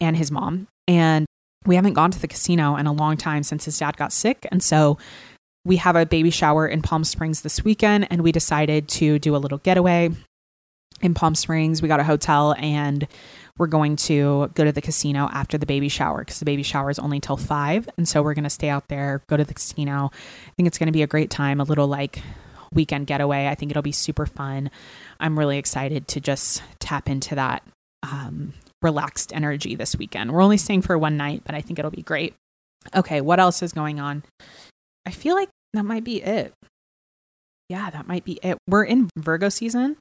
and 0.00 0.16
his 0.16 0.30
mom. 0.30 0.68
And 0.86 1.26
we 1.66 1.76
haven't 1.76 1.94
gone 1.94 2.10
to 2.10 2.20
the 2.20 2.28
casino 2.28 2.76
in 2.76 2.86
a 2.86 2.92
long 2.92 3.16
time 3.16 3.42
since 3.42 3.64
his 3.64 3.78
dad 3.78 3.96
got 3.96 4.12
sick. 4.12 4.46
And 4.50 4.62
so 4.62 4.98
we 5.68 5.76
have 5.76 5.96
a 5.96 6.06
baby 6.06 6.30
shower 6.30 6.66
in 6.66 6.80
Palm 6.80 7.04
Springs 7.04 7.42
this 7.42 7.62
weekend, 7.62 8.08
and 8.10 8.22
we 8.22 8.32
decided 8.32 8.88
to 8.88 9.18
do 9.18 9.36
a 9.36 9.38
little 9.38 9.58
getaway 9.58 10.10
in 11.02 11.12
Palm 11.12 11.34
Springs. 11.34 11.82
We 11.82 11.88
got 11.88 12.00
a 12.00 12.04
hotel 12.04 12.54
and 12.58 13.06
we're 13.58 13.66
going 13.66 13.96
to 13.96 14.50
go 14.54 14.64
to 14.64 14.72
the 14.72 14.80
casino 14.80 15.28
after 15.30 15.58
the 15.58 15.66
baby 15.66 15.90
shower 15.90 16.20
because 16.20 16.38
the 16.38 16.46
baby 16.46 16.62
shower 16.62 16.90
is 16.90 16.98
only 16.98 17.20
till 17.20 17.36
five. 17.36 17.86
And 17.98 18.08
so 18.08 18.22
we're 18.22 18.34
going 18.34 18.44
to 18.44 18.50
stay 18.50 18.70
out 18.70 18.88
there, 18.88 19.22
go 19.28 19.36
to 19.36 19.44
the 19.44 19.52
casino. 19.52 20.10
I 20.12 20.50
think 20.56 20.66
it's 20.68 20.78
going 20.78 20.86
to 20.86 20.92
be 20.92 21.02
a 21.02 21.06
great 21.06 21.28
time, 21.28 21.60
a 21.60 21.64
little 21.64 21.86
like 21.86 22.22
weekend 22.72 23.06
getaway. 23.06 23.46
I 23.46 23.54
think 23.54 23.70
it'll 23.70 23.82
be 23.82 23.92
super 23.92 24.24
fun. 24.24 24.70
I'm 25.20 25.38
really 25.38 25.58
excited 25.58 26.08
to 26.08 26.20
just 26.20 26.62
tap 26.78 27.10
into 27.10 27.34
that 27.34 27.62
um, 28.02 28.54
relaxed 28.80 29.34
energy 29.34 29.74
this 29.74 29.96
weekend. 29.96 30.32
We're 30.32 30.42
only 30.42 30.56
staying 30.56 30.82
for 30.82 30.96
one 30.96 31.18
night, 31.18 31.42
but 31.44 31.54
I 31.54 31.60
think 31.60 31.78
it'll 31.78 31.90
be 31.90 32.02
great. 32.02 32.34
Okay, 32.96 33.20
what 33.20 33.38
else 33.38 33.62
is 33.62 33.72
going 33.72 34.00
on? 34.00 34.22
I 35.04 35.10
feel 35.10 35.34
like 35.34 35.48
that 35.74 35.84
might 35.84 36.04
be 36.04 36.22
it. 36.22 36.52
Yeah, 37.68 37.90
that 37.90 38.08
might 38.08 38.24
be 38.24 38.38
it. 38.42 38.56
We're 38.66 38.84
in 38.84 39.10
Virgo 39.16 39.50
season 39.50 39.96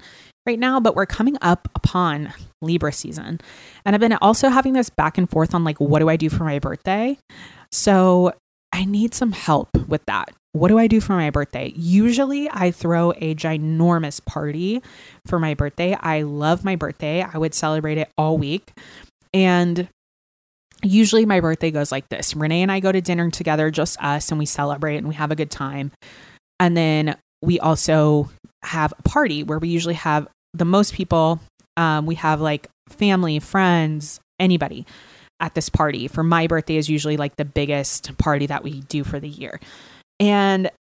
right 0.46 0.58
now, 0.58 0.80
but 0.80 0.96
we're 0.96 1.06
coming 1.06 1.38
up 1.42 1.68
upon 1.76 2.34
Libra 2.62 2.94
season. 2.94 3.42
And 3.86 3.94
I've 3.94 4.00
been 4.00 4.14
also 4.14 4.48
having 4.50 4.72
this 4.74 4.90
back 4.90 5.18
and 5.18 5.30
forth 5.30 5.54
on 5.54 5.66
like, 5.66 5.80
what 5.80 6.00
do 6.00 6.08
I 6.08 6.16
do 6.16 6.30
for 6.30 6.46
my 6.46 6.60
birthday? 6.60 7.18
So 7.72 8.34
I 8.72 8.86
need 8.86 9.14
some 9.14 9.34
help 9.34 9.70
with 9.90 10.06
that. 10.06 10.30
What 10.54 10.70
do 10.70 10.80
I 10.80 10.88
do 10.88 11.02
for 11.02 11.14
my 11.14 11.30
birthday? 11.30 11.74
Usually 11.76 12.50
I 12.50 12.72
throw 12.72 13.12
a 13.18 13.36
ginormous 13.36 14.24
party 14.24 14.82
for 15.26 15.40
my 15.40 15.54
birthday. 15.54 15.94
I 16.00 16.22
love 16.22 16.64
my 16.64 16.78
birthday. 16.78 17.22
I 17.22 17.38
would 17.38 17.54
celebrate 17.54 17.98
it 17.98 18.10
all 18.18 18.38
week. 18.38 18.72
And 19.34 19.90
usually 20.84 21.26
my 21.26 21.40
birthday 21.40 21.72
goes 21.72 21.92
like 21.92 22.10
this 22.10 22.36
Rene 22.36 22.62
and 22.62 22.72
I 22.72 22.80
go 22.80 22.92
to 22.92 23.02
dinner 23.02 23.30
together, 23.30 23.72
just 23.72 24.02
us, 24.02 24.30
and 24.32 24.40
we 24.40 24.46
celebrate 24.46 24.98
and 24.98 25.08
we 25.08 25.16
have 25.16 25.32
a 25.32 25.36
good 25.36 25.52
time. 25.52 25.92
And 26.60 26.76
then 26.76 27.18
we 27.42 27.60
also 27.60 28.30
have 28.64 28.94
a 28.98 29.04
party 29.04 29.44
where 29.44 29.60
we 29.60 29.70
usually 29.70 29.96
have 29.96 30.28
the 30.54 30.66
most 30.66 30.94
people. 30.94 31.40
Um, 31.76 32.06
we 32.06 32.16
have 32.16 32.42
like 32.42 32.68
family, 32.90 33.40
friends, 33.40 34.20
anybody 34.40 34.86
at 35.40 35.54
this 35.54 35.70
party. 35.70 36.08
For 36.08 36.24
my 36.24 36.48
birthday 36.48 36.78
is 36.78 36.90
usually 36.90 37.18
like 37.18 37.36
the 37.36 37.46
biggest 37.46 38.18
party 38.18 38.48
that 38.48 38.64
we 38.64 38.82
do 38.82 39.04
for 39.04 39.20
the 39.20 39.30
year. 39.30 39.60
And 40.20 40.72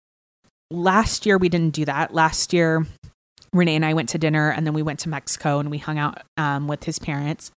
last 0.71 1.25
year 1.25 1.38
we 1.38 1.49
didn't 1.49 1.75
do 1.75 1.86
that. 1.86 2.13
Last 2.13 2.53
year 2.53 2.86
Rene 3.53 3.75
and 3.75 3.86
I 3.86 3.93
went 3.93 4.10
to 4.10 4.17
dinner 4.17 4.51
and 4.51 4.65
then 4.65 4.73
we 4.73 4.81
went 4.81 4.99
to 5.01 5.10
Mexico 5.10 5.60
and 5.60 5.69
we 5.69 5.77
hung 5.77 5.97
out 5.97 6.21
um, 6.38 6.67
with 6.67 6.83
his 6.83 6.99
parents. 6.99 7.51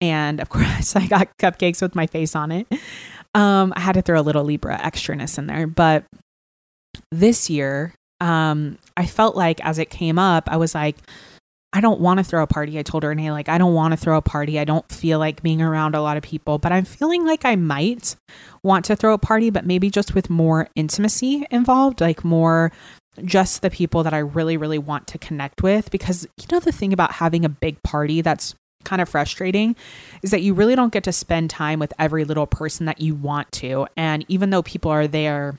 And 0.00 0.40
of 0.40 0.48
course, 0.50 0.96
I 0.96 1.06
got 1.06 1.36
cupcakes 1.38 1.82
with 1.82 1.94
my 1.94 2.06
face 2.06 2.34
on 2.34 2.52
it. 2.52 2.66
Um, 3.34 3.72
I 3.76 3.80
had 3.80 3.92
to 3.92 4.02
throw 4.02 4.20
a 4.20 4.22
little 4.22 4.44
Libra 4.44 4.78
extraness 4.78 5.38
in 5.38 5.46
there. 5.46 5.66
But 5.66 6.04
this 7.12 7.48
year, 7.48 7.94
um, 8.20 8.78
I 8.96 9.06
felt 9.06 9.36
like 9.36 9.64
as 9.64 9.78
it 9.78 9.90
came 9.90 10.18
up, 10.18 10.48
I 10.50 10.56
was 10.56 10.74
like, 10.74 10.96
I 11.72 11.80
don't 11.80 12.00
want 12.00 12.18
to 12.18 12.24
throw 12.24 12.42
a 12.42 12.48
party. 12.48 12.78
I 12.78 12.82
told 12.82 13.04
her, 13.04 13.10
Rene, 13.10 13.30
like, 13.30 13.48
I 13.48 13.56
don't 13.56 13.74
want 13.74 13.92
to 13.92 13.96
throw 13.96 14.16
a 14.16 14.22
party. 14.22 14.58
I 14.58 14.64
don't 14.64 14.88
feel 14.90 15.20
like 15.20 15.42
being 15.42 15.62
around 15.62 15.94
a 15.94 16.02
lot 16.02 16.16
of 16.16 16.24
people, 16.24 16.58
but 16.58 16.72
I'm 16.72 16.84
feeling 16.84 17.24
like 17.24 17.44
I 17.44 17.54
might 17.54 18.16
want 18.64 18.84
to 18.86 18.96
throw 18.96 19.14
a 19.14 19.18
party, 19.18 19.50
but 19.50 19.64
maybe 19.64 19.88
just 19.88 20.14
with 20.14 20.28
more 20.28 20.68
intimacy 20.74 21.46
involved, 21.50 22.00
like 22.00 22.24
more 22.24 22.72
just 23.24 23.62
the 23.62 23.70
people 23.70 24.02
that 24.02 24.14
I 24.14 24.18
really, 24.18 24.56
really 24.56 24.78
want 24.78 25.06
to 25.08 25.18
connect 25.18 25.62
with. 25.62 25.92
Because, 25.92 26.26
you 26.36 26.46
know, 26.50 26.58
the 26.58 26.72
thing 26.72 26.92
about 26.92 27.12
having 27.12 27.44
a 27.44 27.48
big 27.48 27.80
party 27.84 28.20
that's 28.20 28.56
kind 28.84 29.02
of 29.02 29.08
frustrating 29.08 29.76
is 30.22 30.30
that 30.30 30.42
you 30.42 30.54
really 30.54 30.74
don't 30.74 30.92
get 30.92 31.04
to 31.04 31.12
spend 31.12 31.50
time 31.50 31.78
with 31.78 31.92
every 31.98 32.24
little 32.24 32.46
person 32.46 32.86
that 32.86 33.00
you 33.00 33.14
want 33.14 33.50
to. 33.52 33.86
And 33.96 34.24
even 34.28 34.50
though 34.50 34.62
people 34.62 34.90
are 34.90 35.06
there 35.06 35.56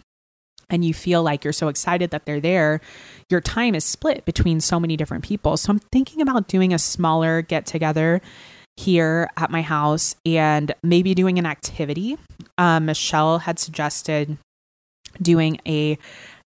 and 0.69 0.86
you 0.86 0.93
feel 0.93 1.22
like 1.22 1.43
you're 1.43 1.53
so 1.53 1.67
excited 1.67 2.11
that 2.11 2.26
they're 2.26 2.39
there, 2.39 2.82
your 3.30 3.41
time 3.41 3.76
is 3.76 3.84
split 3.84 4.26
between 4.26 4.59
so 4.61 4.80
many 4.80 4.97
different 4.97 5.24
people. 5.24 5.57
So 5.57 5.72
I'm 5.72 5.80
thinking 5.80 6.22
about 6.22 6.47
doing 6.47 6.74
a 6.74 6.80
smaller 6.80 7.41
get 7.41 7.65
together 7.65 8.22
here 8.78 9.30
at 9.38 9.51
my 9.51 9.61
house 9.61 10.15
and 10.26 10.74
maybe 10.82 11.13
doing 11.13 11.38
an 11.38 11.45
activity. 11.45 12.17
Um, 12.57 12.86
Michelle 12.86 13.39
had 13.39 13.59
suggested 13.59 14.38
doing 15.22 15.59
a 15.67 15.97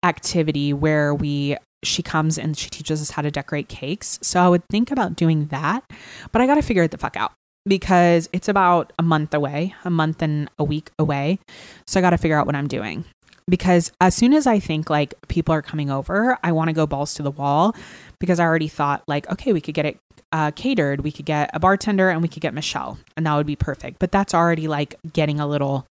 activity 0.04 0.74
where 0.74 1.14
we 1.14 1.58
she 1.84 2.04
comes 2.04 2.38
and 2.38 2.58
she 2.58 2.70
teaches 2.70 3.02
us 3.02 3.12
how 3.12 3.22
to 3.22 3.32
decorate 3.32 3.70
cakes. 3.70 4.20
So 4.22 4.42
I 4.42 4.50
would 4.50 4.64
think 4.70 4.92
about 4.92 5.16
doing 5.16 5.48
that, 5.48 5.84
but 6.32 6.42
I 6.42 6.48
got 6.48 6.56
to 6.56 6.62
figure 6.62 6.84
it 6.84 6.92
the 6.92 6.98
fuck 6.98 7.16
out 7.16 7.34
because 7.66 8.30
it's 8.34 8.48
about 8.48 8.94
a 9.00 9.04
month 9.04 9.34
away, 9.34 9.76
a 9.84 9.90
month 9.90 10.22
and 10.22 10.50
a 10.58 10.64
week 10.64 10.92
away. 10.98 11.40
So 11.88 12.00
I 12.00 12.02
got 12.02 12.12
to 12.12 12.18
figure 12.18 12.38
out 12.38 12.46
what 12.46 12.56
I'm 12.56 12.68
doing. 12.68 13.06
Because 13.48 13.92
as 14.00 14.14
soon 14.14 14.34
as 14.34 14.46
I 14.46 14.60
think 14.60 14.90
like 14.90 15.16
people 15.28 15.56
are 15.56 15.64
coming 15.64 15.90
over, 15.90 16.38
I 16.44 16.52
want 16.52 16.70
to 16.70 16.74
go 16.74 16.86
balls 16.86 17.16
to 17.16 17.24
the 17.24 17.32
wall 17.32 17.76
because 18.20 18.40
I 18.40 18.44
already 18.44 18.68
thought, 18.68 19.04
like, 19.08 19.30
okay, 19.32 19.54
we 19.54 19.62
could 19.62 19.74
get 19.74 19.88
it 19.88 19.98
uh, 20.32 20.52
catered, 20.52 21.02
we 21.02 21.12
could 21.12 21.26
get 21.26 21.50
a 21.54 21.60
bartender, 21.60 22.10
and 22.10 22.22
we 22.22 22.28
could 22.28 22.42
get 22.42 22.54
Michelle, 22.54 23.00
and 23.18 23.26
that 23.26 23.36
would 23.36 23.48
be 23.48 23.56
perfect. 23.56 23.98
But 23.98 24.12
that's 24.12 24.36
already 24.36 24.68
like 24.68 24.96
getting 25.14 25.40
a 25.40 25.48
little 25.48 25.88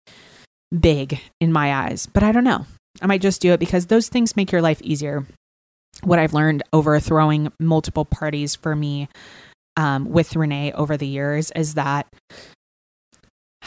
big 0.78 1.20
in 1.40 1.52
my 1.52 1.74
eyes. 1.74 2.06
But 2.06 2.22
I 2.22 2.32
don't 2.32 2.44
know. 2.44 2.68
I 3.02 3.08
might 3.08 3.22
just 3.22 3.42
do 3.42 3.54
it 3.54 3.60
because 3.60 3.88
those 3.88 4.10
things 4.10 4.36
make 4.36 4.52
your 4.52 4.62
life 4.62 4.82
easier. 4.84 5.26
What 6.04 6.20
I've 6.20 6.34
learned 6.34 6.64
over 6.74 7.00
throwing 7.00 7.52
multiple 7.60 8.06
parties 8.06 8.56
for 8.56 8.76
me 8.76 9.10
um, 9.76 10.06
with 10.06 10.36
Rene 10.36 10.74
over 10.74 10.98
the 10.98 11.08
years 11.08 11.52
is 11.56 11.76
that 11.76 12.08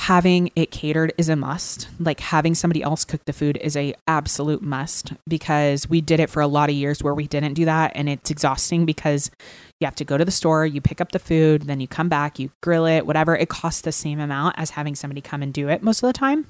having 0.00 0.50
it 0.56 0.70
catered 0.70 1.12
is 1.18 1.28
a 1.28 1.36
must. 1.36 1.88
Like 1.98 2.20
having 2.20 2.54
somebody 2.54 2.82
else 2.82 3.04
cook 3.04 3.24
the 3.26 3.32
food 3.32 3.58
is 3.60 3.76
a 3.76 3.94
absolute 4.06 4.62
must 4.62 5.12
because 5.28 5.88
we 5.88 6.00
did 6.00 6.20
it 6.20 6.30
for 6.30 6.40
a 6.40 6.46
lot 6.46 6.70
of 6.70 6.74
years 6.74 7.02
where 7.02 7.14
we 7.14 7.26
didn't 7.26 7.54
do 7.54 7.66
that 7.66 7.92
and 7.94 8.08
it's 8.08 8.30
exhausting 8.30 8.86
because 8.86 9.30
you 9.78 9.84
have 9.84 9.94
to 9.96 10.04
go 10.04 10.16
to 10.16 10.24
the 10.24 10.30
store, 10.30 10.64
you 10.64 10.80
pick 10.80 11.00
up 11.00 11.12
the 11.12 11.18
food, 11.18 11.62
then 11.62 11.80
you 11.80 11.88
come 11.88 12.08
back, 12.08 12.38
you 12.38 12.50
grill 12.62 12.86
it, 12.86 13.06
whatever. 13.06 13.36
It 13.36 13.50
costs 13.50 13.82
the 13.82 13.92
same 13.92 14.20
amount 14.20 14.54
as 14.58 14.70
having 14.70 14.94
somebody 14.94 15.20
come 15.20 15.42
and 15.42 15.52
do 15.52 15.68
it 15.68 15.82
most 15.82 16.02
of 16.02 16.06
the 16.06 16.18
time. 16.18 16.46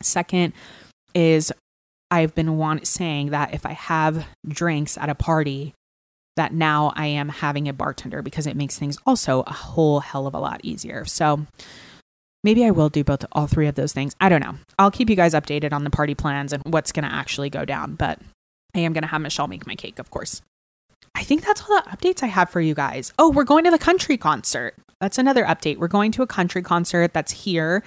Second 0.00 0.54
is 1.14 1.52
I've 2.10 2.34
been 2.34 2.56
want- 2.56 2.86
saying 2.86 3.30
that 3.30 3.54
if 3.54 3.66
I 3.66 3.72
have 3.72 4.26
drinks 4.46 4.96
at 4.96 5.10
a 5.10 5.14
party, 5.14 5.74
that 6.36 6.52
now 6.52 6.92
I 6.94 7.06
am 7.06 7.28
having 7.28 7.68
a 7.68 7.72
bartender 7.72 8.22
because 8.22 8.46
it 8.46 8.56
makes 8.56 8.78
things 8.78 8.96
also 9.06 9.42
a 9.42 9.52
whole 9.52 10.00
hell 10.00 10.26
of 10.26 10.34
a 10.34 10.38
lot 10.38 10.60
easier. 10.62 11.04
So 11.04 11.46
maybe 12.44 12.64
I 12.64 12.70
will 12.70 12.88
do 12.88 13.02
both 13.02 13.24
all 13.32 13.46
three 13.48 13.66
of 13.66 13.74
those 13.74 13.92
things. 13.92 14.14
I 14.20 14.28
don't 14.28 14.42
know. 14.42 14.54
I'll 14.78 14.92
keep 14.92 15.10
you 15.10 15.16
guys 15.16 15.34
updated 15.34 15.72
on 15.72 15.84
the 15.84 15.90
party 15.90 16.14
plans 16.14 16.52
and 16.52 16.62
what's 16.64 16.92
going 16.92 17.04
to 17.08 17.12
actually 17.12 17.50
go 17.50 17.64
down, 17.64 17.94
but 17.96 18.20
I 18.74 18.80
am 18.80 18.92
going 18.92 19.02
to 19.02 19.08
have 19.08 19.20
Michelle 19.20 19.48
make 19.48 19.66
my 19.66 19.74
cake, 19.74 19.98
of 19.98 20.10
course. 20.10 20.40
I 21.14 21.24
think 21.24 21.44
that's 21.44 21.62
all 21.62 21.80
the 21.80 21.88
updates 21.90 22.22
I 22.22 22.26
have 22.26 22.50
for 22.50 22.60
you 22.60 22.74
guys. 22.74 23.12
Oh, 23.18 23.30
we're 23.30 23.44
going 23.44 23.64
to 23.64 23.70
the 23.72 23.78
country 23.78 24.16
concert. 24.16 24.74
That's 25.00 25.18
another 25.18 25.44
update. 25.44 25.78
We're 25.78 25.88
going 25.88 26.12
to 26.12 26.22
a 26.22 26.26
country 26.26 26.62
concert 26.62 27.12
that's 27.12 27.32
here 27.32 27.82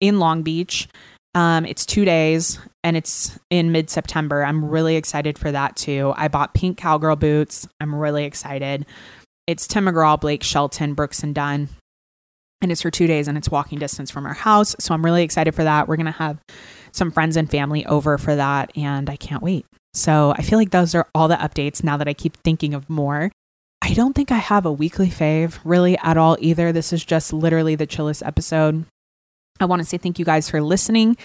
in 0.00 0.18
Long 0.18 0.42
Beach. 0.42 0.88
Um, 1.34 1.64
it's 1.64 1.86
two 1.86 2.04
days 2.04 2.58
and 2.84 2.96
it's 2.96 3.38
in 3.50 3.72
mid 3.72 3.88
September. 3.88 4.44
I'm 4.44 4.64
really 4.64 4.96
excited 4.96 5.38
for 5.38 5.50
that 5.50 5.76
too. 5.76 6.12
I 6.16 6.28
bought 6.28 6.54
pink 6.54 6.78
cowgirl 6.78 7.16
boots. 7.16 7.66
I'm 7.80 7.94
really 7.94 8.24
excited. 8.24 8.86
It's 9.46 9.66
Tim 9.66 9.86
McGraw, 9.86 10.20
Blake 10.20 10.42
Shelton, 10.42 10.94
Brooks 10.94 11.22
and 11.22 11.34
Dunn. 11.34 11.68
And 12.60 12.70
it's 12.70 12.82
for 12.82 12.90
two 12.90 13.06
days 13.08 13.26
and 13.26 13.36
it's 13.36 13.50
walking 13.50 13.78
distance 13.78 14.10
from 14.10 14.24
our 14.24 14.34
house. 14.34 14.76
So 14.78 14.94
I'm 14.94 15.04
really 15.04 15.24
excited 15.24 15.54
for 15.54 15.64
that. 15.64 15.88
We're 15.88 15.96
going 15.96 16.06
to 16.06 16.12
have 16.12 16.38
some 16.92 17.10
friends 17.10 17.36
and 17.36 17.50
family 17.50 17.84
over 17.86 18.18
for 18.18 18.36
that. 18.36 18.70
And 18.76 19.10
I 19.10 19.16
can't 19.16 19.42
wait. 19.42 19.66
So 19.94 20.32
I 20.36 20.42
feel 20.42 20.58
like 20.58 20.70
those 20.70 20.94
are 20.94 21.08
all 21.14 21.28
the 21.28 21.36
updates 21.36 21.82
now 21.82 21.96
that 21.96 22.08
I 22.08 22.14
keep 22.14 22.36
thinking 22.38 22.72
of 22.72 22.88
more. 22.88 23.32
I 23.82 23.94
don't 23.94 24.14
think 24.14 24.30
I 24.30 24.36
have 24.36 24.64
a 24.64 24.72
weekly 24.72 25.08
fave 25.08 25.58
really 25.64 25.98
at 25.98 26.16
all 26.16 26.36
either. 26.40 26.70
This 26.70 26.92
is 26.92 27.04
just 27.04 27.32
literally 27.32 27.74
the 27.74 27.86
chillest 27.86 28.22
episode. 28.22 28.86
I 29.60 29.64
want 29.66 29.80
to 29.80 29.86
say 29.86 29.98
thank 29.98 30.18
you 30.18 30.24
guys 30.24 30.50
for 30.50 30.60
listening. 30.60 31.16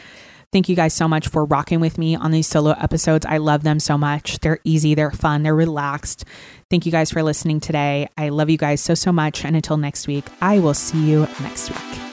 Thank 0.54 0.70
you 0.70 0.76
guys 0.76 0.94
so 0.94 1.08
much 1.08 1.28
for 1.28 1.44
rocking 1.44 1.82
with 1.82 1.98
me 1.98 2.16
on 2.16 2.32
these 2.32 2.48
solo 2.48 2.72
episodes. 2.72 3.26
I 3.26 3.38
love 3.38 3.64
them 3.64 3.80
so 3.80 3.98
much. 3.98 4.40
They're 4.40 4.60
easy, 4.64 4.96
they're 4.96 5.12
fun, 5.12 5.44
they're 5.44 5.54
relaxed. 5.54 6.24
Thank 6.70 6.86
you 6.86 6.92
guys 6.92 7.12
for 7.12 7.22
listening 7.22 7.60
today. 7.60 8.08
I 8.18 8.30
love 8.30 8.50
you 8.50 8.58
guys 8.58 8.82
so, 8.82 8.94
so 8.94 9.12
much. 9.12 9.44
And 9.44 9.56
until 9.56 9.78
next 9.78 10.08
week, 10.08 10.26
I 10.42 10.60
will 10.60 10.74
see 10.74 11.10
you 11.10 11.28
next 11.42 11.70
week. 11.70 12.07